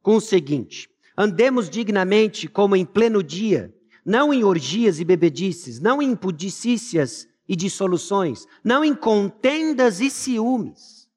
com 0.00 0.14
o 0.14 0.20
seguinte: 0.20 0.88
Andemos 1.18 1.68
dignamente 1.68 2.46
como 2.46 2.76
em 2.76 2.86
pleno 2.86 3.20
dia, 3.20 3.74
não 4.06 4.32
em 4.32 4.44
orgias 4.44 5.00
e 5.00 5.04
bebedices, 5.04 5.80
não 5.80 6.00
em 6.00 6.12
impudicícias 6.12 7.26
e 7.48 7.56
dissoluções, 7.56 8.46
não 8.62 8.84
em 8.84 8.94
contendas 8.94 10.00
e 10.00 10.08
ciúmes. 10.08 11.08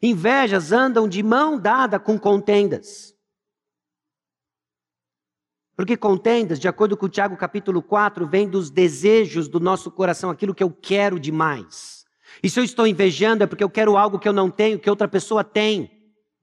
Invejas 0.00 0.72
andam 0.72 1.06
de 1.06 1.22
mão 1.22 1.58
dada 1.58 2.00
com 2.00 2.18
contendas. 2.18 3.14
Porque 5.80 5.96
contendas, 5.96 6.60
de 6.60 6.68
acordo 6.68 6.94
com 6.94 7.08
Tiago 7.08 7.38
capítulo 7.38 7.80
4, 7.80 8.26
vem 8.26 8.46
dos 8.46 8.68
desejos 8.70 9.48
do 9.48 9.58
nosso 9.58 9.90
coração, 9.90 10.28
aquilo 10.28 10.54
que 10.54 10.62
eu 10.62 10.70
quero 10.70 11.18
demais. 11.18 12.04
E 12.42 12.50
se 12.50 12.60
eu 12.60 12.64
estou 12.64 12.86
invejando 12.86 13.44
é 13.44 13.46
porque 13.46 13.64
eu 13.64 13.70
quero 13.70 13.96
algo 13.96 14.18
que 14.18 14.28
eu 14.28 14.32
não 14.34 14.50
tenho, 14.50 14.78
que 14.78 14.90
outra 14.90 15.08
pessoa 15.08 15.42
tem. 15.42 15.90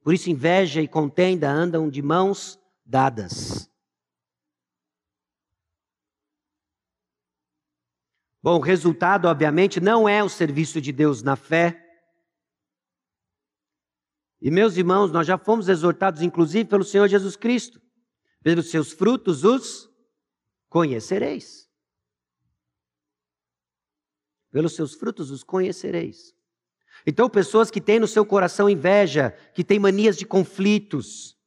Por 0.02 0.15
isso 0.15 0.32
inveja 0.32 0.82
e 0.82 0.88
contenda 0.88 1.52
andam 1.52 1.88
de 1.88 2.02
mãos 2.02 2.60
dadas. 2.84 3.69
Bom, 8.41 8.58
o 8.58 8.62
resultado, 8.62 9.28
obviamente, 9.28 9.80
não 9.80 10.10
é 10.10 10.23
o 10.23 10.30
serviço 10.30 10.82
de 10.82 10.91
Deus 10.91 11.21
na 11.21 11.36
fé. 11.36 11.80
E 14.41 14.50
meus 14.50 14.78
irmãos, 14.78 15.12
nós 15.12 15.28
já 15.28 15.38
fomos 15.38 15.69
exortados, 15.69 16.23
inclusive, 16.23 16.67
pelo 16.67 16.84
Senhor 16.84 17.08
Jesus 17.08 17.36
Cristo. 17.36 17.86
Pelos 18.48 18.70
seus 18.70 18.94
frutos 18.94 19.44
os 19.44 19.90
conhecereis. 20.70 21.70
Pelos 24.50 24.74
seus 24.74 24.94
frutos 24.94 25.32
os 25.32 25.44
conhecereis. 25.44 26.34
Então, 27.06 27.30
pessoas 27.30 27.70
que 27.70 27.82
têm 27.82 28.00
no 28.00 28.08
seu 28.08 28.26
coração 28.26 28.70
inveja, 28.70 29.32
que 29.54 29.66
têm 29.66 29.80
manias 29.80 30.16
de 30.16 30.26
conflitos, 30.26 31.38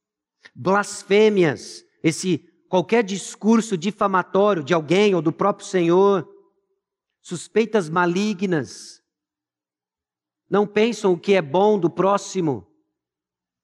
blasfêmias, 0.53 1.83
esse 2.03 2.47
qualquer 2.69 3.03
discurso 3.03 3.75
difamatório 3.75 4.63
de 4.63 4.75
alguém 4.75 5.15
ou 5.15 5.23
do 5.23 5.33
próprio 5.33 5.65
Senhor, 5.65 6.31
suspeitas 7.19 7.89
malignas, 7.89 9.01
não 10.47 10.67
pensam 10.67 11.13
o 11.13 11.19
que 11.19 11.33
é 11.33 11.41
bom 11.41 11.79
do 11.79 11.89
próximo, 11.89 12.70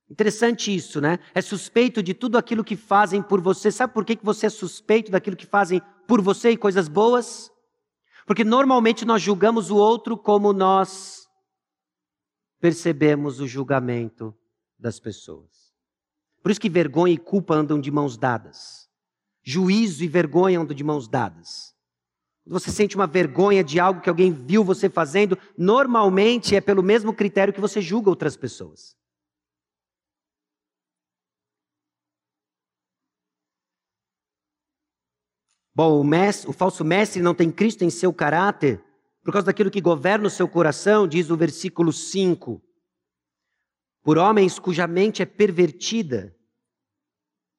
Interessante 0.10 0.74
isso, 0.74 1.02
né? 1.02 1.20
É 1.36 1.42
suspeito 1.42 2.02
de 2.02 2.14
tudo 2.14 2.38
aquilo 2.38 2.64
que 2.64 2.76
fazem 2.76 3.22
por 3.22 3.42
você. 3.42 3.72
Sabe 3.72 3.94
por 3.94 4.06
que 4.06 4.18
você 4.24 4.46
é 4.46 4.50
suspeito 4.50 5.12
daquilo 5.12 5.36
que 5.36 5.46
fazem 5.46 5.82
por 6.08 6.22
você 6.22 6.52
e 6.52 6.58
coisas 6.58 6.88
boas? 6.88 7.52
Porque 8.26 8.44
normalmente 8.44 9.06
nós 9.06 9.22
julgamos 9.22 9.70
o 9.70 9.76
outro 9.76 10.18
como 10.18 10.54
nós 10.54 11.28
percebemos 12.60 13.40
o 13.40 13.48
julgamento 13.48 14.34
das 14.80 15.00
pessoas. 15.00 15.74
Por 16.42 16.52
isso 16.52 16.62
que 16.62 16.70
vergonha 16.70 17.14
e 17.14 17.18
culpa 17.18 17.56
andam 17.56 17.80
de 17.80 17.92
mãos 17.92 18.18
dadas. 18.18 18.90
Juízo 19.44 20.04
e 20.04 20.08
vergonha 20.08 20.60
andam 20.60 20.76
de 20.76 20.84
mãos 20.84 21.08
dadas. 21.08 21.76
Quando 22.44 22.60
você 22.60 22.72
sente 22.72 22.96
uma 22.96 23.08
vergonha 23.08 23.64
de 23.64 23.80
algo 23.80 24.02
que 24.02 24.10
alguém 24.10 24.32
viu 24.32 24.64
você 24.64 24.90
fazendo, 24.90 25.38
normalmente 25.58 26.56
é 26.56 26.62
pelo 26.62 26.82
mesmo 26.82 27.14
critério 27.14 27.54
que 27.54 27.62
você 27.62 27.82
julga 27.82 28.10
outras 28.10 28.38
pessoas. 28.38 28.97
Bom, 35.78 36.02
o, 36.02 36.04
mestre, 36.04 36.50
o 36.50 36.54
falso 36.54 36.84
mestre 36.84 37.22
não 37.22 37.36
tem 37.36 37.52
Cristo 37.52 37.84
em 37.84 37.90
seu 37.92 38.12
caráter, 38.12 38.84
por 39.24 39.32
causa 39.32 39.46
daquilo 39.46 39.70
que 39.70 39.80
governa 39.80 40.26
o 40.26 40.30
seu 40.32 40.48
coração, 40.48 41.08
diz 41.08 41.30
o 41.30 41.38
versículo 41.38 41.94
5. 41.94 42.60
Por 44.02 44.18
homens 44.18 44.58
cuja 44.58 44.88
mente 44.88 45.22
é 45.22 45.26
pervertida 45.28 46.36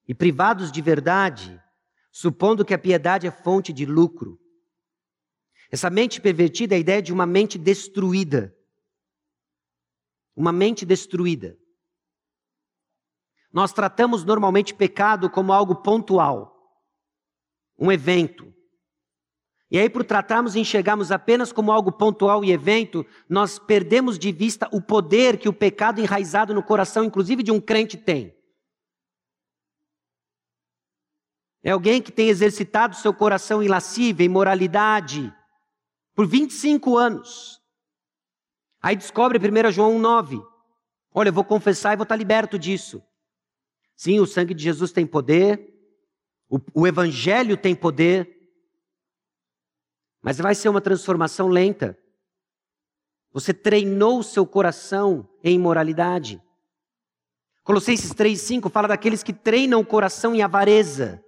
e 0.08 0.12
privados 0.12 0.72
de 0.72 0.82
verdade, 0.82 1.62
supondo 2.10 2.64
que 2.64 2.74
a 2.74 2.78
piedade 2.78 3.28
é 3.28 3.30
fonte 3.30 3.72
de 3.72 3.86
lucro. 3.86 4.36
Essa 5.70 5.88
mente 5.88 6.20
pervertida 6.20 6.74
é 6.74 6.78
a 6.78 6.80
ideia 6.80 7.00
de 7.00 7.12
uma 7.12 7.24
mente 7.24 7.56
destruída. 7.56 8.52
Uma 10.34 10.50
mente 10.50 10.84
destruída. 10.84 11.56
Nós 13.52 13.72
tratamos 13.72 14.24
normalmente 14.24 14.74
pecado 14.74 15.30
como 15.30 15.52
algo 15.52 15.76
pontual 15.76 16.57
um 17.78 17.92
evento. 17.92 18.52
E 19.70 19.78
aí, 19.78 19.90
por 19.90 20.02
tratarmos 20.02 20.54
e 20.54 20.60
enxergarmos 20.60 21.12
apenas 21.12 21.52
como 21.52 21.70
algo 21.70 21.92
pontual 21.92 22.42
e 22.42 22.50
evento, 22.50 23.04
nós 23.28 23.58
perdemos 23.58 24.18
de 24.18 24.32
vista 24.32 24.66
o 24.72 24.80
poder 24.80 25.38
que 25.38 25.48
o 25.48 25.52
pecado 25.52 26.00
enraizado 26.00 26.54
no 26.54 26.62
coração, 26.62 27.04
inclusive 27.04 27.42
de 27.42 27.52
um 27.52 27.60
crente, 27.60 27.96
tem. 27.96 28.34
É 31.62 31.70
alguém 31.70 32.00
que 32.00 32.10
tem 32.10 32.28
exercitado 32.28 32.96
seu 32.96 33.12
coração 33.12 33.62
em 33.62 33.68
lascívia, 33.68 34.24
em 34.24 34.28
moralidade, 34.28 35.34
por 36.14 36.26
25 36.26 36.96
anos. 36.96 37.60
Aí 38.80 38.96
descobre 38.96 39.38
1 39.38 39.70
João 39.70 40.00
1,9. 40.00 40.42
Olha, 41.12 41.28
eu 41.28 41.32
vou 41.32 41.44
confessar 41.44 41.92
e 41.92 41.96
vou 41.96 42.04
estar 42.04 42.16
liberto 42.16 42.58
disso. 42.58 43.02
Sim, 43.96 44.20
o 44.20 44.26
sangue 44.26 44.54
de 44.54 44.62
Jesus 44.62 44.92
tem 44.92 45.06
poder, 45.06 45.77
o, 46.48 46.58
o 46.74 46.86
evangelho 46.86 47.56
tem 47.56 47.74
poder, 47.74 48.36
mas 50.22 50.38
vai 50.38 50.54
ser 50.54 50.68
uma 50.68 50.80
transformação 50.80 51.48
lenta. 51.48 51.98
Você 53.32 53.52
treinou 53.52 54.18
o 54.18 54.24
seu 54.24 54.46
coração 54.46 55.28
em 55.44 55.54
imoralidade. 55.54 56.42
Colossenses 57.62 58.12
3,5 58.14 58.70
fala 58.70 58.88
daqueles 58.88 59.22
que 59.22 59.32
treinam 59.32 59.80
o 59.80 59.86
coração 59.86 60.34
em 60.34 60.42
avareza. 60.42 61.22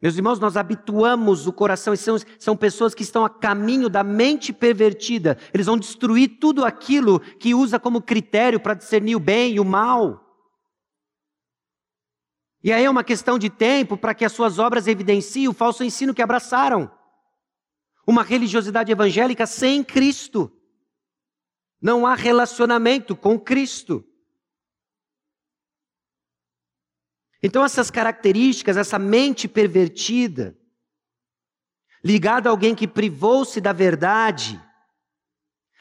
Meus 0.00 0.14
irmãos, 0.14 0.38
nós 0.38 0.56
habituamos 0.56 1.46
o 1.46 1.52
coração, 1.52 1.96
são, 1.96 2.16
são 2.38 2.56
pessoas 2.56 2.94
que 2.94 3.02
estão 3.02 3.24
a 3.24 3.30
caminho 3.30 3.88
da 3.88 4.04
mente 4.04 4.52
pervertida. 4.52 5.36
Eles 5.52 5.66
vão 5.66 5.76
destruir 5.76 6.38
tudo 6.38 6.64
aquilo 6.64 7.18
que 7.18 7.54
usa 7.54 7.80
como 7.80 8.02
critério 8.02 8.60
para 8.60 8.74
discernir 8.74 9.16
o 9.16 9.20
bem 9.20 9.54
e 9.54 9.60
o 9.60 9.64
mal. 9.64 10.25
E 12.66 12.72
aí 12.72 12.84
é 12.84 12.90
uma 12.90 13.04
questão 13.04 13.38
de 13.38 13.48
tempo 13.48 13.96
para 13.96 14.12
que 14.12 14.24
as 14.24 14.32
suas 14.32 14.58
obras 14.58 14.88
evidenciem 14.88 15.46
o 15.46 15.52
falso 15.52 15.84
ensino 15.84 16.12
que 16.12 16.20
abraçaram. 16.20 16.90
Uma 18.04 18.24
religiosidade 18.24 18.90
evangélica 18.90 19.46
sem 19.46 19.84
Cristo. 19.84 20.50
Não 21.80 22.04
há 22.04 22.16
relacionamento 22.16 23.14
com 23.14 23.38
Cristo. 23.38 24.04
Então, 27.40 27.64
essas 27.64 27.88
características, 27.88 28.76
essa 28.76 28.98
mente 28.98 29.46
pervertida, 29.46 30.58
ligada 32.02 32.48
a 32.48 32.50
alguém 32.50 32.74
que 32.74 32.88
privou-se 32.88 33.60
da 33.60 33.72
verdade, 33.72 34.60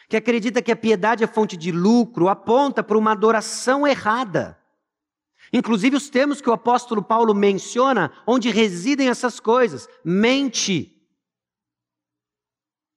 que 0.08 0.16
acredita 0.16 0.62
que 0.62 0.72
a 0.72 0.76
piedade 0.76 1.24
é 1.24 1.28
fonte 1.28 1.58
de 1.58 1.72
lucro, 1.72 2.30
aponta 2.30 2.84
para 2.84 2.96
uma 2.96 3.14
adoração 3.14 3.88
errada. 3.88 4.64
Inclusive, 5.56 5.96
os 5.96 6.10
termos 6.10 6.42
que 6.42 6.50
o 6.50 6.54
apóstolo 6.54 7.02
Paulo 7.02 7.34
menciona, 7.34 8.12
onde 8.28 8.50
residem 8.50 9.08
essas 9.08 9.40
coisas: 9.40 9.88
mente. 10.04 10.92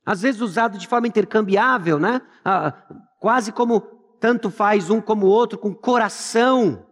Às 0.04 0.22
vezes 0.22 0.40
usado 0.40 0.76
de 0.76 0.88
forma 0.88 1.06
intercambiável, 1.06 2.00
né? 2.00 2.20
Ah, 2.44 2.72
quase 3.20 3.52
como 3.52 3.80
tanto 4.18 4.50
faz 4.50 4.90
um 4.90 5.00
como 5.00 5.26
o 5.26 5.30
outro, 5.30 5.56
com 5.56 5.72
coração. 5.72 6.84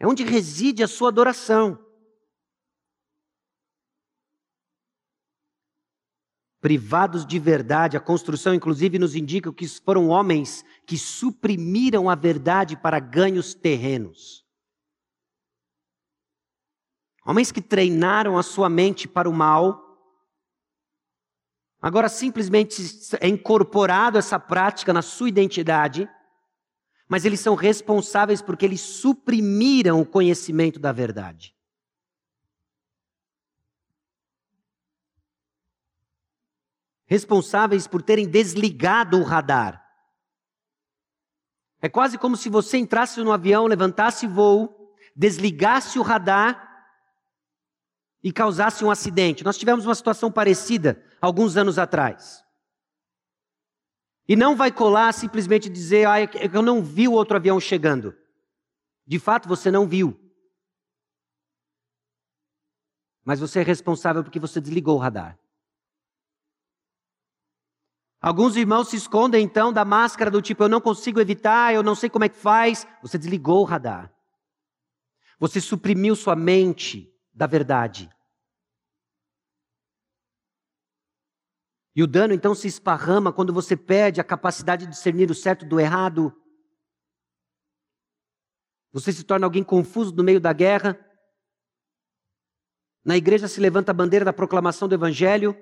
É 0.00 0.06
onde 0.06 0.24
reside 0.24 0.82
a 0.82 0.88
sua 0.88 1.10
adoração. 1.10 1.78
Privados 6.66 7.24
de 7.24 7.38
verdade, 7.38 7.96
a 7.96 8.00
construção, 8.00 8.52
inclusive, 8.52 8.98
nos 8.98 9.14
indica 9.14 9.52
que 9.52 9.68
foram 9.68 10.08
homens 10.08 10.64
que 10.84 10.98
suprimiram 10.98 12.10
a 12.10 12.16
verdade 12.16 12.76
para 12.76 12.98
ganhos 12.98 13.54
terrenos. 13.54 14.44
Homens 17.24 17.52
que 17.52 17.62
treinaram 17.62 18.36
a 18.36 18.42
sua 18.42 18.68
mente 18.68 19.06
para 19.06 19.30
o 19.30 19.32
mal, 19.32 19.80
agora 21.80 22.08
simplesmente 22.08 22.82
é 23.20 23.28
incorporado 23.28 24.18
essa 24.18 24.40
prática 24.40 24.92
na 24.92 25.02
sua 25.02 25.28
identidade 25.28 26.08
mas 27.08 27.24
eles 27.24 27.38
são 27.38 27.54
responsáveis 27.54 28.42
porque 28.42 28.64
eles 28.64 28.80
suprimiram 28.80 30.00
o 30.00 30.04
conhecimento 30.04 30.80
da 30.80 30.90
verdade. 30.90 31.55
Responsáveis 37.06 37.86
por 37.86 38.02
terem 38.02 38.28
desligado 38.28 39.18
o 39.18 39.22
radar. 39.22 39.84
É 41.80 41.88
quase 41.88 42.18
como 42.18 42.36
se 42.36 42.48
você 42.48 42.78
entrasse 42.78 43.22
no 43.22 43.32
avião, 43.32 43.66
levantasse 43.66 44.26
voo, 44.26 44.94
desligasse 45.14 45.98
o 45.98 46.02
radar 46.02 46.66
e 48.22 48.32
causasse 48.32 48.84
um 48.84 48.90
acidente. 48.90 49.44
Nós 49.44 49.56
tivemos 49.56 49.86
uma 49.86 49.94
situação 49.94 50.32
parecida 50.32 51.02
alguns 51.20 51.56
anos 51.56 51.78
atrás. 51.78 52.44
E 54.28 54.34
não 54.34 54.56
vai 54.56 54.72
colar 54.72 55.12
simplesmente 55.12 55.68
dizer, 55.68 56.08
ah, 56.08 56.16
eu 56.52 56.60
não 56.60 56.82
vi 56.82 57.06
o 57.06 57.12
outro 57.12 57.36
avião 57.36 57.60
chegando. 57.60 58.16
De 59.06 59.20
fato, 59.20 59.48
você 59.48 59.70
não 59.70 59.86
viu. 59.86 60.18
Mas 63.24 63.38
você 63.38 63.60
é 63.60 63.62
responsável 63.62 64.24
porque 64.24 64.40
você 64.40 64.60
desligou 64.60 64.96
o 64.96 65.00
radar. 65.00 65.38
Alguns 68.20 68.56
irmãos 68.56 68.88
se 68.88 68.96
escondem 68.96 69.44
então 69.44 69.72
da 69.72 69.84
máscara 69.84 70.30
do 70.30 70.40
tipo, 70.40 70.62
eu 70.62 70.68
não 70.68 70.80
consigo 70.80 71.20
evitar, 71.20 71.74
eu 71.74 71.82
não 71.82 71.94
sei 71.94 72.08
como 72.08 72.24
é 72.24 72.28
que 72.28 72.36
faz. 72.36 72.86
Você 73.02 73.18
desligou 73.18 73.60
o 73.60 73.64
radar. 73.64 74.12
Você 75.38 75.60
suprimiu 75.60 76.16
sua 76.16 76.34
mente 76.34 77.12
da 77.32 77.46
verdade. 77.46 78.10
E 81.94 82.02
o 82.02 82.06
dano 82.06 82.34
então 82.34 82.54
se 82.54 82.66
esparrama 82.66 83.32
quando 83.32 83.52
você 83.52 83.76
perde 83.76 84.20
a 84.20 84.24
capacidade 84.24 84.84
de 84.84 84.92
discernir 84.92 85.30
o 85.30 85.34
certo 85.34 85.64
do 85.64 85.78
errado. 85.78 86.34
Você 88.92 89.12
se 89.12 89.24
torna 89.24 89.46
alguém 89.46 89.62
confuso 89.62 90.14
no 90.14 90.24
meio 90.24 90.40
da 90.40 90.52
guerra. 90.52 90.98
Na 93.04 93.16
igreja 93.16 93.46
se 93.46 93.60
levanta 93.60 93.92
a 93.92 93.94
bandeira 93.94 94.24
da 94.24 94.32
proclamação 94.32 94.88
do 94.88 94.94
evangelho 94.94 95.56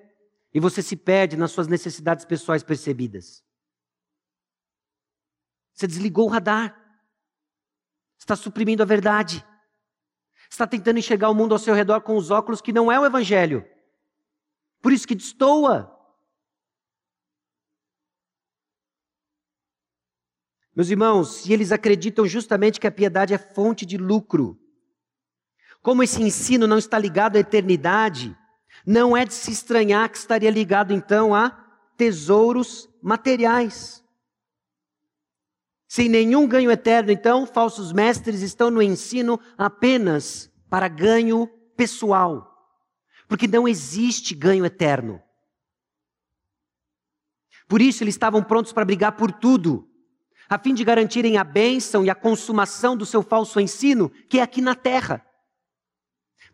e 0.54 0.60
você 0.60 0.80
se 0.80 0.96
perde 0.96 1.36
nas 1.36 1.50
suas 1.50 1.66
necessidades 1.66 2.24
pessoais 2.24 2.62
percebidas. 2.62 3.44
Você 5.74 5.88
desligou 5.88 6.26
o 6.26 6.30
radar. 6.30 6.80
Está 8.16 8.36
suprimindo 8.36 8.80
a 8.80 8.86
verdade. 8.86 9.44
Está 10.48 10.64
tentando 10.64 11.00
enxergar 11.00 11.28
o 11.28 11.34
mundo 11.34 11.52
ao 11.52 11.58
seu 11.58 11.74
redor 11.74 12.02
com 12.02 12.16
os 12.16 12.30
óculos 12.30 12.60
que 12.60 12.72
não 12.72 12.90
é 12.90 12.98
o 13.00 13.04
evangelho. 13.04 13.68
Por 14.80 14.92
isso 14.92 15.08
que 15.08 15.16
destoa. 15.16 15.90
Meus 20.76 20.88
irmãos, 20.88 21.46
e 21.46 21.52
eles 21.52 21.72
acreditam 21.72 22.26
justamente 22.26 22.78
que 22.78 22.86
a 22.86 22.92
piedade 22.92 23.34
é 23.34 23.38
fonte 23.38 23.84
de 23.84 23.96
lucro. 23.96 24.60
Como 25.82 26.02
esse 26.02 26.22
ensino 26.22 26.66
não 26.66 26.78
está 26.78 26.96
ligado 26.96 27.36
à 27.36 27.40
eternidade, 27.40 28.36
não 28.86 29.16
é 29.16 29.24
de 29.24 29.34
se 29.34 29.50
estranhar 29.50 30.10
que 30.10 30.18
estaria 30.18 30.50
ligado 30.50 30.92
então 30.92 31.34
a 31.34 31.50
tesouros 31.96 32.88
materiais. 33.02 34.04
Sem 35.86 36.08
nenhum 36.08 36.46
ganho 36.46 36.70
eterno, 36.70 37.12
então, 37.12 37.46
falsos 37.46 37.92
mestres 37.92 38.42
estão 38.42 38.70
no 38.70 38.82
ensino 38.82 39.38
apenas 39.56 40.50
para 40.68 40.88
ganho 40.88 41.46
pessoal. 41.76 42.50
Porque 43.28 43.46
não 43.46 43.68
existe 43.68 44.34
ganho 44.34 44.66
eterno. 44.66 45.22
Por 47.68 47.80
isso, 47.80 48.02
eles 48.02 48.14
estavam 48.14 48.42
prontos 48.42 48.72
para 48.72 48.84
brigar 48.84 49.12
por 49.12 49.30
tudo 49.30 49.88
a 50.48 50.58
fim 50.58 50.74
de 50.74 50.84
garantirem 50.84 51.36
a 51.36 51.44
bênção 51.44 52.04
e 52.04 52.10
a 52.10 52.14
consumação 52.14 52.96
do 52.96 53.06
seu 53.06 53.22
falso 53.22 53.58
ensino, 53.60 54.10
que 54.28 54.38
é 54.38 54.42
aqui 54.42 54.60
na 54.60 54.74
terra. 54.74 55.24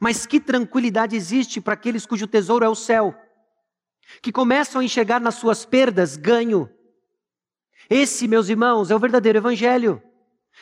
Mas 0.01 0.25
que 0.25 0.41
tranquilidade 0.41 1.15
existe 1.15 1.61
para 1.61 1.75
aqueles 1.75 2.07
cujo 2.07 2.27
tesouro 2.27 2.65
é 2.65 2.69
o 2.69 2.75
céu, 2.75 3.15
que 4.23 4.33
começam 4.33 4.81
a 4.81 4.85
enxergar 4.85 5.21
nas 5.21 5.35
suas 5.35 5.67
perdas 5.67 6.17
ganho. 6.17 6.71
Esse, 7.89 8.27
meus 8.27 8.49
irmãos, 8.49 8.91
é 8.91 8.97
o 8.97 8.99
verdadeiro 8.99 9.39
evangelho, 9.39 10.03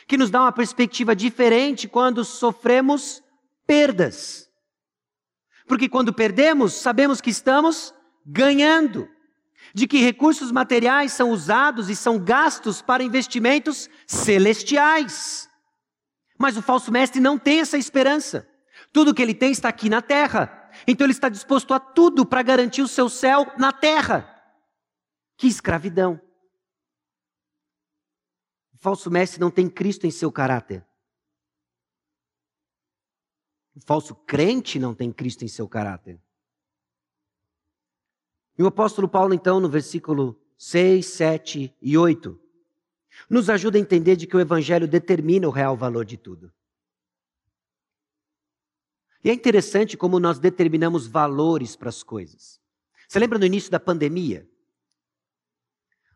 que 0.05 0.17
nos 0.17 0.29
dá 0.29 0.41
uma 0.41 0.51
perspectiva 0.51 1.15
diferente 1.15 1.87
quando 1.87 2.25
sofremos 2.25 3.23
perdas. 3.65 4.49
Porque 5.65 5.87
quando 5.87 6.13
perdemos, 6.13 6.73
sabemos 6.73 7.21
que 7.21 7.29
estamos 7.29 7.93
ganhando 8.25 9.07
de 9.73 9.87
que 9.87 9.99
recursos 9.99 10.51
materiais 10.51 11.13
são 11.13 11.29
usados 11.29 11.89
e 11.89 11.95
são 11.95 12.19
gastos 12.19 12.81
para 12.81 13.03
investimentos 13.03 13.89
celestiais. 14.05 15.47
Mas 16.37 16.57
o 16.57 16.61
falso 16.61 16.91
mestre 16.91 17.21
não 17.21 17.37
tem 17.37 17.59
essa 17.59 17.77
esperança. 17.77 18.48
Tudo 18.91 19.13
que 19.13 19.21
ele 19.21 19.33
tem 19.33 19.51
está 19.51 19.69
aqui 19.69 19.89
na 19.89 20.01
terra. 20.01 20.69
Então 20.87 21.05
ele 21.05 21.13
está 21.13 21.29
disposto 21.29 21.73
a 21.73 21.79
tudo 21.79 22.25
para 22.25 22.41
garantir 22.41 22.81
o 22.81 22.87
seu 22.87 23.09
céu 23.09 23.45
na 23.57 23.71
terra. 23.71 24.35
Que 25.37 25.47
escravidão. 25.47 26.19
O 28.73 28.77
falso 28.77 29.11
mestre 29.11 29.39
não 29.39 29.51
tem 29.51 29.69
Cristo 29.69 30.07
em 30.07 30.11
seu 30.11 30.31
caráter. 30.31 30.85
O 33.75 33.81
falso 33.81 34.15
crente 34.15 34.79
não 34.79 34.93
tem 34.93 35.11
Cristo 35.11 35.43
em 35.43 35.47
seu 35.47 35.67
caráter. 35.67 36.21
E 38.57 38.63
o 38.63 38.67
apóstolo 38.67 39.07
Paulo, 39.07 39.33
então, 39.33 39.59
no 39.59 39.69
versículo 39.69 40.37
6, 40.57 41.05
7 41.05 41.73
e 41.81 41.97
8, 41.97 42.37
nos 43.29 43.49
ajuda 43.49 43.77
a 43.77 43.81
entender 43.81 44.17
de 44.17 44.27
que 44.27 44.35
o 44.35 44.39
evangelho 44.39 44.87
determina 44.87 45.47
o 45.47 45.51
real 45.51 45.77
valor 45.77 46.03
de 46.03 46.17
tudo. 46.17 46.51
E 49.23 49.29
é 49.29 49.33
interessante 49.33 49.97
como 49.97 50.19
nós 50.19 50.39
determinamos 50.39 51.05
valores 51.07 51.75
para 51.75 51.89
as 51.89 52.03
coisas. 52.03 52.59
Você 53.07 53.19
lembra 53.19 53.37
no 53.37 53.45
início 53.45 53.69
da 53.69 53.79
pandemia? 53.79 54.47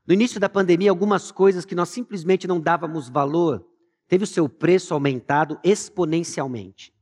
No 0.06 0.14
início 0.14 0.40
da 0.40 0.50
pandemia, 0.50 0.90
algumas 0.90 1.32
coisas 1.32 1.66
que 1.66 1.76
nós 1.76 1.90
simplesmente 1.90 2.48
não 2.48 2.60
dávamos 2.60 3.10
valor, 3.10 3.66
teve 4.08 4.24
o 4.26 4.28
seu 4.28 4.48
preço 4.50 4.94
aumentado 4.94 5.60
exponencialmente. 5.64 6.94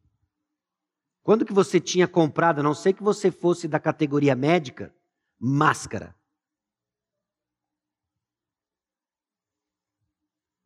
Quando 1.24 1.45
que 1.45 1.54
você 1.54 1.80
tinha 1.80 2.08
comprado, 2.08 2.60
a 2.60 2.64
não 2.64 2.74
sei 2.74 2.93
que 2.93 3.04
você 3.04 3.32
fosse 3.32 3.68
da 3.68 3.80
categoria 3.80 4.36
médica, 4.36 4.93
máscara. 5.39 6.16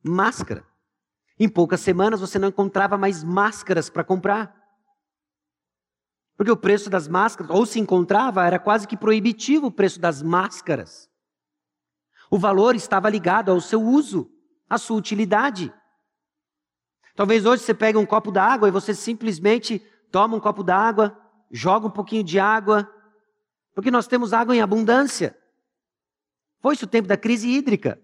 Máscara. 0.02 0.66
Em 1.38 1.50
poucas 1.50 1.82
semanas 1.82 2.22
você 2.22 2.40
não 2.40 2.50
encontrava 2.50 2.98
mais 2.98 3.24
máscaras 3.24 3.90
para 3.90 4.04
comprar. 4.04 4.65
Porque 6.38 6.52
o 6.52 6.58
preço 6.58 6.90
das 6.90 7.08
máscaras, 7.08 7.50
ou 7.50 7.66
se 7.66 7.80
encontrava, 7.80 8.46
era 8.46 8.60
quase 8.60 8.88
que 8.88 8.98
proibitivo 8.98 9.68
o 9.68 9.72
preço 9.72 10.00
das 10.00 10.22
máscaras. 10.22 11.10
O 12.30 12.38
valor 12.38 12.76
estava 12.76 13.10
ligado 13.10 13.52
ao 13.52 13.62
seu 13.62 13.82
uso, 13.82 14.30
à 14.70 14.78
sua 14.78 14.98
utilidade. 14.98 15.74
Talvez 17.16 17.46
hoje 17.46 17.64
você 17.64 17.74
pegue 17.74 17.98
um 17.98 18.06
copo 18.06 18.32
d'água 18.32 18.68
e 18.68 18.72
você 18.72 18.94
simplesmente 18.94 19.82
toma 20.12 20.36
um 20.36 20.40
copo 20.40 20.64
d'água, 20.64 21.18
joga 21.50 21.88
um 21.88 21.92
pouquinho 21.92 22.24
de 22.24 22.38
água, 22.40 22.90
porque 23.74 23.92
nós 23.92 24.08
temos 24.08 24.34
água 24.34 24.56
em 24.56 24.62
abundância. 24.62 25.38
Foi 26.60 26.74
isso 26.74 26.86
o 26.86 26.90
tempo 26.90 27.08
da 27.08 27.16
crise 27.16 27.48
hídrica. 27.48 28.02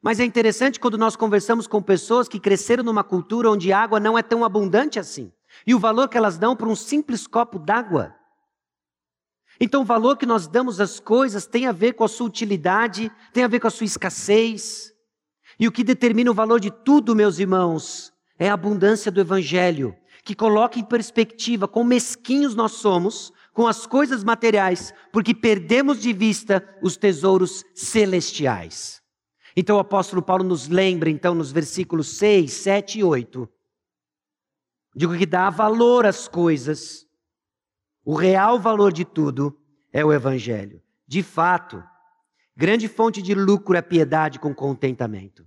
Mas 0.00 0.20
é 0.20 0.24
interessante 0.24 0.78
quando 0.78 0.98
nós 0.98 1.16
conversamos 1.16 1.66
com 1.66 1.80
pessoas 1.80 2.28
que 2.28 2.38
cresceram 2.38 2.84
numa 2.84 3.04
cultura 3.04 3.50
onde 3.50 3.72
a 3.72 3.80
água 3.80 3.98
não 3.98 4.18
é 4.18 4.22
tão 4.22 4.44
abundante 4.44 4.98
assim. 4.98 5.32
E 5.66 5.74
o 5.74 5.78
valor 5.78 6.08
que 6.08 6.16
elas 6.16 6.38
dão 6.38 6.56
para 6.56 6.68
um 6.68 6.76
simples 6.76 7.26
copo 7.26 7.58
d'água. 7.58 8.14
Então, 9.60 9.82
o 9.82 9.84
valor 9.84 10.16
que 10.16 10.26
nós 10.26 10.46
damos 10.46 10.80
às 10.80 10.98
coisas 10.98 11.46
tem 11.46 11.66
a 11.66 11.72
ver 11.72 11.92
com 11.92 12.04
a 12.04 12.08
sua 12.08 12.26
utilidade, 12.26 13.12
tem 13.32 13.44
a 13.44 13.48
ver 13.48 13.60
com 13.60 13.68
a 13.68 13.70
sua 13.70 13.84
escassez. 13.84 14.92
E 15.58 15.68
o 15.68 15.72
que 15.72 15.84
determina 15.84 16.30
o 16.30 16.34
valor 16.34 16.58
de 16.58 16.70
tudo, 16.70 17.14
meus 17.14 17.38
irmãos, 17.38 18.12
é 18.38 18.48
a 18.48 18.54
abundância 18.54 19.12
do 19.12 19.20
Evangelho, 19.20 19.94
que 20.24 20.34
coloca 20.34 20.78
em 20.78 20.84
perspectiva 20.84 21.68
quão 21.68 21.84
mesquinhos 21.84 22.54
nós 22.54 22.72
somos 22.72 23.32
com 23.52 23.66
as 23.66 23.86
coisas 23.86 24.24
materiais, 24.24 24.94
porque 25.12 25.34
perdemos 25.34 26.00
de 26.00 26.12
vista 26.12 26.66
os 26.82 26.96
tesouros 26.96 27.64
celestiais. 27.74 29.02
Então 29.56 29.76
o 29.76 29.80
apóstolo 29.80 30.22
Paulo 30.22 30.42
nos 30.42 30.68
lembra, 30.68 31.10
então, 31.10 31.34
nos 31.34 31.52
versículos 31.52 32.16
6, 32.16 32.50
7 32.50 32.98
e 33.00 33.04
8, 33.04 33.48
digo 34.94 35.16
que 35.16 35.26
dá 35.26 35.50
valor 35.50 36.06
às 36.06 36.28
coisas, 36.28 37.06
o 38.04 38.14
real 38.14 38.58
valor 38.58 38.92
de 38.92 39.04
tudo 39.04 39.56
é 39.92 40.04
o 40.04 40.12
Evangelho. 40.12 40.82
De 41.06 41.22
fato, 41.22 41.82
grande 42.56 42.88
fonte 42.88 43.22
de 43.22 43.34
lucro 43.34 43.76
é 43.76 43.78
a 43.78 43.82
piedade 43.82 44.38
com 44.38 44.54
contentamento. 44.54 45.46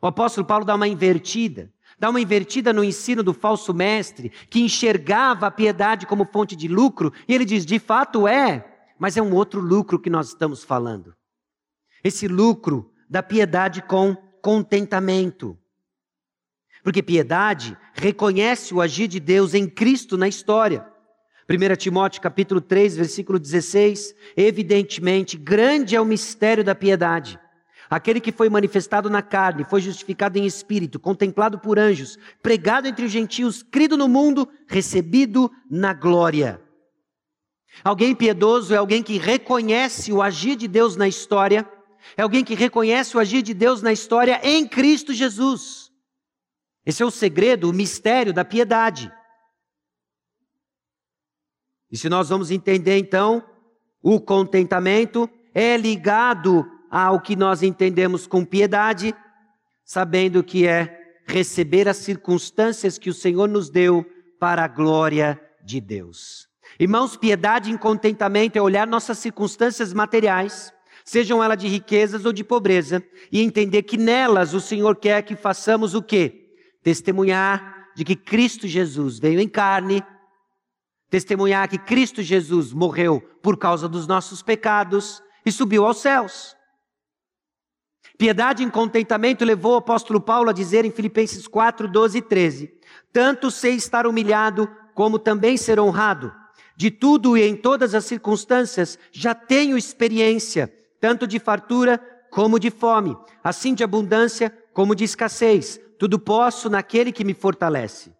O 0.00 0.06
apóstolo 0.06 0.46
Paulo 0.46 0.64
dá 0.64 0.74
uma 0.74 0.86
invertida, 0.88 1.72
dá 1.98 2.08
uma 2.10 2.20
invertida 2.20 2.72
no 2.72 2.84
ensino 2.84 3.22
do 3.22 3.34
falso 3.34 3.74
mestre, 3.74 4.30
que 4.48 4.60
enxergava 4.60 5.46
a 5.46 5.50
piedade 5.50 6.06
como 6.06 6.24
fonte 6.24 6.54
de 6.54 6.68
lucro, 6.68 7.12
e 7.26 7.34
ele 7.34 7.44
diz: 7.44 7.66
de 7.66 7.78
fato 7.78 8.26
é, 8.28 8.64
mas 8.98 9.16
é 9.16 9.22
um 9.22 9.34
outro 9.34 9.60
lucro 9.60 9.98
que 9.98 10.10
nós 10.10 10.28
estamos 10.28 10.62
falando. 10.62 11.14
Esse 12.02 12.28
lucro 12.28 12.92
da 13.08 13.22
piedade 13.22 13.82
com 13.82 14.14
contentamento. 14.40 15.58
Porque 16.88 17.02
piedade 17.02 17.76
reconhece 17.92 18.72
o 18.72 18.80
agir 18.80 19.08
de 19.08 19.20
Deus 19.20 19.52
em 19.52 19.68
Cristo 19.68 20.16
na 20.16 20.26
história. 20.26 20.86
1 21.46 21.76
Timóteo 21.76 22.22
capítulo 22.22 22.62
3, 22.62 22.96
versículo 22.96 23.38
16, 23.38 24.14
evidentemente, 24.34 25.36
grande 25.36 25.94
é 25.94 26.00
o 26.00 26.06
mistério 26.06 26.64
da 26.64 26.74
piedade. 26.74 27.38
Aquele 27.90 28.22
que 28.22 28.32
foi 28.32 28.48
manifestado 28.48 29.10
na 29.10 29.20
carne, 29.20 29.66
foi 29.68 29.82
justificado 29.82 30.38
em 30.38 30.46
espírito, 30.46 30.98
contemplado 30.98 31.58
por 31.58 31.78
anjos, 31.78 32.18
pregado 32.42 32.88
entre 32.88 33.04
os 33.04 33.12
gentios, 33.12 33.62
crido 33.62 33.94
no 33.94 34.08
mundo, 34.08 34.48
recebido 34.66 35.52
na 35.70 35.92
glória. 35.92 36.58
Alguém 37.84 38.14
piedoso 38.14 38.72
é 38.72 38.78
alguém 38.78 39.02
que 39.02 39.18
reconhece 39.18 40.10
o 40.10 40.22
agir 40.22 40.56
de 40.56 40.66
Deus 40.66 40.96
na 40.96 41.06
história 41.06 41.68
é 42.16 42.22
alguém 42.22 42.44
que 42.44 42.54
reconhece 42.54 43.16
o 43.16 43.20
agir 43.20 43.42
de 43.42 43.52
Deus 43.52 43.82
na 43.82 43.92
história 43.92 44.40
em 44.42 44.66
Cristo 44.66 45.12
Jesus. 45.12 45.87
Esse 46.88 47.02
é 47.02 47.06
o 47.06 47.10
segredo, 47.10 47.68
o 47.68 47.72
mistério 47.74 48.32
da 48.32 48.46
piedade. 48.46 49.12
E 51.92 51.98
se 51.98 52.08
nós 52.08 52.30
vamos 52.30 52.50
entender 52.50 52.96
então, 52.96 53.44
o 54.02 54.18
contentamento 54.18 55.28
é 55.54 55.76
ligado 55.76 56.66
ao 56.90 57.20
que 57.20 57.36
nós 57.36 57.62
entendemos 57.62 58.26
com 58.26 58.42
piedade, 58.42 59.14
sabendo 59.84 60.42
que 60.42 60.66
é 60.66 60.98
receber 61.26 61.86
as 61.86 61.98
circunstâncias 61.98 62.96
que 62.96 63.10
o 63.10 63.14
Senhor 63.14 63.46
nos 63.46 63.68
deu 63.68 64.02
para 64.40 64.64
a 64.64 64.68
glória 64.68 65.38
de 65.62 65.82
Deus. 65.82 66.48
Irmãos, 66.80 67.18
piedade 67.18 67.70
e 67.70 67.76
contentamento 67.76 68.56
é 68.56 68.62
olhar 68.62 68.86
nossas 68.86 69.18
circunstâncias 69.18 69.92
materiais 69.92 70.72
sejam 71.04 71.42
elas 71.42 71.56
de 71.56 71.68
riquezas 71.68 72.26
ou 72.26 72.34
de 72.34 72.44
pobreza, 72.44 73.02
e 73.32 73.40
entender 73.40 73.82
que 73.82 73.96
nelas 73.96 74.52
o 74.52 74.60
Senhor 74.60 74.94
quer 74.94 75.22
que 75.22 75.34
façamos 75.34 75.94
o 75.94 76.02
quê? 76.02 76.47
Testemunhar 76.88 77.90
de 77.94 78.02
que 78.02 78.16
Cristo 78.16 78.66
Jesus 78.66 79.18
veio 79.18 79.38
em 79.38 79.46
carne, 79.46 80.02
testemunhar 81.10 81.68
que 81.68 81.76
Cristo 81.76 82.22
Jesus 82.22 82.72
morreu 82.72 83.20
por 83.42 83.58
causa 83.58 83.86
dos 83.86 84.06
nossos 84.06 84.40
pecados 84.40 85.22
e 85.44 85.52
subiu 85.52 85.84
aos 85.84 85.98
céus. 85.98 86.56
Piedade 88.16 88.62
e 88.62 88.70
contentamento 88.70 89.44
levou 89.44 89.74
o 89.74 89.76
apóstolo 89.76 90.18
Paulo 90.18 90.48
a 90.48 90.52
dizer 90.54 90.86
em 90.86 90.90
Filipenses 90.90 91.46
4, 91.46 91.86
12 91.88 92.16
e 92.16 92.22
13: 92.22 92.72
Tanto 93.12 93.50
sei 93.50 93.74
estar 93.74 94.06
humilhado, 94.06 94.66
como 94.94 95.18
também 95.18 95.58
ser 95.58 95.78
honrado. 95.78 96.34
De 96.74 96.90
tudo 96.90 97.36
e 97.36 97.42
em 97.42 97.54
todas 97.54 97.94
as 97.94 98.06
circunstâncias 98.06 98.98
já 99.12 99.34
tenho 99.34 99.76
experiência, 99.76 100.74
tanto 100.98 101.26
de 101.26 101.38
fartura 101.38 101.98
como 102.30 102.58
de 102.58 102.70
fome, 102.70 103.14
assim 103.44 103.74
de 103.74 103.84
abundância 103.84 104.50
como 104.72 104.94
de 104.94 105.04
escassez. 105.04 105.86
Tudo 105.98 106.18
posso 106.18 106.70
naquele 106.70 107.12
que 107.12 107.24
me 107.24 107.34
fortalece. 107.34 108.16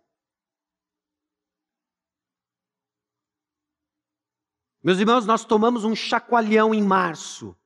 Meus 4.83 4.99
irmãos, 4.99 5.27
nós 5.27 5.45
tomamos 5.45 5.85
um 5.85 5.95
chacoalhão 5.95 6.75
em 6.75 6.83
março. 6.83 7.57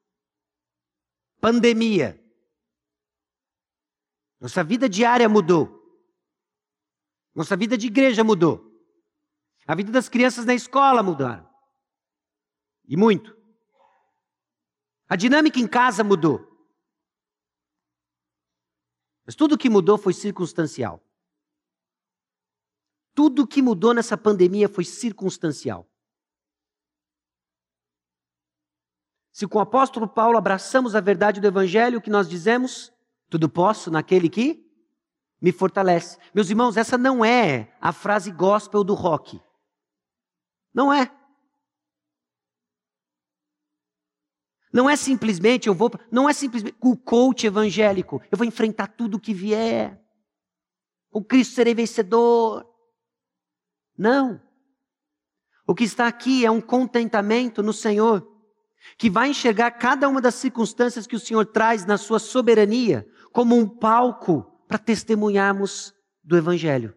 Pandemia. 1.41 2.23
Nossa 4.39 4.63
vida 4.63 4.89
diária 4.89 5.29
mudou. 5.29 5.81
Nossa 7.35 7.57
vida 7.57 7.79
de 7.79 7.87
igreja 7.87 8.23
mudou. 8.23 8.71
A 9.67 9.75
vida 9.75 9.91
das 9.91 10.09
crianças 10.09 10.45
na 10.45 10.55
escola 10.55 11.03
mudaram. 11.03 11.49
E 12.87 12.97
muito. 12.97 13.37
A 15.09 15.17
dinâmica 15.17 15.59
em 15.59 15.67
casa 15.67 16.03
mudou. 16.03 16.52
Mas 19.33 19.37
tudo 19.37 19.57
que 19.57 19.71
mudou 19.71 19.97
foi 19.97 20.13
circunstancial. 20.13 21.03
Tudo 23.15 23.47
que 23.47 23.63
mudou 23.63 23.95
nessa 23.95 24.15
pandemia 24.15 24.69
foi 24.69 24.85
circunstancial. 24.85 25.89
Se 29.33 29.47
com 29.47 29.57
o 29.57 29.63
apóstolo 29.63 30.07
Paulo 30.07 30.37
abraçamos 30.37 30.95
a 30.95 31.01
verdade 31.01 31.41
do 31.41 31.47
evangelho, 31.47 31.99
o 31.99 32.03
que 32.03 32.11
nós 32.11 32.29
dizemos? 32.29 32.93
Tudo 33.31 33.49
posso 33.49 33.91
naquele 33.91 34.29
que 34.29 34.71
me 35.41 35.51
fortalece. 35.51 36.19
Meus 36.35 36.51
irmãos, 36.51 36.77
essa 36.77 36.99
não 36.99 37.25
é 37.25 37.75
a 37.81 37.91
frase 37.91 38.31
gospel 38.31 38.85
do 38.85 38.93
rock. 38.93 39.41
Não 40.75 40.93
é. 40.93 41.11
Não 44.73 44.89
é 44.89 44.97
simplesmente 44.97 45.69
eu 45.69 45.75
vou, 45.75 45.91
não 46.11 46.29
é 46.29 46.33
simplesmente 46.33 46.75
o 46.81 46.97
coach 46.97 47.47
evangélico, 47.47 48.23
eu 48.31 48.39
vou 48.39 48.47
enfrentar 48.47 48.87
tudo 48.87 49.21
que 49.21 49.35
vier. 49.35 50.01
Com 51.11 51.23
Cristo 51.23 51.55
serei 51.55 51.75
vencedor. 51.75 52.67
Não. 53.99 54.41
O 55.67 55.75
que 55.75 55.85
está 55.85 56.07
aqui 56.07 56.47
é 56.47 56.51
um 56.51 56.61
contentamento 56.61 57.63
no 57.63 57.73
Senhor, 57.73 58.27
que 58.97 59.11
vai 59.11 59.29
enxergar 59.29 59.71
cada 59.73 60.09
uma 60.09 60.21
das 60.21 60.37
circunstâncias 60.37 61.07
que 61.07 61.17
o 61.17 61.21
Senhor 61.21 61.45
traz 61.47 61.85
na 61.85 61.99
sua 61.99 62.19
soberania 62.19 63.07
como 63.31 63.57
um 63.57 63.69
palco 63.69 64.43
para 64.67 64.79
testemunharmos 64.79 65.95
do 66.25 66.37
Evangelho. 66.37 66.95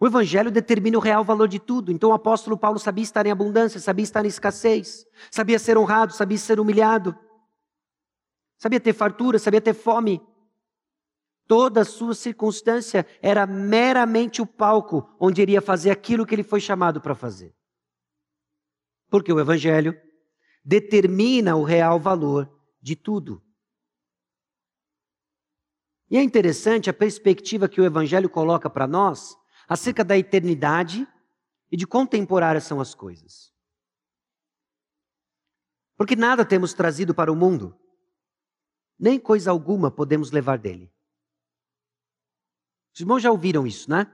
O 0.00 0.06
Evangelho 0.06 0.50
determina 0.50 0.96
o 0.96 1.00
real 1.00 1.24
valor 1.24 1.48
de 1.48 1.58
tudo. 1.58 1.90
Então 1.90 2.10
o 2.10 2.14
apóstolo 2.14 2.56
Paulo 2.56 2.78
sabia 2.78 3.02
estar 3.02 3.26
em 3.26 3.30
abundância, 3.30 3.80
sabia 3.80 4.04
estar 4.04 4.24
em 4.24 4.28
escassez, 4.28 5.04
sabia 5.30 5.58
ser 5.58 5.76
honrado, 5.76 6.12
sabia 6.12 6.38
ser 6.38 6.60
humilhado, 6.60 7.18
sabia 8.56 8.78
ter 8.78 8.92
fartura, 8.92 9.38
sabia 9.38 9.60
ter 9.60 9.74
fome. 9.74 10.20
Toda 11.48 11.80
a 11.80 11.84
sua 11.84 12.14
circunstância 12.14 13.06
era 13.20 13.46
meramente 13.46 14.40
o 14.40 14.46
palco 14.46 15.16
onde 15.18 15.42
iria 15.42 15.60
fazer 15.60 15.90
aquilo 15.90 16.26
que 16.26 16.34
ele 16.34 16.44
foi 16.44 16.60
chamado 16.60 17.00
para 17.00 17.14
fazer. 17.14 17.54
Porque 19.10 19.32
o 19.32 19.40
Evangelho 19.40 19.98
determina 20.62 21.56
o 21.56 21.64
real 21.64 21.98
valor 21.98 22.48
de 22.80 22.94
tudo. 22.94 23.42
E 26.10 26.16
é 26.16 26.22
interessante 26.22 26.88
a 26.88 26.94
perspectiva 26.94 27.68
que 27.68 27.80
o 27.80 27.84
Evangelho 27.84 28.28
coloca 28.28 28.68
para 28.68 28.86
nós 28.86 29.37
acerca 29.68 30.02
da 30.02 30.16
eternidade 30.16 31.06
e 31.70 31.76
de 31.76 31.86
quão 31.86 32.06
temporárias 32.06 32.64
são 32.64 32.80
as 32.80 32.94
coisas. 32.94 33.52
Porque 35.96 36.16
nada 36.16 36.44
temos 36.44 36.72
trazido 36.72 37.14
para 37.14 37.30
o 37.30 37.36
mundo, 37.36 37.78
nem 38.98 39.20
coisa 39.20 39.50
alguma 39.50 39.90
podemos 39.90 40.30
levar 40.30 40.58
dele. 40.58 40.92
Os 42.94 43.00
irmãos 43.00 43.20
já 43.20 43.30
ouviram 43.30 43.66
isso, 43.66 43.90
né? 43.90 44.12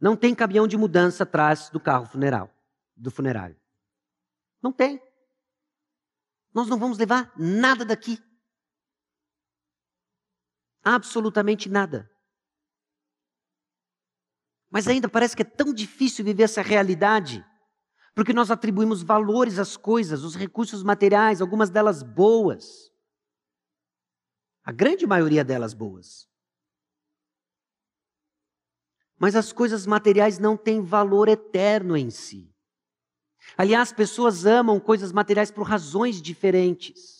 Não 0.00 0.16
tem 0.16 0.34
caminhão 0.34 0.68
de 0.68 0.76
mudança 0.76 1.24
atrás 1.24 1.68
do 1.70 1.80
carro 1.80 2.06
funeral, 2.06 2.50
do 2.94 3.10
funerário. 3.10 3.58
Não 4.62 4.72
tem. 4.72 5.02
Nós 6.54 6.68
não 6.68 6.78
vamos 6.78 6.98
levar 6.98 7.32
nada 7.36 7.84
daqui. 7.84 8.22
Absolutamente 10.82 11.68
nada. 11.68 12.10
Mas 14.70 14.88
ainda 14.88 15.08
parece 15.08 15.36
que 15.36 15.42
é 15.42 15.44
tão 15.44 15.72
difícil 15.72 16.24
viver 16.24 16.44
essa 16.44 16.62
realidade, 16.62 17.44
porque 18.14 18.32
nós 18.32 18.50
atribuímos 18.50 19.02
valores 19.02 19.58
às 19.58 19.76
coisas, 19.76 20.22
os 20.22 20.34
recursos 20.34 20.82
materiais, 20.82 21.40
algumas 21.40 21.70
delas 21.70 22.02
boas. 22.02 22.90
A 24.64 24.72
grande 24.72 25.06
maioria 25.06 25.44
delas 25.44 25.72
boas. 25.72 26.28
Mas 29.18 29.36
as 29.36 29.52
coisas 29.52 29.86
materiais 29.86 30.38
não 30.38 30.56
têm 30.56 30.82
valor 30.82 31.28
eterno 31.28 31.96
em 31.96 32.10
si. 32.10 32.52
Aliás, 33.56 33.92
pessoas 33.92 34.44
amam 34.44 34.80
coisas 34.80 35.12
materiais 35.12 35.50
por 35.50 35.62
razões 35.62 36.20
diferentes. 36.20 37.16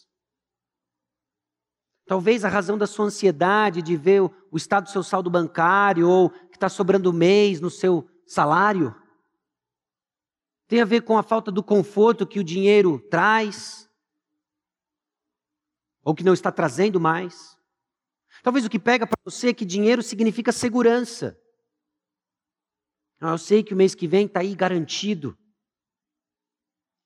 Talvez 2.07 2.45
a 2.45 2.49
razão 2.49 2.79
da 2.79 2.87
sua 2.87 3.07
ansiedade 3.07 3.83
de 3.83 3.97
ver 3.97 4.23
o, 4.23 4.57
estado 4.57 4.85
do 4.85 4.91
seu 4.91 5.03
saldo 5.03 5.29
bancário 5.29 6.09
ou 6.09 6.33
que 6.57 6.59
está 6.59 6.71
sobrando 6.71 7.13
mês 7.13 7.61
no 7.61 7.71
seu 7.71 8.09
salário 8.27 8.95
tem 10.67 10.81
a 10.81 10.87
ver 10.87 11.03
com 11.03 11.19
a 11.19 11.23
falta 11.23 11.53
do 11.53 11.63
conforto 11.63 12.27
que 12.27 12.41
o 12.41 12.45
dinheiro 12.45 12.99
traz 13.11 13.89
ou 16.03 16.15
que 16.15 16.25
não 16.25 16.33
está 16.33 16.51
trazendo 16.51 16.99
mais. 16.99 17.57
Talvez 18.43 18.65
o 18.65 18.71
que 18.71 18.79
pega 18.79 19.07
para 19.07 19.19
você 19.23 19.49
é 19.49 19.55
que 19.55 19.65
dinheiro 19.65 20.03
significa 20.03 20.51
segurança. 20.51 21.39
Ah, 23.21 23.33
eu 23.33 23.39
sei 23.39 23.63
que 23.63 23.75
o 23.75 23.77
mês 23.77 23.95
que 23.95 24.09
vem 24.09 24.27
está 24.27 24.41
aí 24.41 24.55
garantido. 24.55 25.37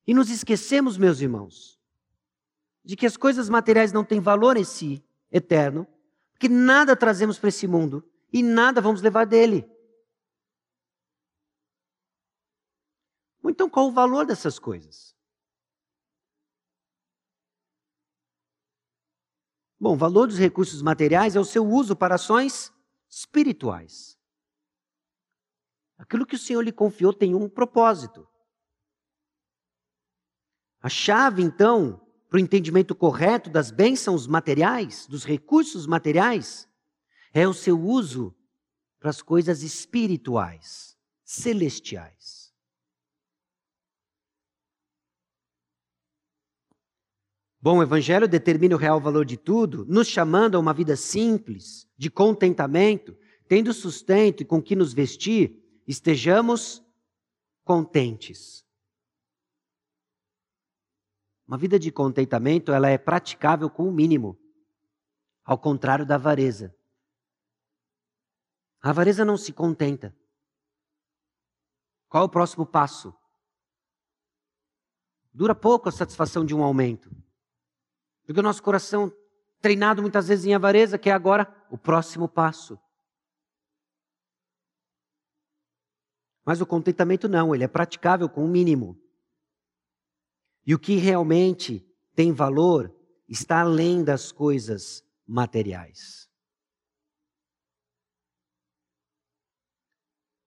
E 0.06 0.14
nos 0.14 0.30
esquecemos, 0.30 0.96
meus 0.96 1.20
irmãos, 1.20 1.78
de 2.84 2.96
que 2.96 3.06
as 3.06 3.16
coisas 3.16 3.48
materiais 3.48 3.92
não 3.92 4.04
têm 4.04 4.20
valor 4.20 4.56
em 4.56 4.64
si, 4.64 5.04
eterno, 5.30 5.86
porque 6.32 6.48
nada 6.48 6.96
trazemos 6.96 7.38
para 7.38 7.48
esse 7.48 7.66
mundo 7.66 8.09
e 8.32 8.42
nada 8.42 8.80
vamos 8.80 9.02
levar 9.02 9.26
dele. 9.26 9.68
Então, 13.60 13.68
qual 13.68 13.88
o 13.88 13.92
valor 13.92 14.24
dessas 14.24 14.58
coisas? 14.58 15.14
Bom, 19.78 19.94
o 19.94 19.98
valor 19.98 20.28
dos 20.28 20.38
recursos 20.38 20.80
materiais 20.80 21.36
é 21.36 21.40
o 21.40 21.44
seu 21.44 21.66
uso 21.66 21.96
para 21.96 22.14
ações 22.14 22.72
espirituais. 23.08 24.18
Aquilo 25.98 26.24
que 26.24 26.36
o 26.36 26.38
Senhor 26.38 26.62
lhe 26.62 26.72
confiou 26.72 27.12
tem 27.12 27.34
um 27.34 27.50
propósito. 27.50 28.26
A 30.80 30.88
chave, 30.88 31.42
então, 31.42 32.00
para 32.30 32.36
o 32.36 32.40
entendimento 32.40 32.94
correto 32.94 33.50
das 33.50 33.70
bênçãos 33.70 34.26
materiais, 34.26 35.06
dos 35.06 35.24
recursos 35.24 35.86
materiais, 35.86 36.66
é 37.32 37.46
o 37.46 37.54
seu 37.54 37.80
uso 37.80 38.34
para 38.98 39.10
as 39.10 39.22
coisas 39.22 39.62
espirituais, 39.62 40.96
celestiais. 41.24 42.52
Bom, 47.62 47.78
o 47.78 47.82
Evangelho 47.82 48.26
determina 48.26 48.74
o 48.74 48.78
real 48.78 49.00
valor 49.00 49.24
de 49.24 49.36
tudo, 49.36 49.84
nos 49.84 50.08
chamando 50.08 50.56
a 50.56 50.58
uma 50.58 50.72
vida 50.72 50.96
simples, 50.96 51.86
de 51.96 52.10
contentamento, 52.10 53.16
tendo 53.46 53.72
sustento 53.74 54.42
e 54.42 54.46
com 54.46 54.62
que 54.62 54.74
nos 54.74 54.94
vestir, 54.94 55.62
estejamos 55.86 56.82
contentes. 57.64 58.64
Uma 61.46 61.58
vida 61.58 61.78
de 61.78 61.90
contentamento, 61.90 62.72
ela 62.72 62.88
é 62.88 62.96
praticável 62.96 63.68
com 63.68 63.88
o 63.88 63.92
mínimo, 63.92 64.38
ao 65.44 65.58
contrário 65.58 66.06
da 66.06 66.14
avareza. 66.14 66.74
A 68.82 68.90
avareza 68.90 69.24
não 69.24 69.36
se 69.36 69.52
contenta. 69.52 70.16
Qual 72.08 72.22
é 72.22 72.26
o 72.26 72.30
próximo 72.30 72.64
passo? 72.64 73.14
Dura 75.32 75.54
pouco 75.54 75.88
a 75.88 75.92
satisfação 75.92 76.44
de 76.44 76.54
um 76.54 76.62
aumento. 76.62 77.10
Porque 78.24 78.40
o 78.40 78.42
nosso 78.42 78.62
coração, 78.62 79.12
treinado 79.60 80.00
muitas 80.00 80.28
vezes 80.28 80.46
em 80.46 80.54
avareza, 80.54 80.98
quer 80.98 81.12
agora 81.12 81.46
o 81.70 81.76
próximo 81.76 82.28
passo. 82.28 82.78
Mas 86.44 86.60
o 86.60 86.66
contentamento 86.66 87.28
não, 87.28 87.54
ele 87.54 87.64
é 87.64 87.68
praticável 87.68 88.28
com 88.28 88.44
o 88.44 88.48
mínimo. 88.48 88.98
E 90.66 90.74
o 90.74 90.78
que 90.78 90.96
realmente 90.96 91.86
tem 92.14 92.32
valor 92.32 92.94
está 93.28 93.60
além 93.60 94.02
das 94.02 94.32
coisas 94.32 95.04
materiais. 95.26 96.29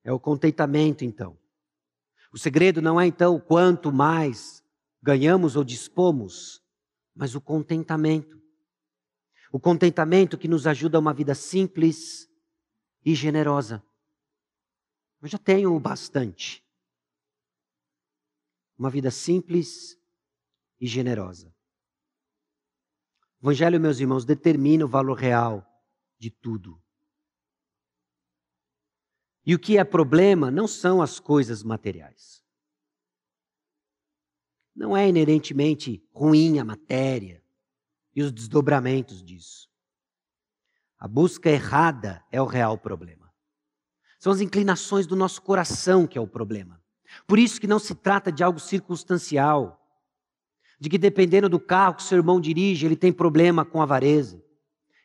É 0.03 0.11
o 0.11 0.19
contentamento, 0.19 1.05
então. 1.05 1.37
O 2.33 2.37
segredo 2.37 2.81
não 2.81 2.99
é, 2.99 3.05
então, 3.05 3.39
quanto 3.39 3.91
mais 3.91 4.63
ganhamos 5.01 5.55
ou 5.55 5.63
dispomos, 5.63 6.61
mas 7.15 7.35
o 7.35 7.41
contentamento. 7.41 8.41
O 9.51 9.59
contentamento 9.59 10.37
que 10.37 10.47
nos 10.47 10.65
ajuda 10.65 10.97
a 10.97 10.99
uma 10.99 11.13
vida 11.13 11.35
simples 11.35 12.27
e 13.05 13.13
generosa. 13.13 13.83
Eu 15.21 15.27
já 15.27 15.37
tenho 15.37 15.79
bastante. 15.79 16.61
Uma 18.77 18.89
vida 18.89 19.11
simples 19.11 19.97
e 20.81 20.87
generosa. 20.87 21.53
O 23.39 23.45
Evangelho, 23.45 23.79
meus 23.79 23.99
irmãos, 23.99 24.25
determina 24.25 24.83
o 24.83 24.87
valor 24.87 25.17
real 25.17 25.65
de 26.17 26.29
tudo. 26.29 26.82
E 29.45 29.53
o 29.53 29.59
que 29.59 29.77
é 29.77 29.83
problema 29.83 30.49
não 30.49 30.67
são 30.67 31.01
as 31.01 31.19
coisas 31.19 31.63
materiais. 31.63 32.41
Não 34.75 34.95
é 34.95 35.07
inerentemente 35.07 36.03
ruim 36.13 36.59
a 36.59 36.65
matéria 36.65 37.43
e 38.15 38.21
os 38.21 38.31
desdobramentos 38.31 39.21
disso. 39.21 39.69
A 40.97 41.07
busca 41.07 41.49
errada 41.49 42.23
é 42.31 42.41
o 42.41 42.45
real 42.45 42.77
problema. 42.77 43.31
São 44.19 44.31
as 44.31 44.39
inclinações 44.39 45.05
do 45.05 45.15
nosso 45.15 45.41
coração 45.41 46.07
que 46.07 46.17
é 46.17 46.21
o 46.21 46.27
problema. 46.27 46.81
Por 47.27 47.37
isso 47.37 47.59
que 47.59 47.67
não 47.67 47.77
se 47.77 47.93
trata 47.93 48.31
de 48.31 48.43
algo 48.43 48.59
circunstancial, 48.59 49.79
de 50.79 50.89
que 50.89 50.97
dependendo 50.97 51.49
do 51.49 51.59
carro 51.59 51.95
que 51.95 52.03
seu 52.03 52.17
irmão 52.17 52.39
dirige, 52.39 52.85
ele 52.85 52.95
tem 52.95 53.11
problema 53.11 53.63
com 53.63 53.81
avareza. 53.81 54.43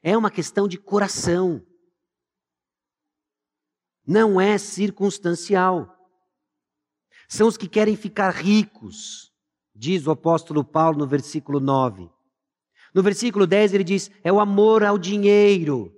É 0.02 0.16
uma 0.16 0.30
questão 0.30 0.66
de 0.66 0.78
coração. 0.78 1.64
Não 4.08 4.40
é 4.40 4.56
circunstancial. 4.56 5.94
São 7.28 7.46
os 7.46 7.58
que 7.58 7.68
querem 7.68 7.94
ficar 7.94 8.30
ricos, 8.30 9.30
diz 9.74 10.06
o 10.06 10.10
apóstolo 10.10 10.64
Paulo 10.64 10.96
no 10.96 11.06
versículo 11.06 11.60
9. 11.60 12.10
No 12.94 13.02
versículo 13.02 13.46
10 13.46 13.74
ele 13.74 13.84
diz: 13.84 14.10
é 14.24 14.32
o 14.32 14.40
amor 14.40 14.82
ao 14.82 14.96
dinheiro. 14.96 15.94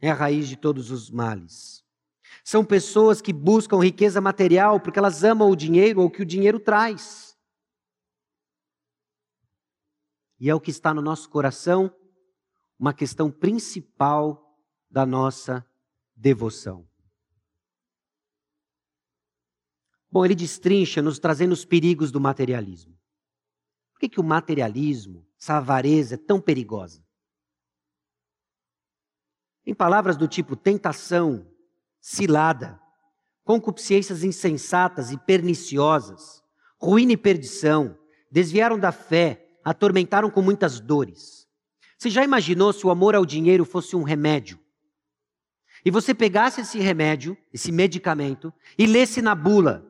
É 0.00 0.08
a 0.08 0.14
raiz 0.14 0.46
de 0.46 0.54
todos 0.54 0.92
os 0.92 1.10
males. 1.10 1.84
São 2.44 2.64
pessoas 2.64 3.20
que 3.20 3.32
buscam 3.32 3.82
riqueza 3.82 4.20
material 4.20 4.78
porque 4.78 5.00
elas 5.00 5.24
amam 5.24 5.50
o 5.50 5.56
dinheiro 5.56 6.00
ou 6.00 6.06
o 6.06 6.10
que 6.10 6.22
o 6.22 6.26
dinheiro 6.26 6.60
traz. 6.60 7.36
E 10.38 10.48
é 10.48 10.54
o 10.54 10.60
que 10.60 10.70
está 10.70 10.94
no 10.94 11.02
nosso 11.02 11.28
coração, 11.28 11.92
uma 12.78 12.94
questão 12.94 13.32
principal 13.32 14.56
da 14.88 15.04
nossa 15.04 15.66
devoção. 16.14 16.88
Bom, 20.10 20.24
ele 20.24 20.34
destrincha, 20.34 21.02
nos 21.02 21.18
trazendo 21.18 21.52
os 21.52 21.64
perigos 21.64 22.12
do 22.12 22.20
materialismo. 22.20 22.96
Por 23.92 24.00
que, 24.00 24.08
que 24.08 24.20
o 24.20 24.24
materialismo, 24.24 25.26
essa 25.40 25.56
avareza 25.56 26.14
é 26.14 26.18
tão 26.18 26.40
perigosa? 26.40 27.04
Em 29.66 29.74
palavras 29.74 30.16
do 30.16 30.28
tipo 30.28 30.54
tentação, 30.54 31.50
cilada, 32.00 32.80
concupiscências 33.42 34.22
insensatas 34.22 35.10
e 35.10 35.18
perniciosas, 35.18 36.42
ruína 36.78 37.12
e 37.12 37.16
perdição, 37.16 37.98
desviaram 38.30 38.78
da 38.78 38.92
fé, 38.92 39.58
atormentaram 39.64 40.30
com 40.30 40.42
muitas 40.42 40.78
dores. 40.78 41.48
Você 41.98 42.10
já 42.10 42.22
imaginou 42.22 42.72
se 42.72 42.86
o 42.86 42.90
amor 42.90 43.14
ao 43.14 43.24
dinheiro 43.24 43.64
fosse 43.64 43.96
um 43.96 44.02
remédio? 44.02 44.63
E 45.84 45.90
você 45.90 46.14
pegasse 46.14 46.62
esse 46.62 46.78
remédio, 46.78 47.36
esse 47.52 47.70
medicamento, 47.70 48.52
e 48.78 48.86
lesse 48.86 49.20
na 49.20 49.34
bula: 49.34 49.86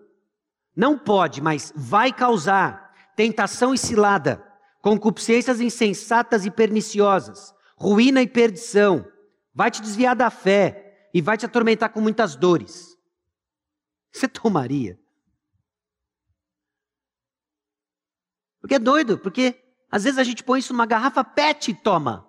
não 0.75 0.99
pode, 0.99 1.41
mas 1.41 1.73
vai 1.77 2.13
causar 2.13 2.93
tentação 3.15 3.73
e 3.73 3.79
cilada, 3.79 4.45
concupiscências 4.83 5.61
insensatas 5.61 6.45
e 6.45 6.51
perniciosas, 6.51 7.55
ruína 7.77 8.21
e 8.23 8.27
perdição, 8.27 9.07
vai 9.55 9.71
te 9.71 9.81
desviar 9.81 10.17
da 10.17 10.31
fé 10.31 11.09
e 11.15 11.23
vai 11.23 11.37
te 11.39 11.47
atormentar 11.47 11.91
com 11.91 12.01
muitas 12.01 12.35
dores. 12.35 12.99
Você 14.13 14.27
tomaria? 14.27 14.99
Porque 18.61 18.75
é 18.75 18.79
doido, 18.79 19.19
porque 19.19 19.63
às 19.91 20.03
vezes 20.03 20.19
a 20.19 20.25
gente 20.25 20.43
põe 20.43 20.59
isso 20.59 20.73
numa 20.73 20.87
garrafa 20.87 21.23
PET 21.23 21.71
e 21.71 21.75
toma. 21.75 22.29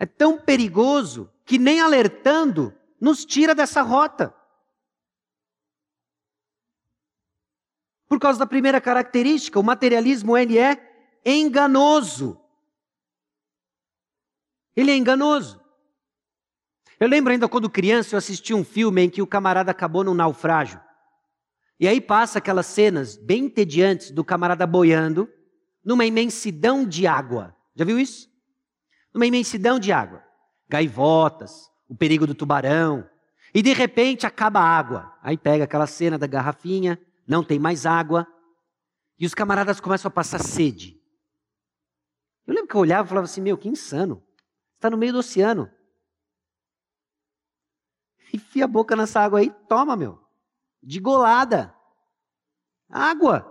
É 0.00 0.06
tão 0.06 0.40
perigoso 0.40 1.30
que 1.44 1.58
nem 1.58 1.82
alertando 1.82 2.74
nos 2.98 3.22
tira 3.22 3.54
dessa 3.54 3.82
rota. 3.82 4.34
Por 8.08 8.18
causa 8.18 8.38
da 8.38 8.46
primeira 8.46 8.80
característica, 8.80 9.60
o 9.60 9.62
materialismo 9.62 10.38
ele 10.38 10.58
é 10.58 11.20
enganoso. 11.22 12.40
Ele 14.74 14.90
é 14.90 14.96
enganoso. 14.96 15.60
Eu 16.98 17.06
lembro 17.06 17.32
ainda 17.32 17.46
quando 17.46 17.68
criança 17.68 18.14
eu 18.14 18.18
assisti 18.18 18.54
um 18.54 18.64
filme 18.64 19.02
em 19.02 19.10
que 19.10 19.20
o 19.20 19.26
camarada 19.26 19.70
acabou 19.70 20.02
num 20.02 20.14
naufrágio. 20.14 20.80
E 21.78 21.86
aí 21.86 22.00
passa 22.00 22.38
aquelas 22.38 22.66
cenas 22.66 23.18
bem 23.18 23.44
entediantes 23.44 24.10
do 24.10 24.24
camarada 24.24 24.66
boiando 24.66 25.30
numa 25.84 26.06
imensidão 26.06 26.86
de 26.86 27.06
água. 27.06 27.54
Já 27.76 27.84
viu 27.84 27.98
isso? 27.98 28.29
Numa 29.12 29.26
imensidão 29.26 29.78
de 29.78 29.92
água. 29.92 30.24
Gaivotas, 30.68 31.70
o 31.88 31.94
perigo 31.94 32.26
do 32.26 32.34
tubarão. 32.34 33.08
E 33.52 33.62
de 33.62 33.72
repente 33.72 34.26
acaba 34.26 34.60
a 34.60 34.78
água. 34.78 35.16
Aí 35.22 35.36
pega 35.36 35.64
aquela 35.64 35.86
cena 35.86 36.16
da 36.16 36.26
garrafinha, 36.26 37.00
não 37.26 37.42
tem 37.42 37.58
mais 37.58 37.86
água. 37.86 38.26
E 39.18 39.26
os 39.26 39.34
camaradas 39.34 39.80
começam 39.80 40.08
a 40.08 40.12
passar 40.12 40.40
sede. 40.40 41.00
Eu 42.46 42.54
lembro 42.54 42.68
que 42.68 42.74
eu 42.74 42.80
olhava 42.80 43.06
e 43.06 43.08
falava 43.08 43.24
assim: 43.24 43.40
Meu, 43.40 43.58
que 43.58 43.68
insano. 43.68 44.22
Está 44.76 44.88
no 44.88 44.96
meio 44.96 45.12
do 45.12 45.18
oceano. 45.18 45.70
Enfia 48.32 48.64
a 48.64 48.68
boca 48.68 48.96
nessa 48.96 49.20
água 49.20 49.40
aí, 49.40 49.50
toma, 49.68 49.96
meu 49.96 50.20
de 50.82 51.00
golada. 51.00 51.74
Água. 52.88 53.49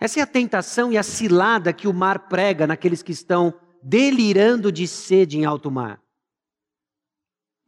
Essa 0.00 0.20
é 0.20 0.22
a 0.22 0.26
tentação 0.26 0.90
e 0.90 0.96
a 0.96 1.02
cilada 1.02 1.74
que 1.74 1.86
o 1.86 1.92
mar 1.92 2.20
prega 2.20 2.66
naqueles 2.66 3.02
que 3.02 3.12
estão 3.12 3.52
delirando 3.82 4.72
de 4.72 4.88
sede 4.88 5.38
em 5.38 5.44
alto 5.44 5.70
mar. 5.70 6.00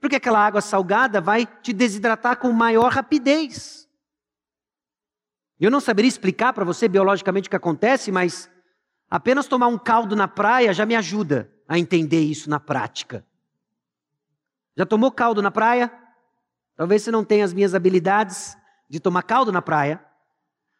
Porque 0.01 0.17
aquela 0.17 0.45
água 0.45 0.63
salgada 0.63 1.21
vai 1.21 1.45
te 1.47 1.75
desidratar 1.75 2.39
com 2.39 2.51
maior 2.51 2.91
rapidez. 2.91 3.87
Eu 5.61 5.71
não 5.71 5.79
saberia 5.79 6.09
explicar 6.09 6.55
para 6.55 6.65
você 6.65 6.89
biologicamente 6.89 7.49
o 7.49 7.51
que 7.51 7.57
acontece, 7.57 8.11
mas 8.11 8.51
apenas 9.09 9.47
tomar 9.47 9.69
um 9.69 9.79
caldo 9.79 10.17
na 10.17 10.27
praia 10.27 10.73
já 10.73 10.87
me 10.87 10.97
ajuda 10.97 11.53
a 11.69 11.79
entender 11.79 12.21
isso 12.21 12.49
na 12.49 12.59
prática. 12.59 13.25
Já 14.75 14.87
tomou 14.87 15.13
caldo 15.13 15.43
na 15.43 15.51
praia? 15.51 15.93
Talvez 16.75 17.03
você 17.03 17.11
não 17.11 17.25
tenha 17.25 17.45
as 17.45 17.53
minhas 17.53 17.75
habilidades 17.75 18.57
de 18.89 18.99
tomar 18.99 19.23
caldo 19.23 19.53
na 19.53 19.63
praia, 19.63 20.05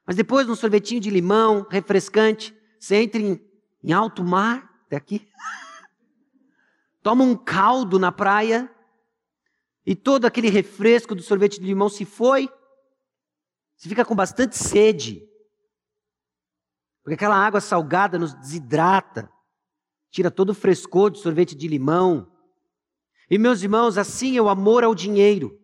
mas 0.07 0.17
depois 0.17 0.47
num 0.47 0.55
sorvetinho 0.55 1.01
de 1.01 1.11
limão, 1.11 1.67
refrescante, 1.71 2.55
você 2.79 2.97
entra 2.97 3.21
em, 3.21 3.41
em 3.83 3.93
alto 3.93 4.25
mar, 4.25 4.83
até 4.87 4.97
aqui, 4.97 5.29
toma 7.03 7.25
um 7.25 7.37
caldo 7.37 7.99
na 7.99 8.11
praia, 8.11 8.71
e 9.85 9.95
todo 9.95 10.27
aquele 10.27 10.49
refresco 10.49 11.15
do 11.15 11.23
sorvete 11.23 11.61
de 11.61 11.67
limão 11.67 11.89
se 11.89 12.05
foi, 12.05 12.49
você 13.77 13.89
fica 13.89 14.05
com 14.05 14.15
bastante 14.15 14.57
sede, 14.57 15.29
porque 17.03 17.15
aquela 17.15 17.37
água 17.37 17.61
salgada 17.61 18.19
nos 18.19 18.33
desidrata, 18.35 19.31
tira 20.11 20.31
todo 20.31 20.51
o 20.51 20.55
frescor 20.55 21.11
do 21.11 21.19
sorvete 21.19 21.55
de 21.55 21.67
limão. 21.67 22.31
E 23.29 23.39
meus 23.39 23.63
irmãos, 23.63 23.99
assim 23.99 24.37
é 24.37 24.43
o 24.43 24.49
amor 24.49 24.85
ao 24.85 24.95
dinheiro 24.95 25.62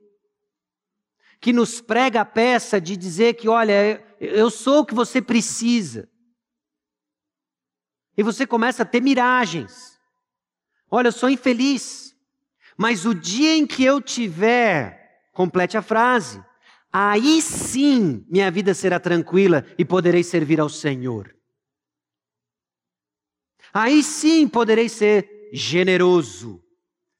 que 1.40 1.52
nos 1.52 1.80
prega 1.80 2.22
a 2.22 2.24
peça 2.24 2.80
de 2.80 2.96
dizer 2.96 3.34
que, 3.34 3.48
olha, 3.48 4.04
eu 4.20 4.50
sou 4.50 4.80
o 4.80 4.84
que 4.84 4.94
você 4.94 5.22
precisa. 5.22 6.08
E 8.16 8.22
você 8.22 8.46
começa 8.46 8.82
a 8.82 8.86
ter 8.86 9.00
miragens. 9.00 9.98
Olha, 10.90 11.08
eu 11.08 11.12
sou 11.12 11.30
infeliz, 11.30 12.16
mas 12.76 13.04
o 13.04 13.14
dia 13.14 13.54
em 13.54 13.66
que 13.66 13.84
eu 13.84 14.00
tiver, 14.00 15.28
complete 15.32 15.76
a 15.76 15.82
frase, 15.82 16.42
aí 16.92 17.40
sim 17.40 18.26
minha 18.28 18.50
vida 18.50 18.74
será 18.74 18.98
tranquila 18.98 19.64
e 19.78 19.84
poderei 19.84 20.24
servir 20.24 20.60
ao 20.60 20.68
Senhor. 20.68 21.34
Aí 23.72 24.02
sim 24.02 24.48
poderei 24.48 24.88
ser 24.88 25.50
generoso. 25.52 26.64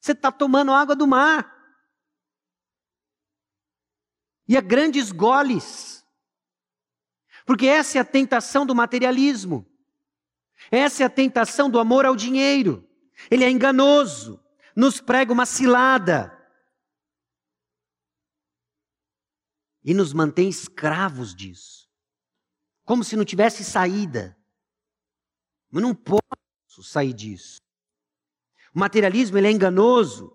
Você 0.00 0.12
está 0.12 0.32
tomando 0.32 0.72
água 0.72 0.96
do 0.96 1.06
mar 1.06 1.57
e 4.49 4.57
a 4.57 4.61
grandes 4.62 5.12
goles. 5.12 6.05
Porque 7.44 7.66
essa 7.66 7.99
é 7.99 8.01
a 8.01 8.05
tentação 8.05 8.64
do 8.64 8.74
materialismo. 8.74 9.66
Essa 10.70 11.03
é 11.03 11.07
a 11.07 11.11
tentação 11.11 11.70
do 11.70 11.78
amor 11.78 12.07
ao 12.07 12.16
dinheiro. 12.16 12.88
Ele 13.30 13.44
é 13.44 13.51
enganoso, 13.51 14.42
nos 14.74 15.01
prega 15.01 15.32
uma 15.32 15.44
cilada. 15.44 16.34
E 19.84 19.92
nos 19.92 20.12
mantém 20.12 20.49
escravos 20.49 21.34
disso. 21.34 21.88
Como 22.84 23.05
se 23.05 23.16
não 23.16 23.24
tivesse 23.24 23.62
saída. 23.62 24.36
Mas 25.70 25.82
não 25.82 25.94
posso 25.94 26.82
sair 26.82 27.12
disso. 27.12 27.61
O 28.74 28.78
materialismo 28.78 29.36
ele 29.36 29.49
é 29.49 29.51
enganoso. 29.51 30.34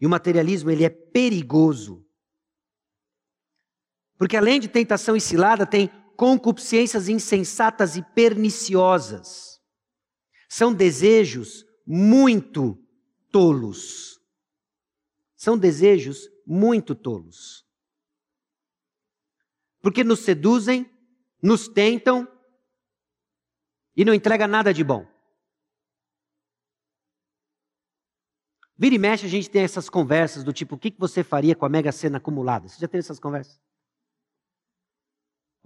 E 0.00 0.06
o 0.06 0.10
materialismo 0.10 0.70
ele 0.70 0.84
é 0.84 0.90
perigoso. 0.90 2.07
Porque 4.18 4.36
além 4.36 4.58
de 4.58 4.68
tentação 4.68 5.16
e 5.16 5.20
cilada, 5.20 5.64
tem 5.64 5.88
concupiscências 6.16 7.08
insensatas 7.08 7.96
e 7.96 8.02
perniciosas. 8.02 9.60
São 10.48 10.74
desejos 10.74 11.64
muito 11.86 12.76
tolos. 13.30 14.18
São 15.36 15.56
desejos 15.56 16.28
muito 16.44 16.96
tolos. 16.96 17.64
Porque 19.80 20.02
nos 20.02 20.20
seduzem, 20.20 20.90
nos 21.40 21.68
tentam 21.68 22.26
e 23.94 24.04
não 24.04 24.12
entrega 24.12 24.48
nada 24.48 24.74
de 24.74 24.82
bom. 24.82 25.06
Vira 28.76 28.94
e 28.94 28.98
mexe, 28.98 29.26
a 29.26 29.28
gente 29.28 29.50
tem 29.50 29.62
essas 29.62 29.88
conversas 29.88 30.42
do 30.42 30.52
tipo: 30.52 30.74
o 30.74 30.78
que 30.78 30.92
você 30.98 31.22
faria 31.22 31.54
com 31.54 31.64
a 31.66 31.68
mega 31.68 31.92
cena 31.92 32.18
acumulada? 32.18 32.68
Você 32.68 32.80
já 32.80 32.88
teve 32.88 33.00
essas 33.00 33.20
conversas? 33.20 33.60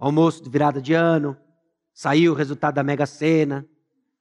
Almoço 0.05 0.43
de 0.43 0.49
virada 0.49 0.81
de 0.81 0.93
ano, 0.93 1.37
saiu 1.93 2.33
o 2.33 2.35
resultado 2.35 2.75
da 2.75 2.83
Mega 2.83 3.05
Sena. 3.05 3.67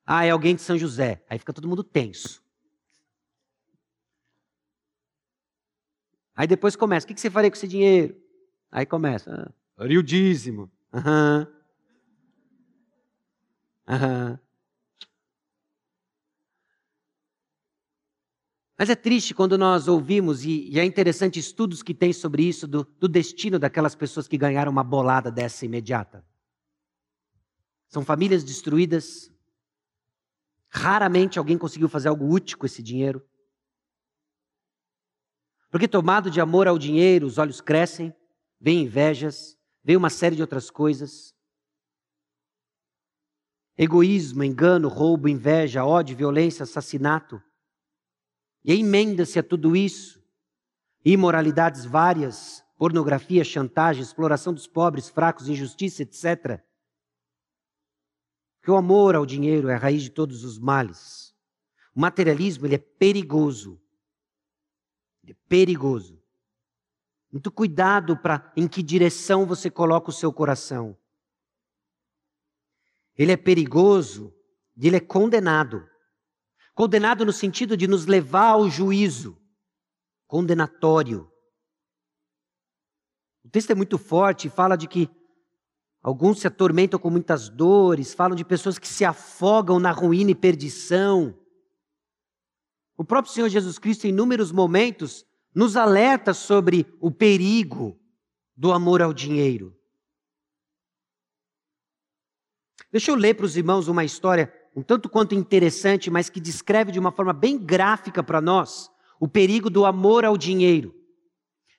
Ah, 0.07 0.24
é 0.24 0.30
alguém 0.30 0.55
de 0.55 0.62
São 0.62 0.78
José. 0.78 1.24
Aí 1.28 1.39
fica 1.39 1.53
todo 1.53 1.68
mundo 1.68 1.83
tenso. 1.83 2.43
Aí 6.35 6.47
depois 6.47 6.76
começa, 6.76 7.05
o 7.05 7.09
que 7.09 7.20
você 7.20 7.30
faria 7.30 7.51
com 7.51 7.57
esse 7.57 7.68
dinheiro? 7.68 8.16
Aí 8.70 8.87
começa, 8.87 9.53
ah, 9.76 9.85
o 9.85 10.03
dízimo. 10.03 10.70
Aham. 10.93 11.47
Aham. 13.87 14.39
Mas 18.83 18.91
é 18.91 18.97
triste 18.97 19.33
quando 19.33 19.57
nós 19.57 19.87
ouvimos, 19.87 20.45
e, 20.45 20.68
e 20.68 20.80
é 20.80 20.85
interessante 20.85 21.39
estudos 21.39 21.85
que 21.85 21.95
tem 21.95 22.12
sobre 22.12 22.43
isso, 22.43 22.66
do, 22.66 22.83
do 22.99 23.07
destino 23.07 23.57
daquelas 23.57 23.95
pessoas 23.95 24.26
que 24.26 24.37
ganharam 24.37 24.72
uma 24.72 24.83
bolada 24.83 25.30
dessa 25.30 25.64
imediata. 25.64 26.26
São 27.87 28.05
famílias 28.05 28.43
destruídas. 28.43 29.30
Raramente 30.68 31.39
alguém 31.39 31.57
conseguiu 31.57 31.89
fazer 31.89 32.09
algo 32.09 32.28
útil 32.28 32.59
com 32.59 32.66
esse 32.66 32.83
dinheiro. 32.83 33.24
Porque 35.70 35.87
tomado 35.87 36.28
de 36.28 36.41
amor 36.41 36.66
ao 36.66 36.76
dinheiro, 36.76 37.28
os 37.28 37.39
olhos 37.39 37.61
crescem, 37.61 38.12
vem 38.61 38.83
invejas, 38.83 39.57
vem 39.85 39.97
uma 39.97 40.11
série 40.11 40.35
de 40.35 40.43
outras 40.43 40.72
coisas. 40.72 41.33
Egoísmo, 43.78 44.43
engano, 44.43 44.89
roubo, 44.89 45.28
inveja, 45.28 45.85
ódio, 45.85 46.16
violência, 46.16 46.64
assassinato. 46.64 47.41
E 48.64 48.72
emenda-se 48.72 49.38
a 49.38 49.42
tudo 49.42 49.76
isso 49.76 50.22
imoralidades 51.04 51.84
várias, 51.84 52.64
pornografia, 52.78 53.42
chantagem, 53.42 54.02
exploração 54.02 54.54
dos 54.54 54.68
pobres, 54.68 55.08
fracos, 55.08 55.48
injustiça, 55.48 56.02
etc. 56.02 56.62
Porque 58.58 58.70
o 58.70 58.76
amor 58.76 59.16
ao 59.16 59.26
dinheiro 59.26 59.68
é 59.68 59.74
a 59.74 59.78
raiz 59.78 60.02
de 60.02 60.10
todos 60.10 60.44
os 60.44 60.58
males. 60.58 61.34
O 61.94 62.00
materialismo 62.00 62.66
ele 62.66 62.76
é 62.76 62.78
perigoso. 62.78 63.80
Ele 65.24 65.32
é 65.32 65.36
perigoso. 65.48 66.22
Muito 67.32 67.50
cuidado 67.50 68.16
para 68.16 68.52
em 68.56 68.68
que 68.68 68.82
direção 68.82 69.44
você 69.44 69.68
coloca 69.68 70.10
o 70.10 70.12
seu 70.12 70.32
coração. 70.32 70.96
Ele 73.16 73.32
é 73.32 73.36
perigoso 73.36 74.32
ele 74.88 74.96
é 74.96 75.00
condenado. 75.00 75.88
Condenado 76.75 77.25
no 77.25 77.33
sentido 77.33 77.77
de 77.77 77.87
nos 77.87 78.07
levar 78.07 78.53
ao 78.53 78.68
juízo. 78.68 79.39
Condenatório. 80.27 81.31
O 83.45 83.49
texto 83.49 83.70
é 83.70 83.75
muito 83.75 83.99
forte 83.99 84.49
fala 84.49 84.77
de 84.77 84.87
que 84.87 85.11
alguns 86.03 86.41
se 86.41 86.47
atormentam 86.47 86.99
com 86.99 87.11
muitas 87.11 87.49
dores, 87.49 88.14
falam 88.14 88.37
de 88.37 88.45
pessoas 88.45 88.79
que 88.79 88.89
se 88.89 89.05
afogam 89.05 89.79
na 89.79 89.91
ruína 89.91 90.31
e 90.31 90.35
perdição. 90.35 91.39
O 92.97 93.05
próprio 93.05 93.33
Senhor 93.33 93.49
Jesus 93.49 93.79
Cristo, 93.79 94.07
em 94.07 94.11
inúmeros 94.11 94.53
momentos, 94.53 95.27
nos 95.55 95.77
alerta 95.77 96.33
sobre 96.33 96.87
o 97.01 97.11
perigo 97.11 97.99
do 98.57 98.73
amor 98.73 99.03
ao 99.03 99.12
dinheiro. 99.12 99.77
Deixa 102.91 103.11
eu 103.11 103.14
ler 103.14 103.35
para 103.35 103.47
os 103.47 103.57
irmãos 103.57 103.89
uma 103.89 104.05
história 104.05 104.53
um 104.75 104.83
tanto 104.83 105.09
quanto 105.09 105.35
interessante, 105.35 106.11
mas 106.11 106.31
que 106.31 106.41
descreve 106.41 106.93
de 106.93 106.99
uma 106.99 107.12
forma 107.12 107.33
bem 107.33 107.59
gráfica 107.59 108.23
para 108.23 108.41
nós 108.41 108.91
o 109.20 109.29
perigo 109.29 109.68
do 109.68 109.85
amor 109.85 110.25
ao 110.25 110.37
dinheiro. 110.37 110.95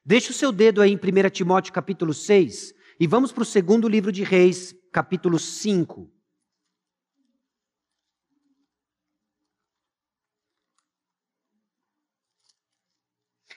Deixa 0.06 0.32
o 0.32 0.34
seu 0.34 0.52
dedo 0.52 0.82
aí 0.82 0.92
em 0.92 0.96
1 0.96 1.30
Timóteo 1.30 1.74
capítulo 1.74 2.14
6 2.14 2.74
e 3.00 3.08
vamos 3.08 3.32
para 3.32 3.44
o 3.44 3.46
segundo 3.46 3.88
livro 3.88 4.12
de 4.12 4.24
Reis, 4.24 4.76
capítulo 4.92 5.40
5. 5.40 6.10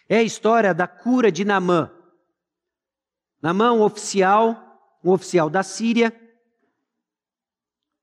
É 0.08 0.18
a 0.18 0.22
história 0.22 0.72
da 0.72 0.86
cura 0.86 1.30
de 1.30 1.44
Namã. 1.44 1.92
Namã, 3.42 3.72
um 3.72 3.82
oficial, 3.82 4.98
um 5.04 5.10
oficial 5.10 5.50
da 5.50 5.62
Síria, 5.62 6.12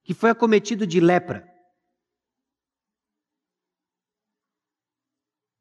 que 0.04 0.14
foi 0.14 0.30
acometido 0.30 0.86
de 0.86 0.99
lepra. 0.99 1.47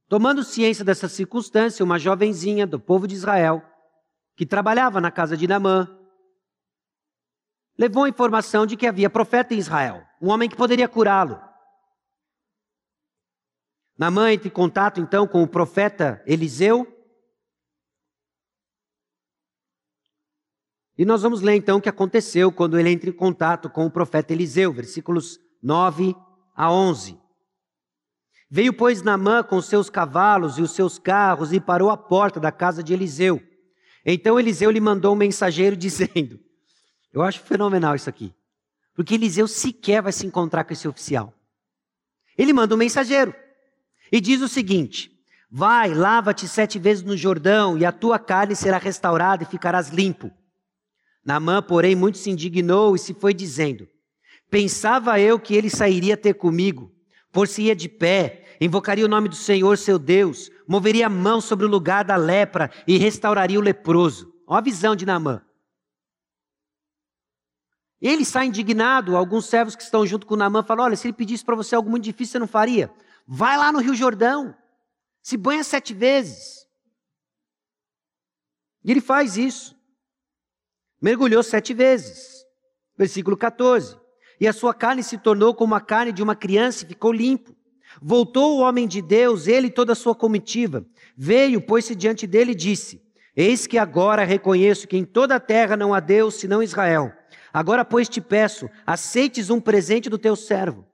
Tomando 0.08 0.44
ciência 0.44 0.84
dessa 0.84 1.08
circunstância, 1.08 1.84
uma 1.84 1.98
jovenzinha 1.98 2.66
do 2.66 2.78
povo 2.78 3.08
de 3.08 3.14
Israel, 3.14 3.62
que 4.36 4.44
trabalhava 4.44 5.00
na 5.00 5.10
casa 5.10 5.36
de 5.36 5.48
Namã, 5.48 5.88
levou 7.78 8.04
a 8.04 8.08
informação 8.08 8.66
de 8.66 8.76
que 8.76 8.86
havia 8.86 9.08
profeta 9.08 9.54
em 9.54 9.58
Israel, 9.58 10.06
um 10.20 10.28
homem 10.28 10.48
que 10.48 10.56
poderia 10.56 10.86
curá-lo. 10.86 11.40
Namã 13.96 14.32
entra 14.32 14.48
em 14.48 14.50
contato 14.50 15.00
então 15.00 15.26
com 15.26 15.42
o 15.42 15.48
profeta 15.48 16.22
Eliseu. 16.26 16.86
E 20.96 21.04
nós 21.04 21.22
vamos 21.22 21.40
ler 21.40 21.54
então 21.54 21.78
o 21.78 21.80
que 21.80 21.88
aconteceu 21.88 22.52
quando 22.52 22.78
ele 22.78 22.90
entra 22.90 23.08
em 23.08 23.12
contato 23.12 23.70
com 23.70 23.86
o 23.86 23.90
profeta 23.90 24.32
Eliseu, 24.32 24.72
versículos 24.72 25.38
9 25.62 26.14
a 26.54 26.70
11. 26.70 27.18
Veio, 28.50 28.74
pois, 28.74 29.02
Namã 29.02 29.42
com 29.42 29.62
seus 29.62 29.88
cavalos 29.88 30.58
e 30.58 30.62
os 30.62 30.72
seus 30.72 30.98
carros 30.98 31.52
e 31.54 31.60
parou 31.60 31.88
à 31.88 31.96
porta 31.96 32.38
da 32.38 32.52
casa 32.52 32.82
de 32.82 32.92
Eliseu. 32.92 33.42
Então 34.04 34.38
Eliseu 34.38 34.70
lhe 34.70 34.80
mandou 34.80 35.14
um 35.14 35.16
mensageiro 35.16 35.74
dizendo: 35.78 36.38
Eu 37.12 37.22
acho 37.22 37.40
fenomenal 37.40 37.94
isso 37.94 38.10
aqui, 38.10 38.34
porque 38.94 39.14
Eliseu 39.14 39.48
sequer 39.48 40.02
vai 40.02 40.12
se 40.12 40.26
encontrar 40.26 40.64
com 40.64 40.74
esse 40.74 40.86
oficial. 40.86 41.32
Ele 42.36 42.52
manda 42.52 42.74
um 42.74 42.78
mensageiro. 42.78 43.34
E 44.10 44.20
diz 44.20 44.42
o 44.42 44.48
seguinte: 44.48 45.10
Vai, 45.50 45.94
lava-te 45.94 46.46
sete 46.46 46.78
vezes 46.78 47.02
no 47.02 47.16
Jordão, 47.16 47.78
e 47.78 47.86
a 47.86 47.92
tua 47.92 48.18
carne 48.18 48.54
será 48.54 48.76
restaurada 48.76 49.44
e 49.44 49.46
ficarás 49.46 49.88
limpo. 49.88 50.30
Naamã, 51.24 51.62
porém, 51.62 51.94
muito 51.94 52.18
se 52.18 52.30
indignou 52.30 52.96
e 52.96 52.98
se 52.98 53.14
foi 53.14 53.32
dizendo: 53.32 53.88
Pensava 54.50 55.20
eu 55.20 55.38
que 55.38 55.54
ele 55.54 55.70
sairia 55.70 56.16
ter 56.16 56.34
comigo, 56.34 56.92
por-se-ia 57.32 57.74
de 57.74 57.88
pé, 57.88 58.56
invocaria 58.60 59.04
o 59.04 59.08
nome 59.08 59.28
do 59.28 59.34
Senhor 59.34 59.78
seu 59.78 59.98
Deus, 59.98 60.50
moveria 60.66 61.06
a 61.06 61.10
mão 61.10 61.40
sobre 61.40 61.64
o 61.64 61.68
lugar 61.68 62.04
da 62.04 62.16
lepra 62.16 62.70
e 62.86 62.98
restauraria 62.98 63.58
o 63.58 63.62
leproso. 63.62 64.32
Olha 64.46 64.58
a 64.58 64.62
visão 64.62 64.96
de 64.96 65.06
Naamã. 65.06 65.42
Ele 68.00 68.24
sai 68.24 68.46
indignado, 68.46 69.16
alguns 69.16 69.46
servos 69.46 69.76
que 69.76 69.82
estão 69.82 70.04
junto 70.04 70.26
com 70.26 70.34
Naamã 70.34 70.64
falam: 70.64 70.84
Olha, 70.84 70.96
se 70.96 71.06
ele 71.06 71.14
pedisse 71.14 71.44
para 71.44 71.54
você 71.54 71.76
algo 71.76 71.88
muito 71.88 72.04
difícil, 72.04 72.32
você 72.32 72.38
não 72.40 72.48
faria. 72.48 72.92
Vai 73.24 73.56
lá 73.56 73.70
no 73.70 73.78
Rio 73.78 73.94
Jordão, 73.94 74.54
se 75.22 75.36
banha 75.36 75.62
sete 75.62 75.94
vezes. 75.94 76.66
E 78.84 78.90
ele 78.90 79.00
faz 79.00 79.36
isso. 79.36 79.80
Mergulhou 81.02 81.42
sete 81.42 81.74
vezes. 81.74 82.46
Versículo 82.96 83.36
14. 83.36 83.96
E 84.40 84.46
a 84.46 84.52
sua 84.52 84.72
carne 84.72 85.02
se 85.02 85.18
tornou 85.18 85.52
como 85.52 85.74
a 85.74 85.80
carne 85.80 86.12
de 86.12 86.22
uma 86.22 86.36
criança 86.36 86.84
e 86.84 86.88
ficou 86.88 87.12
limpo. 87.12 87.56
Voltou 88.00 88.56
o 88.56 88.60
homem 88.60 88.86
de 88.86 89.02
Deus, 89.02 89.48
ele 89.48 89.66
e 89.66 89.70
toda 89.70 89.92
a 89.92 89.96
sua 89.96 90.14
comitiva. 90.14 90.86
Veio, 91.16 91.60
pôs-se 91.60 91.96
diante 91.96 92.24
dele 92.24 92.52
e 92.52 92.54
disse: 92.54 93.02
Eis 93.36 93.66
que 93.66 93.78
agora 93.78 94.24
reconheço 94.24 94.86
que 94.86 94.96
em 94.96 95.04
toda 95.04 95.34
a 95.34 95.40
terra 95.40 95.76
não 95.76 95.92
há 95.92 95.98
Deus 95.98 96.36
senão 96.36 96.62
Israel. 96.62 97.12
Agora, 97.52 97.84
pois, 97.84 98.08
te 98.08 98.20
peço, 98.20 98.70
aceites 98.86 99.50
um 99.50 99.60
presente 99.60 100.08
do 100.08 100.16
teu 100.16 100.36
servo. 100.36 100.86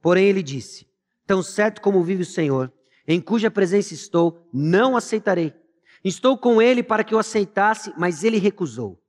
Porém, 0.00 0.26
ele 0.26 0.42
disse: 0.42 0.86
Tão 1.26 1.42
certo 1.42 1.80
como 1.80 2.04
vive 2.04 2.22
o 2.22 2.26
Senhor, 2.26 2.72
em 3.06 3.20
cuja 3.20 3.50
presença 3.50 3.94
estou, 3.94 4.48
não 4.52 4.96
aceitarei. 4.96 5.52
Estou 6.04 6.38
com 6.38 6.62
ele 6.62 6.82
para 6.82 7.02
que 7.02 7.14
o 7.14 7.18
aceitasse, 7.18 7.92
mas 7.98 8.22
ele 8.22 8.38
recusou. 8.38 9.02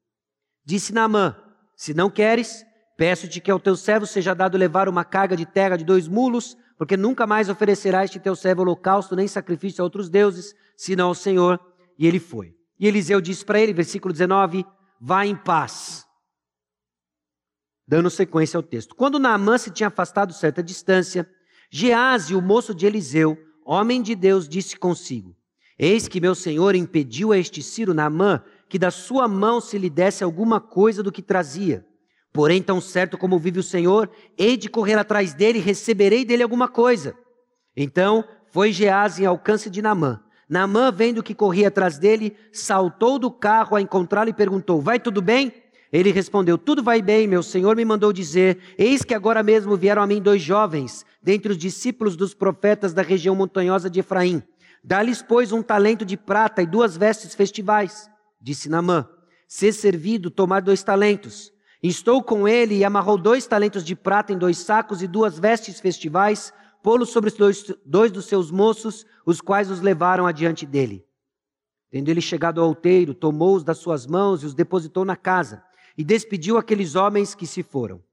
Disse 0.68 0.94
Naamã: 0.94 1.34
Se 1.78 1.94
não 1.94 2.10
queres, 2.10 2.66
peço-te 2.98 3.40
que 3.40 3.50
ao 3.50 3.58
teu 3.58 3.78
servo 3.78 4.06
seja 4.06 4.34
dado 4.34 4.58
levar 4.58 4.90
uma 4.90 5.06
carga 5.06 5.34
de 5.34 5.46
terra 5.46 5.78
de 5.78 5.86
dois 5.86 6.10
mulos, 6.10 6.58
porque 6.78 6.98
nunca 6.98 7.26
mais 7.26 7.48
oferecerá 7.48 8.04
este 8.04 8.20
teu 8.20 8.36
servo 8.36 8.64
holocausto 8.64 9.16
nem 9.16 9.30
sacrifício 9.30 9.82
a 9.82 9.86
outros 9.86 10.10
deuses, 10.10 10.54
senão 10.76 11.08
ao 11.08 11.16
Senhor. 11.16 11.58
E 11.98 12.06
ele 12.06 12.20
foi. 12.20 12.54
E 12.78 12.86
Eliseu 12.86 13.22
disse 13.22 13.46
para 13.46 13.62
ele, 13.62 13.72
versículo 13.72 14.12
19: 14.12 14.66
Vá 15.00 15.26
em 15.26 15.38
paz. 15.38 16.06
Dando 17.88 18.10
sequência 18.10 18.58
ao 18.58 18.64
texto. 18.64 18.94
Quando 18.94 19.20
Naamã 19.20 19.58
se 19.58 19.72
tinha 19.72 19.88
afastado 19.88 20.34
certa 20.34 20.62
distância, 20.62 21.26
Gease, 21.72 22.36
o 22.36 22.42
moço 22.42 22.76
de 22.76 22.86
Eliseu, 22.86 23.38
homem 23.66 24.02
de 24.02 24.16
Deus, 24.16 24.50
disse 24.50 24.76
consigo: 24.76 25.34
Eis 25.80 26.10
que 26.10 26.20
meu 26.20 26.36
senhor 26.36 26.76
impediu 26.76 27.32
a 27.32 27.38
este 27.38 27.64
Ciro 27.64 27.94
Naamã 27.94 28.44
que 28.70 28.80
da 28.80 28.92
sua 28.92 29.28
mão 29.28 29.62
se 29.62 29.78
lhe 29.78 29.90
desse 29.90 30.24
alguma 30.24 30.60
coisa 30.60 31.02
do 31.02 31.12
que 31.12 31.22
trazia. 31.22 31.86
Porém, 32.34 32.62
tão 32.62 32.80
certo 32.80 33.18
como 33.18 33.40
vive 33.40 33.60
o 33.60 33.64
Senhor, 33.64 34.10
hei 34.38 34.58
de 34.58 34.70
correr 34.70 34.96
atrás 34.96 35.34
dele 35.34 35.60
e 35.60 35.62
receberei 35.62 36.24
dele 36.24 36.44
alguma 36.44 36.68
coisa. 36.68 37.16
Então 37.76 38.24
foi 38.52 38.72
Gease 38.72 39.24
em 39.24 39.26
alcance 39.26 39.70
de 39.70 39.82
Naamã. 39.82 40.22
Naamã, 40.50 40.92
vendo 40.92 41.24
que 41.24 41.34
corria 41.34 41.68
atrás 41.68 41.98
dele, 41.98 42.36
saltou 42.52 43.20
do 43.20 43.30
carro 43.30 43.76
a 43.76 43.82
encontrá-lo 43.82 44.30
e 44.30 44.34
perguntou: 44.34 44.82
Vai 44.82 45.00
tudo 45.00 45.22
bem? 45.22 45.52
Ele 45.92 46.12
respondeu: 46.12 46.58
Tudo 46.58 46.84
vai 46.84 47.02
bem, 47.02 47.28
meu 47.28 47.44
senhor 47.44 47.76
me 47.76 47.84
mandou 47.84 48.14
dizer: 48.14 48.60
Eis 48.78 49.04
que 49.04 49.14
agora 49.14 49.44
mesmo 49.44 49.76
vieram 49.76 50.02
a 50.02 50.08
mim 50.08 50.22
dois 50.22 50.42
jovens, 50.42 51.06
dentre 51.22 51.52
os 51.52 51.58
discípulos 51.58 52.16
dos 52.16 52.34
profetas 52.34 52.94
da 52.94 53.02
região 53.02 53.36
montanhosa 53.36 53.90
de 53.90 54.00
Efraim. 54.00 54.42
Dá-lhes, 54.84 55.22
pois, 55.22 55.52
um 55.52 55.62
talento 55.62 56.06
de 56.06 56.16
prata 56.16 56.62
e 56.62 56.68
duas 56.68 56.96
vestes 56.96 57.36
festivais. 57.36 58.10
Disse 58.40 58.70
Namã: 58.70 59.10
Ser 59.48 59.74
servido, 59.74 60.30
tomar 60.30 60.62
dois 60.62 60.84
talentos. 60.84 61.52
Estou 61.82 62.24
com 62.24 62.48
ele 62.48 62.76
e 62.76 62.84
amarrou 62.84 63.18
dois 63.18 63.46
talentos 63.46 63.84
de 63.84 63.96
prata 63.96 64.34
em 64.34 64.38
dois 64.38 64.58
sacos 64.58 65.02
e 65.02 65.08
duas 65.08 65.38
vestes 65.38 65.80
festivais, 65.80 66.52
pô-los 66.82 67.10
sobre 67.10 67.30
dois, 67.32 67.64
dois 67.86 68.12
dos 68.12 68.26
seus 68.26 68.50
moços, 68.50 69.06
os 69.26 69.40
quais 69.40 69.70
os 69.70 69.80
levaram 69.80 70.26
adiante 70.26 70.66
dele. 70.66 71.06
Tendo 71.90 72.10
ele 72.10 72.22
chegado 72.22 72.60
ao 72.60 72.68
outeiro, 72.68 73.14
tomou-os 73.14 73.64
das 73.64 73.78
suas 73.78 74.06
mãos 74.06 74.44
e 74.44 74.46
os 74.46 74.54
depositou 74.54 75.06
na 75.06 75.16
casa 75.16 75.64
e 75.98 76.04
despediu 76.04 76.58
aqueles 76.58 76.96
homens 76.96 77.34
que 77.34 77.48
se 77.48 77.64
foram. 77.64 78.04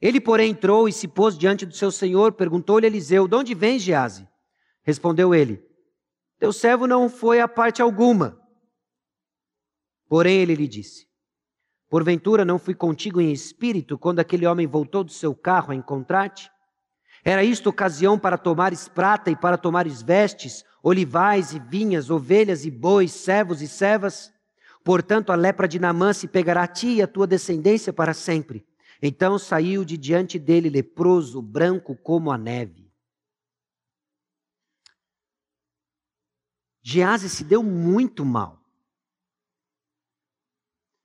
Ele, 0.00 0.20
porém, 0.20 0.50
entrou 0.50 0.88
e 0.88 0.92
se 0.92 1.06
pôs 1.06 1.36
diante 1.36 1.66
do 1.66 1.74
seu 1.74 1.90
senhor, 1.90 2.32
perguntou-lhe 2.32 2.86
Eliseu: 2.86 3.28
De 3.28 3.36
onde 3.36 3.54
vens, 3.54 3.82
Gease? 3.82 4.26
Respondeu 4.82 5.34
ele: 5.34 5.62
Teu 6.38 6.52
servo 6.52 6.86
não 6.86 7.08
foi 7.08 7.40
a 7.40 7.46
parte 7.46 7.82
alguma. 7.82 8.39
Porém, 10.10 10.40
ele 10.40 10.56
lhe 10.56 10.66
disse: 10.66 11.06
Porventura 11.88 12.44
não 12.44 12.58
fui 12.58 12.74
contigo 12.74 13.20
em 13.20 13.30
espírito 13.32 13.96
quando 13.96 14.18
aquele 14.18 14.44
homem 14.44 14.66
voltou 14.66 15.04
do 15.04 15.12
seu 15.12 15.32
carro 15.36 15.70
a 15.70 15.74
encontrar-te? 15.76 16.50
Era 17.24 17.44
isto 17.44 17.70
ocasião 17.70 18.18
para 18.18 18.36
tomares 18.36 18.88
prata 18.88 19.30
e 19.30 19.36
para 19.36 19.56
tomares 19.56 20.02
vestes, 20.02 20.64
olivais 20.82 21.52
e 21.52 21.60
vinhas, 21.60 22.10
ovelhas 22.10 22.64
e 22.64 22.72
bois, 22.72 23.12
servos 23.12 23.62
e 23.62 23.68
servas? 23.68 24.32
Portanto, 24.82 25.30
a 25.30 25.36
lepra 25.36 25.68
de 25.68 25.78
Namã 25.78 26.12
se 26.12 26.26
pegará 26.26 26.64
a 26.64 26.66
ti 26.66 26.94
e 26.94 27.02
a 27.02 27.06
tua 27.06 27.26
descendência 27.26 27.92
para 27.92 28.12
sempre. 28.12 28.66
Então 29.00 29.38
saiu 29.38 29.84
de 29.84 29.96
diante 29.96 30.40
dele 30.40 30.68
leproso, 30.68 31.40
branco 31.40 31.94
como 31.94 32.32
a 32.32 32.36
neve. 32.36 32.90
Gease 36.82 37.28
se 37.28 37.44
deu 37.44 37.62
muito 37.62 38.24
mal. 38.24 38.59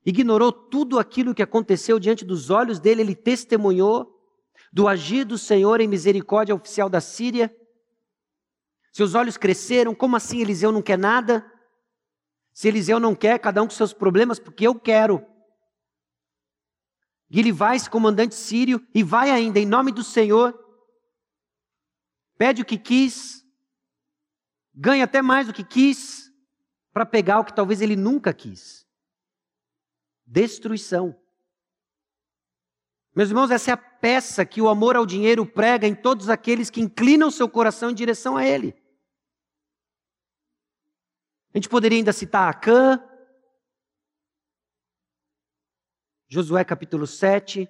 Ignorou 0.05 0.51
tudo 0.51 0.99
aquilo 0.99 1.33
que 1.33 1.41
aconteceu 1.41 1.99
diante 1.99 2.23
dos 2.23 2.49
olhos 2.49 2.79
dele, 2.79 3.01
ele 3.01 3.15
testemunhou. 3.15 4.13
do 4.71 4.87
agir 4.87 5.23
do 5.23 5.37
Senhor 5.37 5.79
em 5.79 5.87
misericórdia 5.87 6.53
oficial 6.53 6.89
da 6.89 6.99
Síria? 6.99 7.55
Seus 8.91 9.15
olhos 9.15 9.37
cresceram, 9.37 9.95
como 9.95 10.15
assim 10.15 10.41
Eliseu 10.41 10.71
não 10.71 10.81
quer 10.81 10.97
nada? 10.97 11.49
Se 12.53 12.67
Eliseu 12.67 12.99
não 12.99 13.15
quer, 13.15 13.39
cada 13.39 13.61
um 13.61 13.67
com 13.67 13.73
seus 13.73 13.93
problemas, 13.93 14.37
porque 14.39 14.67
eu 14.67 14.79
quero. 14.79 15.25
E 17.29 17.39
ele 17.39 17.51
vai, 17.51 17.75
esse 17.75 17.89
comandante 17.89 18.35
sírio, 18.35 18.85
e 18.93 19.03
vai 19.03 19.31
ainda, 19.31 19.59
em 19.59 19.65
nome 19.65 19.91
do 19.91 20.03
Senhor, 20.03 20.57
pede 22.37 22.61
o 22.61 22.65
que 22.65 22.77
quis, 22.77 23.43
ganha 24.73 25.03
até 25.03 25.21
mais 25.21 25.47
do 25.47 25.53
que 25.53 25.63
quis, 25.63 26.31
para 26.93 27.05
pegar 27.05 27.39
o 27.39 27.45
que 27.45 27.53
talvez 27.53 27.81
ele 27.81 27.95
nunca 27.95 28.33
quis. 28.33 28.84
Destruição. 30.25 31.15
Meus 33.15 33.29
irmãos, 33.29 33.51
essa 33.51 33.71
é 33.71 33.73
a 33.73 33.77
peça 33.77 34.45
que 34.45 34.61
o 34.61 34.67
amor 34.67 34.95
ao 34.95 35.05
dinheiro 35.05 35.45
prega 35.45 35.87
em 35.87 35.95
todos 35.95 36.29
aqueles 36.29 36.69
que 36.69 36.81
inclinam 36.81 37.31
seu 37.31 37.47
coração 37.47 37.89
em 37.89 37.95
direção 37.95 38.35
a 38.35 38.45
ele. 38.45 38.75
A 41.53 41.57
gente 41.57 41.69
poderia 41.69 41.97
ainda 41.97 42.11
citar 42.11 42.49
Acã, 42.49 43.01
Josué 46.27 46.65
capítulo 46.65 47.07
7. 47.07 47.69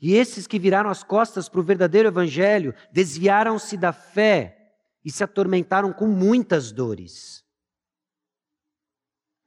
E 0.00 0.14
esses 0.14 0.46
que 0.46 0.58
viraram 0.58 0.90
as 0.90 1.02
costas 1.02 1.48
para 1.48 1.58
o 1.58 1.64
verdadeiro 1.64 2.08
evangelho 2.08 2.72
desviaram-se 2.92 3.76
da 3.76 3.92
fé 3.92 4.76
e 5.04 5.10
se 5.10 5.24
atormentaram 5.24 5.92
com 5.92 6.06
muitas 6.06 6.70
dores. 6.70 7.44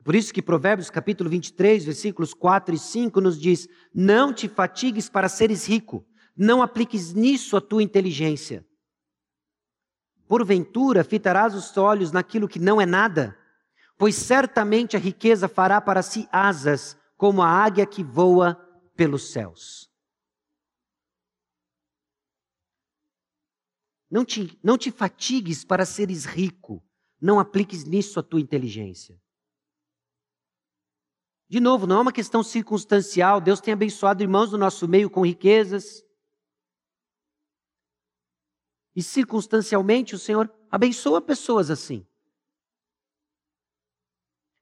Por 0.04 0.16
isso 0.16 0.34
que 0.34 0.41
Provérbios 0.41 0.89
capítulo 0.89 1.30
23, 1.30 1.86
versículos 1.86 2.34
4 2.34 2.74
e 2.74 2.80
5 2.80 3.22
nos 3.22 3.39
diz: 3.39 3.68
Não 3.93 4.34
te 4.34 4.47
fatigues 4.47 5.10
para 5.10 5.30
seres 5.30 5.68
rico, 5.68 6.06
não 6.36 6.62
apliques 6.62 7.14
nisso 7.14 7.56
a 7.56 7.62
tua 7.62 7.84
inteligência. 7.84 8.66
Porventura 10.28 11.04
fitarás 11.04 11.54
os 11.54 11.76
olhos 11.78 12.12
naquilo 12.12 12.47
que 12.47 12.58
não 12.58 12.82
é 12.82 12.86
nada, 12.86 13.38
pois 13.97 14.16
certamente 14.16 14.95
a 14.95 14.99
riqueza 14.99 15.47
fará 15.47 15.80
para 15.80 16.02
si 16.02 16.28
asas, 16.32 16.97
como 17.16 17.43
a 17.43 17.49
águia 17.49 17.86
que 17.86 18.04
voa 18.04 18.56
pelos 18.95 19.32
céus. 19.32 19.91
Não 24.10 24.26
te, 24.26 24.60
não 24.64 24.78
te 24.78 24.91
fatigues 24.91 25.64
para 25.64 25.86
seres 25.86 26.26
rico, 26.26 26.84
não 27.22 27.39
apliques 27.39 27.86
nisso 27.86 28.20
a 28.20 28.24
tua 28.24 28.41
inteligência. 28.41 29.22
De 31.52 31.60
novo, 31.60 31.86
não 31.86 31.97
é 31.97 32.02
uma 32.04 32.14
questão 32.14 32.41
circunstancial. 32.41 33.41
Deus 33.41 33.60
tem 33.60 33.74
abençoado 33.74 34.24
irmãos 34.24 34.52
do 34.52 34.58
nosso 34.58 34.88
meio 34.88 35.10
com 35.10 35.26
riquezas, 35.26 36.02
e 38.95 39.04
circunstancialmente 39.04 40.16
o 40.16 40.18
Senhor 40.18 40.49
abençoa 40.72 41.22
pessoas 41.22 41.70
assim. 41.70 42.08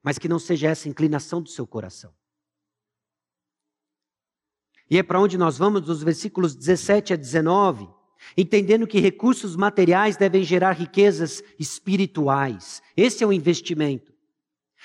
Mas 0.02 0.18
que 0.18 0.28
não 0.28 0.40
seja 0.40 0.70
essa 0.70 0.90
inclinação 0.90 1.44
do 1.44 1.50
seu 1.50 1.68
coração. 1.68 2.12
E 4.90 4.98
é 4.98 5.04
para 5.04 5.22
onde 5.22 5.38
nós 5.38 5.60
vamos 5.60 5.82
dos 5.82 6.02
versículos 6.02 6.56
17 6.56 7.14
a 7.14 7.16
19, 7.16 7.88
entendendo 8.36 8.88
que 8.88 9.00
recursos 9.00 9.56
materiais 9.56 10.18
devem 10.18 10.44
gerar 10.44 10.72
riquezas 10.72 11.44
espirituais. 11.60 12.82
Esse 12.98 13.24
é 13.24 13.28
o 13.28 13.34
investimento. 13.34 14.12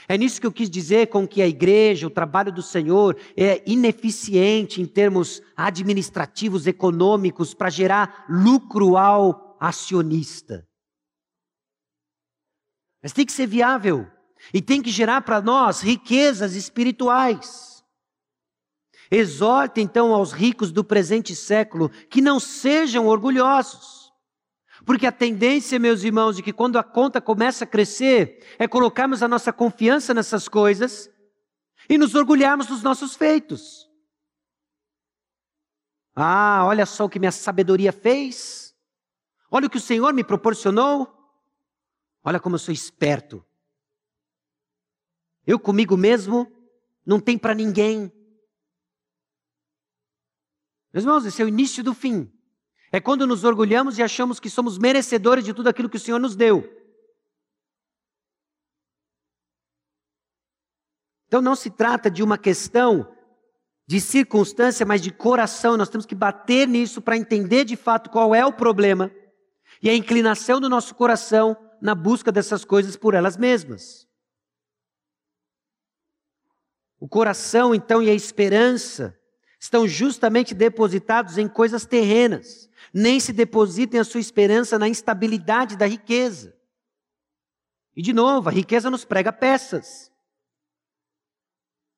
É 0.09 0.18
nisso 0.18 0.40
que 0.40 0.47
eu 0.47 0.53
quis 0.53 0.68
dizer 0.68 1.07
com 1.07 1.26
que 1.26 1.40
a 1.40 1.47
igreja, 1.47 2.07
o 2.07 2.11
trabalho 2.11 2.53
do 2.53 2.62
Senhor, 2.62 3.16
é 3.36 3.62
ineficiente 3.66 4.82
em 4.82 4.86
termos 4.86 5.40
administrativos, 5.57 6.66
econômicos, 6.66 7.55
para 7.55 7.70
gerar 7.70 8.26
lucro 8.28 8.97
ao 8.97 9.57
acionista. 9.59 10.66
Mas 13.03 13.12
tem 13.12 13.24
que 13.24 13.32
ser 13.32 13.47
viável 13.47 14.07
e 14.53 14.61
tem 14.61 14.82
que 14.82 14.90
gerar 14.90 15.22
para 15.22 15.40
nós 15.40 15.80
riquezas 15.80 16.55
espirituais. 16.55 17.82
Exorte 19.11 19.80
então 19.80 20.12
aos 20.12 20.32
ricos 20.32 20.72
do 20.72 20.82
presente 20.82 21.34
século 21.34 21.88
que 22.11 22.20
não 22.20 22.40
sejam 22.40 23.07
orgulhosos 23.07 24.03
porque 24.85 25.07
a 25.07 25.12
tendência, 25.12 25.78
meus 25.78 26.03
irmãos, 26.03 26.37
de 26.37 26.43
que 26.43 26.53
quando 26.53 26.78
a 26.78 26.85
conta 26.85 27.20
começa 27.20 27.64
a 27.64 27.66
crescer, 27.66 28.45
é 28.59 28.68
colocarmos 28.68 29.22
a 29.22 29.28
nossa 29.28 29.53
confiança 29.53 30.12
nessas 30.12 30.49
coisas 30.49 31.11
e 31.89 31.97
nos 31.97 32.14
orgulharmos 32.14 32.66
dos 32.66 32.82
nossos 32.82 33.14
feitos. 33.14 33.89
Ah, 36.14 36.64
olha 36.66 36.87
só 36.87 37.05
o 37.05 37.09
que 37.09 37.18
minha 37.18 37.32
sabedoria 37.32 37.93
fez. 37.93 38.74
Olha 39.51 39.66
o 39.66 39.70
que 39.70 39.78
o 39.78 39.80
Senhor 39.80 40.12
me 40.12 40.22
proporcionou. 40.22 41.12
Olha 42.22 42.39
como 42.39 42.55
eu 42.55 42.61
sou 42.61 42.72
esperto. 42.72 43.45
Eu 45.47 45.59
comigo 45.59 45.97
mesmo 45.97 46.51
não 47.05 47.20
tem 47.20 47.37
para 47.37 47.55
ninguém. 47.55 48.12
Meus 50.93 51.05
irmãos, 51.05 51.26
esse 51.26 51.43
é 51.43 51.45
o 51.45 51.49
início 51.49 51.82
do 51.82 51.93
fim. 51.93 52.32
É 52.95 53.01
quando 53.01 53.26
nos 53.26 53.42
orgulhamos 53.42 53.99
e 53.99 54.05
achamos 54.05 54.38
que 54.38 54.49
somos 54.49 54.78
merecedores 54.78 55.45
de 55.45 55.53
tudo 55.53 55.68
aquilo 55.68 55.88
que 55.88 55.97
o 55.97 56.01
Senhor 56.01 56.20
nos 56.20 56.36
deu. 56.36 56.62
Então 61.26 61.42
não 61.42 61.57
se 61.57 61.70
trata 61.70 62.09
de 62.09 62.22
uma 62.22 62.38
questão 62.38 63.12
de 63.84 64.01
circunstância, 64.01 64.86
mas 64.86 65.03
de 65.03 65.11
coração. 65.11 65.76
Nós 65.76 65.88
temos 65.88 66.07
que 66.07 66.14
bater 66.14 66.68
nisso 66.68 67.03
para 67.03 67.16
entender 67.16 67.64
de 67.64 67.74
fato 67.74 68.11
qual 68.11 68.32
é 68.32 68.47
o 68.47 68.53
problema 68.53 69.11
e 69.82 69.90
a 69.90 69.97
inclinação 69.97 70.61
do 70.61 70.68
nosso 70.68 70.95
coração 70.95 71.57
na 71.82 71.97
busca 71.97 72.30
dessas 72.30 72.64
coisas 72.64 72.97
por 72.97 73.12
elas 73.12 73.36
mesmas. 73.36 74.07
O 77.01 77.09
coração, 77.09 77.74
então, 77.74 78.01
e 78.01 78.09
a 78.09 78.14
esperança 78.14 79.18
estão 79.64 79.88
justamente 79.88 80.54
depositados 80.54 81.38
em 81.38 81.48
coisas 81.48 81.86
terrenas 81.86 82.68
nem 82.94 83.18
se 83.18 83.32
depositem 83.32 83.98
a 83.98 84.04
sua 84.04 84.20
esperança 84.20 84.78
na 84.78 84.88
instabilidade 84.88 85.76
da 85.76 85.84
riqueza. 85.84 86.54
E 87.96 88.00
de 88.00 88.12
novo, 88.12 88.48
a 88.48 88.52
riqueza 88.52 88.88
nos 88.88 89.04
prega 89.04 89.32
peças. 89.32 90.12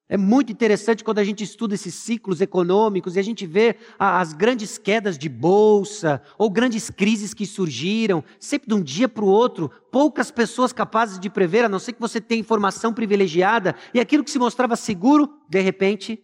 É 0.08 0.16
muito 0.16 0.52
interessante 0.52 1.02
quando 1.02 1.18
a 1.18 1.24
gente 1.24 1.42
estuda 1.42 1.74
esses 1.74 1.94
ciclos 1.94 2.40
econômicos 2.40 3.16
e 3.16 3.18
a 3.18 3.22
gente 3.22 3.44
vê 3.44 3.76
as 3.98 4.32
grandes 4.32 4.78
quedas 4.78 5.18
de 5.18 5.28
bolsa 5.28 6.22
ou 6.38 6.48
grandes 6.48 6.88
crises 6.88 7.34
que 7.34 7.44
surgiram, 7.44 8.22
sempre 8.38 8.68
de 8.68 8.74
um 8.74 8.80
dia 8.80 9.08
para 9.08 9.24
o 9.24 9.28
outro, 9.28 9.68
poucas 9.90 10.30
pessoas 10.30 10.72
capazes 10.72 11.18
de 11.18 11.28
prever, 11.28 11.64
a 11.64 11.68
não 11.68 11.80
ser 11.80 11.92
que 11.92 12.00
você 12.00 12.20
tenha 12.20 12.40
informação 12.40 12.94
privilegiada, 12.94 13.74
e 13.92 13.98
aquilo 13.98 14.22
que 14.22 14.30
se 14.30 14.38
mostrava 14.38 14.76
seguro, 14.76 15.28
de 15.48 15.60
repente, 15.60 16.22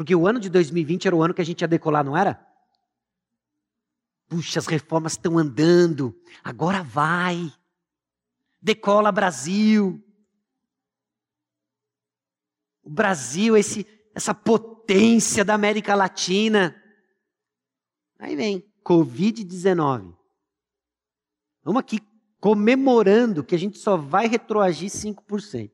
porque 0.00 0.16
o 0.16 0.26
ano 0.26 0.40
de 0.40 0.48
2020 0.48 1.08
era 1.08 1.14
o 1.14 1.22
ano 1.22 1.34
que 1.34 1.42
a 1.42 1.44
gente 1.44 1.60
ia 1.60 1.68
decolar, 1.68 2.02
não 2.02 2.16
era? 2.16 2.42
Puxa, 4.30 4.58
as 4.58 4.66
reformas 4.66 5.12
estão 5.12 5.36
andando, 5.36 6.18
agora 6.42 6.82
vai. 6.82 7.52
Decola 8.62 9.12
Brasil. 9.12 10.02
O 12.82 12.88
Brasil, 12.88 13.58
esse, 13.58 13.86
essa 14.14 14.32
potência 14.32 15.44
da 15.44 15.52
América 15.52 15.94
Latina. 15.94 16.82
Aí 18.18 18.34
vem 18.34 18.72
Covid-19. 18.82 20.16
Vamos 21.62 21.80
aqui 21.80 22.00
comemorando 22.40 23.44
que 23.44 23.54
a 23.54 23.58
gente 23.58 23.76
só 23.76 23.98
vai 23.98 24.28
retroagir 24.28 24.88
5%. 24.88 25.70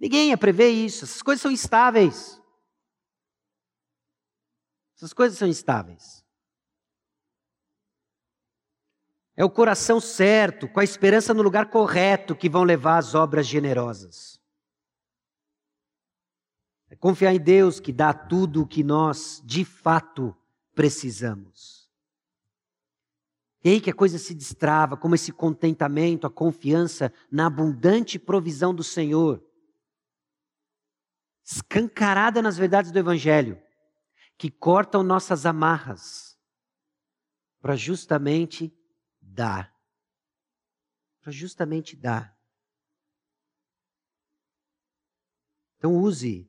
Ninguém 0.00 0.30
ia 0.30 0.38
prever 0.38 0.70
isso, 0.70 1.04
essas 1.04 1.20
coisas 1.20 1.42
são 1.42 1.50
instáveis. 1.50 2.40
Essas 4.96 5.12
coisas 5.12 5.38
são 5.38 5.46
instáveis. 5.46 6.24
É 9.36 9.44
o 9.44 9.50
coração 9.50 10.00
certo, 10.00 10.66
com 10.68 10.80
a 10.80 10.84
esperança 10.84 11.34
no 11.34 11.42
lugar 11.42 11.70
correto, 11.70 12.34
que 12.34 12.48
vão 12.48 12.62
levar 12.62 12.98
às 12.98 13.14
obras 13.14 13.46
generosas. 13.46 14.40
É 16.88 16.96
confiar 16.96 17.34
em 17.34 17.40
Deus 17.40 17.78
que 17.78 17.92
dá 17.92 18.12
tudo 18.12 18.62
o 18.62 18.66
que 18.66 18.82
nós, 18.82 19.42
de 19.44 19.64
fato, 19.64 20.36
precisamos. 20.74 21.90
E 23.62 23.68
aí 23.68 23.80
que 23.80 23.90
a 23.90 23.94
coisa 23.94 24.18
se 24.18 24.34
destrava, 24.34 24.96
como 24.96 25.14
esse 25.14 25.30
contentamento, 25.30 26.26
a 26.26 26.30
confiança 26.30 27.12
na 27.30 27.46
abundante 27.46 28.18
provisão 28.18 28.74
do 28.74 28.82
Senhor, 28.82 29.42
escancarada 31.50 32.40
nas 32.40 32.56
verdades 32.56 32.92
do 32.92 32.98
Evangelho 32.98 33.60
que 34.38 34.50
cortam 34.50 35.02
nossas 35.02 35.44
amarras 35.44 36.38
para 37.60 37.74
justamente 37.74 38.72
dar. 39.20 39.74
Para 41.20 41.32
justamente 41.32 41.96
dar. 41.96 42.38
Então 45.76 45.96
use 45.96 46.48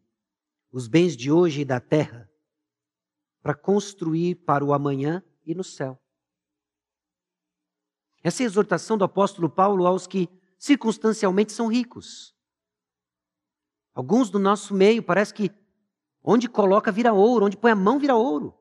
os 0.72 0.88
bens 0.88 1.18
de 1.18 1.32
hoje 1.32 1.62
e 1.62 1.66
da 1.66 1.80
terra 1.80 2.30
para 3.42 3.56
construir 3.56 4.36
para 4.36 4.64
o 4.64 4.72
amanhã 4.72 5.24
e 5.44 5.56
no 5.56 5.64
céu. 5.64 6.00
Essa 8.24 8.44
é 8.44 8.46
a 8.46 8.48
exortação 8.48 8.98
do 8.98 9.04
apóstolo 9.04 9.50
Paulo 9.50 9.88
aos 9.88 10.06
que 10.06 10.30
circunstancialmente 10.60 11.52
são 11.52 11.68
ricos. 11.68 12.36
Alguns 13.94 14.30
do 14.30 14.40
nosso 14.40 14.74
meio 14.74 15.04
parece 15.04 15.34
que 15.34 15.52
onde 16.24 16.48
coloca 16.48 16.92
vira 16.92 17.14
ouro, 17.14 17.46
onde 17.46 17.58
põe 17.58 17.72
a 17.72 17.76
mão 17.76 18.00
vira 18.00 18.16
ouro. 18.16 18.58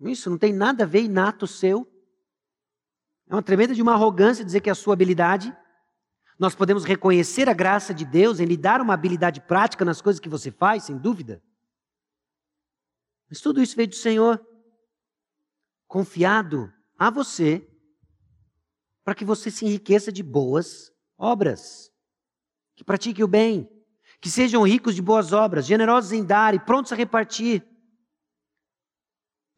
Isso 0.00 0.28
não 0.28 0.38
tem 0.38 0.52
nada 0.52 0.84
a 0.84 0.86
ver 0.86 1.02
inato 1.02 1.46
seu. 1.46 1.90
É 3.28 3.34
uma 3.34 3.42
tremenda 3.42 3.74
de 3.74 3.82
uma 3.82 3.94
arrogância 3.94 4.44
dizer 4.44 4.60
que 4.60 4.68
é 4.68 4.72
a 4.72 4.74
sua 4.74 4.94
habilidade. 4.94 5.56
Nós 6.38 6.54
podemos 6.54 6.84
reconhecer 6.84 7.48
a 7.48 7.54
graça 7.54 7.94
de 7.94 8.04
Deus 8.04 8.40
em 8.40 8.44
lhe 8.44 8.56
dar 8.56 8.80
uma 8.80 8.94
habilidade 8.94 9.40
prática 9.40 9.84
nas 9.84 10.02
coisas 10.02 10.20
que 10.20 10.28
você 10.28 10.50
faz, 10.50 10.84
sem 10.84 10.98
dúvida. 10.98 11.42
Mas 13.28 13.40
tudo 13.40 13.60
isso 13.60 13.74
veio 13.74 13.88
do 13.88 13.96
Senhor, 13.96 14.46
confiado 15.88 16.72
a 16.98 17.10
você, 17.10 17.66
para 19.02 19.14
que 19.14 19.24
você 19.24 19.50
se 19.50 19.64
enriqueça 19.64 20.12
de 20.12 20.22
boas 20.22 20.92
obras, 21.16 21.90
que 22.76 22.84
pratique 22.84 23.24
o 23.24 23.28
bem, 23.28 23.68
que 24.20 24.30
sejam 24.30 24.62
ricos 24.62 24.94
de 24.94 25.02
boas 25.02 25.32
obras, 25.32 25.66
generosos 25.66 26.12
em 26.12 26.24
dar 26.24 26.54
e 26.54 26.60
prontos 26.60 26.92
a 26.92 26.96
repartir, 26.96 27.66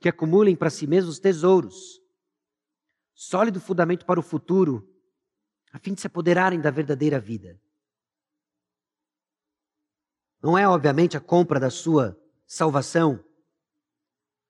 que 0.01 0.09
acumulem 0.09 0.57
para 0.57 0.71
si 0.71 0.87
mesmos 0.87 1.19
tesouros, 1.19 2.01
sólido 3.13 3.61
fundamento 3.61 4.07
para 4.07 4.21
o 4.21 4.23
futuro, 4.23 4.89
a 5.73 5.79
fim 5.79 5.93
de 5.93 6.01
se 6.01 6.07
apoderarem 6.07 6.61
da 6.61 6.71
verdadeira 6.71 7.19
vida. 7.19 7.61
Não 10.41 10.57
é, 10.57 10.69
obviamente, 10.69 11.17
a 11.17 11.21
compra 11.21 11.59
da 11.59 11.69
sua 11.69 12.17
salvação, 12.47 13.23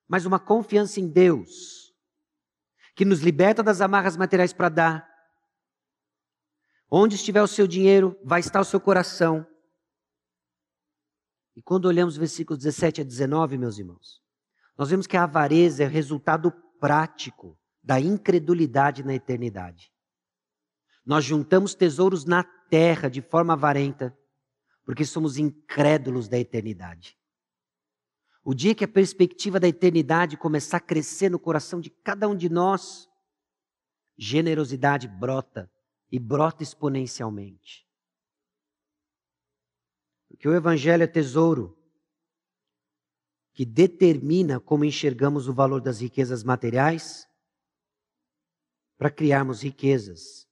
mas 0.06 0.26
uma 0.26 0.38
confiança 0.38 1.00
em 1.00 1.08
Deus, 1.08 1.94
que 2.94 3.06
nos 3.06 3.20
liberta 3.20 3.62
das 3.62 3.80
amarras 3.80 4.16
materiais 4.16 4.52
para 4.52 4.68
dar. 4.68 5.07
Onde 6.90 7.16
estiver 7.16 7.42
o 7.42 7.46
seu 7.46 7.66
dinheiro, 7.66 8.18
vai 8.24 8.40
estar 8.40 8.60
o 8.60 8.64
seu 8.64 8.80
coração. 8.80 9.46
E 11.54 11.60
quando 11.60 11.84
olhamos 11.84 12.16
versículos 12.16 12.62
17 12.62 13.02
a 13.02 13.04
19, 13.04 13.58
meus 13.58 13.78
irmãos, 13.78 14.22
nós 14.76 14.88
vemos 14.88 15.06
que 15.06 15.16
a 15.16 15.24
avareza 15.24 15.84
é 15.84 15.86
o 15.86 15.90
resultado 15.90 16.50
prático 16.80 17.58
da 17.82 18.00
incredulidade 18.00 19.02
na 19.02 19.14
eternidade. 19.14 19.92
Nós 21.04 21.24
juntamos 21.24 21.74
tesouros 21.74 22.24
na 22.24 22.42
terra 22.42 23.08
de 23.08 23.20
forma 23.20 23.52
avarenta, 23.52 24.16
porque 24.84 25.04
somos 25.04 25.36
incrédulos 25.36 26.28
da 26.28 26.38
eternidade. 26.38 27.18
O 28.42 28.54
dia 28.54 28.74
que 28.74 28.84
a 28.84 28.88
perspectiva 28.88 29.60
da 29.60 29.68
eternidade 29.68 30.38
começar 30.38 30.78
a 30.78 30.80
crescer 30.80 31.28
no 31.28 31.38
coração 31.38 31.80
de 31.80 31.90
cada 31.90 32.26
um 32.28 32.36
de 32.36 32.48
nós, 32.48 33.06
generosidade 34.16 35.06
brota 35.06 35.70
e 36.10 36.18
brota 36.18 36.62
exponencialmente. 36.62 37.86
Porque 40.28 40.48
o 40.48 40.54
Evangelho 40.54 41.02
é 41.02 41.06
tesouro 41.06 41.76
que 43.52 43.64
determina 43.64 44.60
como 44.60 44.84
enxergamos 44.84 45.48
o 45.48 45.52
valor 45.52 45.80
das 45.80 46.00
riquezas 46.00 46.44
materiais 46.44 47.28
para 48.96 49.10
criarmos 49.10 49.62
riquezas 49.62 50.48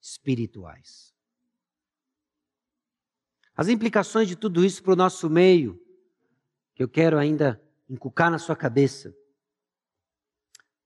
espirituais. 0.00 1.14
As 3.54 3.68
implicações 3.68 4.28
de 4.28 4.36
tudo 4.36 4.64
isso 4.64 4.82
para 4.82 4.92
o 4.92 4.96
nosso 4.96 5.28
meio 5.28 5.78
que 6.74 6.82
eu 6.82 6.88
quero 6.88 7.18
ainda 7.18 7.60
inculcar 7.88 8.30
na 8.30 8.38
sua 8.38 8.54
cabeça. 8.54 9.10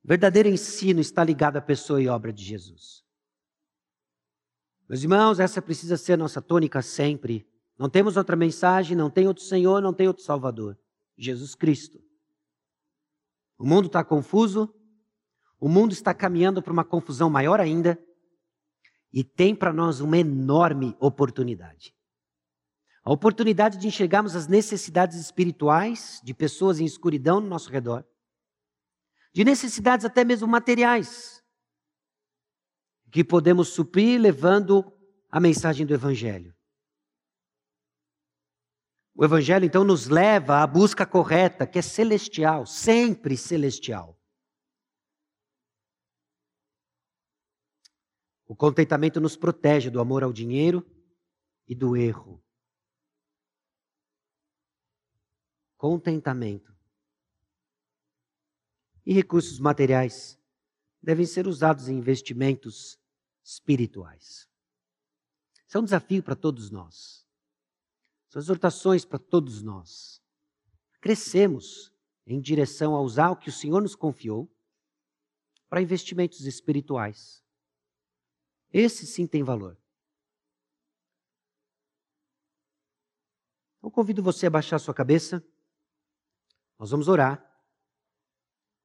O 0.02 0.08
verdadeiro 0.08 0.48
ensino 0.48 1.00
está 1.00 1.22
ligado 1.22 1.58
à 1.58 1.60
pessoa 1.60 2.00
e 2.00 2.08
obra 2.08 2.32
de 2.32 2.42
Jesus. 2.42 3.04
Meus 4.93 5.05
irmãos, 5.05 5.40
essa 5.40 5.62
precisa 5.62 5.97
ser 5.97 6.18
nossa 6.18 6.43
tônica 6.43 6.82
sempre. 6.82 7.49
Não 7.78 7.88
temos 7.88 8.18
outra 8.18 8.36
mensagem, 8.36 8.95
não 8.95 9.09
tem 9.09 9.26
outro 9.26 9.43
Senhor, 9.43 9.80
não 9.80 9.95
tem 9.95 10.07
outro 10.07 10.22
Salvador. 10.22 10.78
Jesus 11.16 11.55
Cristo. 11.55 11.99
O 13.59 13.66
mundo 13.66 13.86
está 13.86 14.05
confuso, 14.05 14.70
o 15.59 15.66
mundo 15.66 15.93
está 15.93 16.12
caminhando 16.12 16.62
para 16.62 16.74
uma 16.74 16.84
confusão 16.84 17.30
maior 17.30 17.59
ainda, 17.59 17.99
e 19.11 19.24
tem 19.24 19.55
para 19.55 19.72
nós 19.72 20.01
uma 20.01 20.18
enorme 20.18 20.95
oportunidade. 21.01 21.95
A 23.03 23.11
oportunidade 23.11 23.78
de 23.78 23.86
enxergarmos 23.86 24.36
as 24.36 24.47
necessidades 24.47 25.18
espirituais 25.18 26.20
de 26.22 26.34
pessoas 26.34 26.80
em 26.80 26.84
escuridão 26.84 27.40
no 27.40 27.49
nosso 27.49 27.70
redor, 27.70 28.05
de 29.32 29.43
necessidades 29.43 30.05
até 30.05 30.22
mesmo 30.22 30.47
materiais, 30.47 31.41
que 33.12 33.22
podemos 33.22 33.68
suprir 33.68 34.20
levando 34.20 34.92
a 35.30 35.38
mensagem 35.38 35.86
do 35.86 35.94
Evangelho. 35.94 36.52
O 39.14 39.24
Evangelho 39.24 39.64
então 39.64 39.84
nos 39.84 40.08
leva 40.08 40.62
à 40.62 40.66
busca 40.66 41.06
correta, 41.06 41.66
que 41.66 41.78
é 41.78 41.82
celestial, 41.82 42.66
sempre 42.66 43.36
celestial. 43.36 44.18
O 48.46 48.56
contentamento 48.56 49.20
nos 49.20 49.36
protege 49.36 49.90
do 49.90 50.00
amor 50.00 50.24
ao 50.24 50.32
dinheiro 50.32 50.84
e 51.68 51.74
do 51.74 51.96
erro. 51.96 52.42
contentamento. 55.82 56.72
E 59.04 59.12
recursos 59.12 59.58
materiais 59.58 60.40
devem 61.02 61.26
ser 61.26 61.48
usados 61.48 61.88
em 61.88 61.98
investimentos 61.98 63.01
espirituais. 63.43 64.49
Isso 65.66 65.78
é 65.78 65.80
um 65.80 65.84
desafio 65.84 66.22
para 66.22 66.36
todos 66.36 66.70
nós. 66.70 67.26
São 68.28 68.40
exortações 68.40 69.05
para 69.05 69.18
todos 69.18 69.62
nós. 69.62 70.22
Crescemos 71.01 71.93
em 72.26 72.40
direção 72.40 72.95
a 72.95 73.01
usar 73.01 73.30
o 73.30 73.36
que 73.36 73.49
o 73.49 73.53
Senhor 73.53 73.80
nos 73.80 73.95
confiou 73.95 74.51
para 75.68 75.82
investimentos 75.82 76.47
espirituais. 76.47 77.43
Esse 78.72 79.07
sim 79.07 79.26
tem 79.26 79.43
valor. 79.43 79.78
Então 83.78 83.90
convido 83.90 84.22
você 84.22 84.47
a 84.47 84.51
baixar 84.51 84.78
sua 84.78 84.95
cabeça. 84.95 85.45
Nós 86.78 86.90
vamos 86.90 87.09
orar 87.09 87.45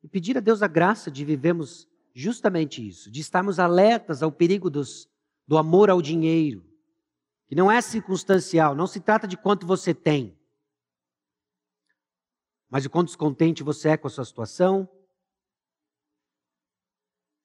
e 0.03 0.07
pedir 0.07 0.37
a 0.37 0.41
Deus 0.41 0.61
a 0.61 0.67
graça 0.67 1.11
de 1.11 1.23
vivermos 1.23 1.86
justamente 2.17 2.85
isso, 2.85 3.11
de 3.11 3.21
estarmos 3.21 3.59
alertas 3.59 4.23
ao 4.23 4.31
perigo 4.31 4.71
dos, 4.71 5.07
do 5.45 5.55
amor 5.55 5.87
ao 5.87 6.01
dinheiro, 6.01 6.65
que 7.45 7.53
não 7.53 7.71
é 7.71 7.79
circunstancial, 7.79 8.73
não 8.73 8.87
se 8.87 8.99
trata 8.99 9.27
de 9.27 9.37
quanto 9.37 9.67
você 9.67 9.93
tem, 9.93 10.35
mas 12.67 12.87
o 12.87 12.89
quão 12.89 13.03
descontente 13.03 13.61
você 13.61 13.89
é 13.89 13.97
com 13.97 14.07
a 14.07 14.09
sua 14.09 14.25
situação, 14.25 14.89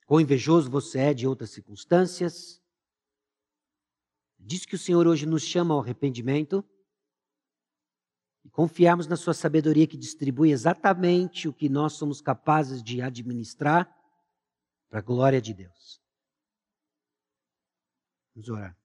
quão 0.07 0.23
invejoso 0.23 0.71
você 0.71 1.01
é 1.01 1.15
de 1.15 1.27
outras 1.27 1.51
circunstâncias. 1.51 2.59
Diz 4.39 4.65
que 4.65 4.75
o 4.75 4.79
Senhor 4.79 5.07
hoje 5.07 5.27
nos 5.27 5.43
chama 5.43 5.75
ao 5.75 5.81
arrependimento 5.81 6.65
e 8.43 8.49
confiarmos 8.49 9.07
na 9.07 9.17
Sua 9.17 9.35
sabedoria 9.35 9.87
que 9.87 9.99
distribui 9.99 10.51
exatamente 10.51 11.47
o 11.47 11.53
que 11.53 11.69
nós 11.69 11.93
somos 11.93 12.23
capazes 12.23 12.83
de 12.83 13.03
administrar 13.03 14.02
para 14.93 14.99
a 14.99 15.03
glória 15.03 15.41
de 15.41 15.55
Deus. 15.55 16.03
Vamos 18.35 18.51
orar. 18.51 18.77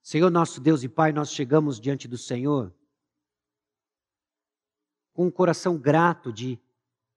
Senhor 0.00 0.30
nosso 0.30 0.60
Deus 0.60 0.84
e 0.84 0.88
Pai, 0.88 1.10
nós 1.10 1.32
chegamos 1.32 1.80
diante 1.80 2.06
do 2.06 2.16
Senhor 2.16 2.72
com 5.12 5.26
um 5.26 5.32
coração 5.32 5.76
grato 5.76 6.32
de, 6.32 6.60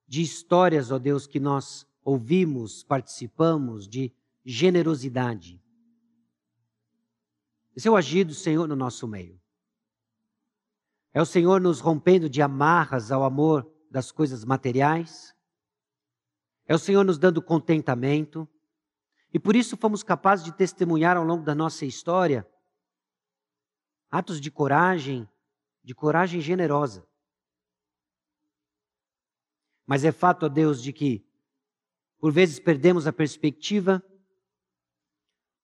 de 0.07 0.24
histórias, 0.24 0.89
ó 0.89 0.97
Deus, 0.97 1.28
que 1.28 1.39
nós 1.39 1.88
ouvimos, 2.03 2.84
participamos, 2.84 3.88
de 3.88 4.11
generosidade. 4.43 5.61
Esse 7.76 7.88
é 7.88 7.91
o 7.91 7.95
agir 7.95 8.24
do 8.24 8.34
Senhor 8.34 8.68
no 8.68 8.76
nosso 8.76 9.07
meio. 9.07 9.39
É 11.13 11.22
o 11.22 11.28
Senhor 11.28 11.61
nos 11.61 11.80
rompendo 11.80 12.28
de 12.28 12.41
amarras 12.41 13.11
ao 13.11 13.24
amor 13.24 13.72
das 13.91 14.11
coisas 14.11 14.43
materiais. 14.43 15.36
É 16.68 16.76
o 16.76 16.80
Senhor 16.80 17.03
nos 17.03 17.18
dando 17.18 17.41
contentamento. 17.41 18.47
E 19.34 19.39
por 19.39 19.55
isso 19.55 19.78
fomos 19.78 20.03
capazes 20.03 20.45
de 20.45 20.51
testemunhar 20.51 21.18
ao 21.18 21.24
longo 21.24 21.43
da 21.43 21.55
nossa 21.55 21.86
história 21.86 22.47
atos 24.09 24.39
de 24.39 24.49
coragem, 24.49 25.28
de 25.84 25.93
coragem 25.93 26.39
generosa. 26.39 27.05
Mas 29.86 30.03
é 30.03 30.11
fato, 30.11 30.45
ó 30.45 30.49
Deus, 30.49 30.82
de 30.82 30.91
que 30.91 31.26
por 32.20 32.32
vezes 32.32 32.59
perdemos 32.59 33.07
a 33.07 33.13
perspectiva, 33.13 34.03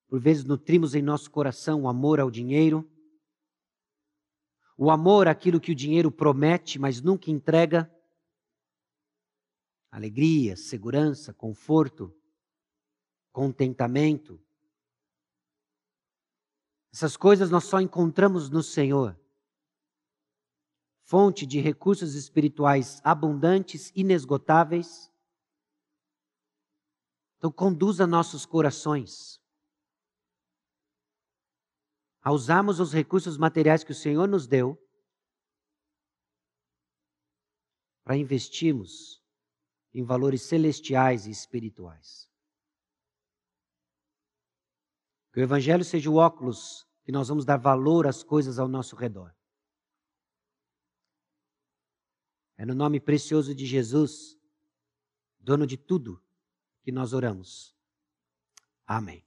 Por 0.08 0.20
vezes 0.20 0.44
nutrimos 0.44 0.94
em 0.94 1.02
nosso 1.02 1.32
coração 1.32 1.82
o 1.82 1.88
amor 1.88 2.20
ao 2.20 2.30
dinheiro, 2.30 2.88
o 4.78 4.92
amor 4.92 5.28
àquilo 5.28 5.60
que 5.60 5.72
o 5.72 5.76
dinheiro 5.76 6.12
promete, 6.12 6.78
mas 6.78 7.02
nunca 7.02 7.32
entrega. 7.32 7.92
Alegria, 9.94 10.58
segurança, 10.58 11.32
conforto, 11.32 12.12
contentamento. 13.32 14.44
Essas 16.92 17.16
coisas 17.16 17.52
nós 17.52 17.66
só 17.66 17.80
encontramos 17.80 18.50
no 18.50 18.64
Senhor. 18.64 19.16
Fonte 21.04 21.46
de 21.46 21.60
recursos 21.60 22.16
espirituais 22.16 23.00
abundantes, 23.04 23.92
inesgotáveis. 23.96 25.12
Então, 27.38 27.52
conduza 27.52 28.08
nossos 28.08 28.48
corações 28.48 29.40
a 32.20 32.32
usarmos 32.32 32.80
os 32.80 32.92
recursos 32.92 33.38
materiais 33.38 33.84
que 33.84 33.92
o 33.92 33.96
Senhor 33.96 34.28
nos 34.28 34.48
deu 34.48 34.76
para 38.04 38.18
investirmos 38.18 39.23
em 39.94 40.04
valores 40.04 40.42
celestiais 40.42 41.26
e 41.28 41.32
espirituais. 41.32 42.30
Que 45.32 45.40
o 45.40 45.44
Evangelho 45.44 45.84
seja 45.84 46.10
o 46.10 46.16
óculos 46.16 46.88
que 47.04 47.12
nós 47.12 47.28
vamos 47.28 47.46
dar 47.46 47.58
valor 47.58 48.08
às 48.08 48.24
coisas 48.24 48.60
ao 48.60 48.68
nosso 48.68 48.96
redor. 48.96 49.36
É 52.56 52.66
no 52.66 52.74
nome 52.74 53.00
precioso 53.00 53.54
de 53.54 53.66
Jesus, 53.66 54.40
dono 55.40 55.68
de 55.68 55.76
tudo, 55.76 56.24
que 56.84 56.92
nós 56.92 57.14
oramos. 57.14 57.76
Amém. 58.86 59.26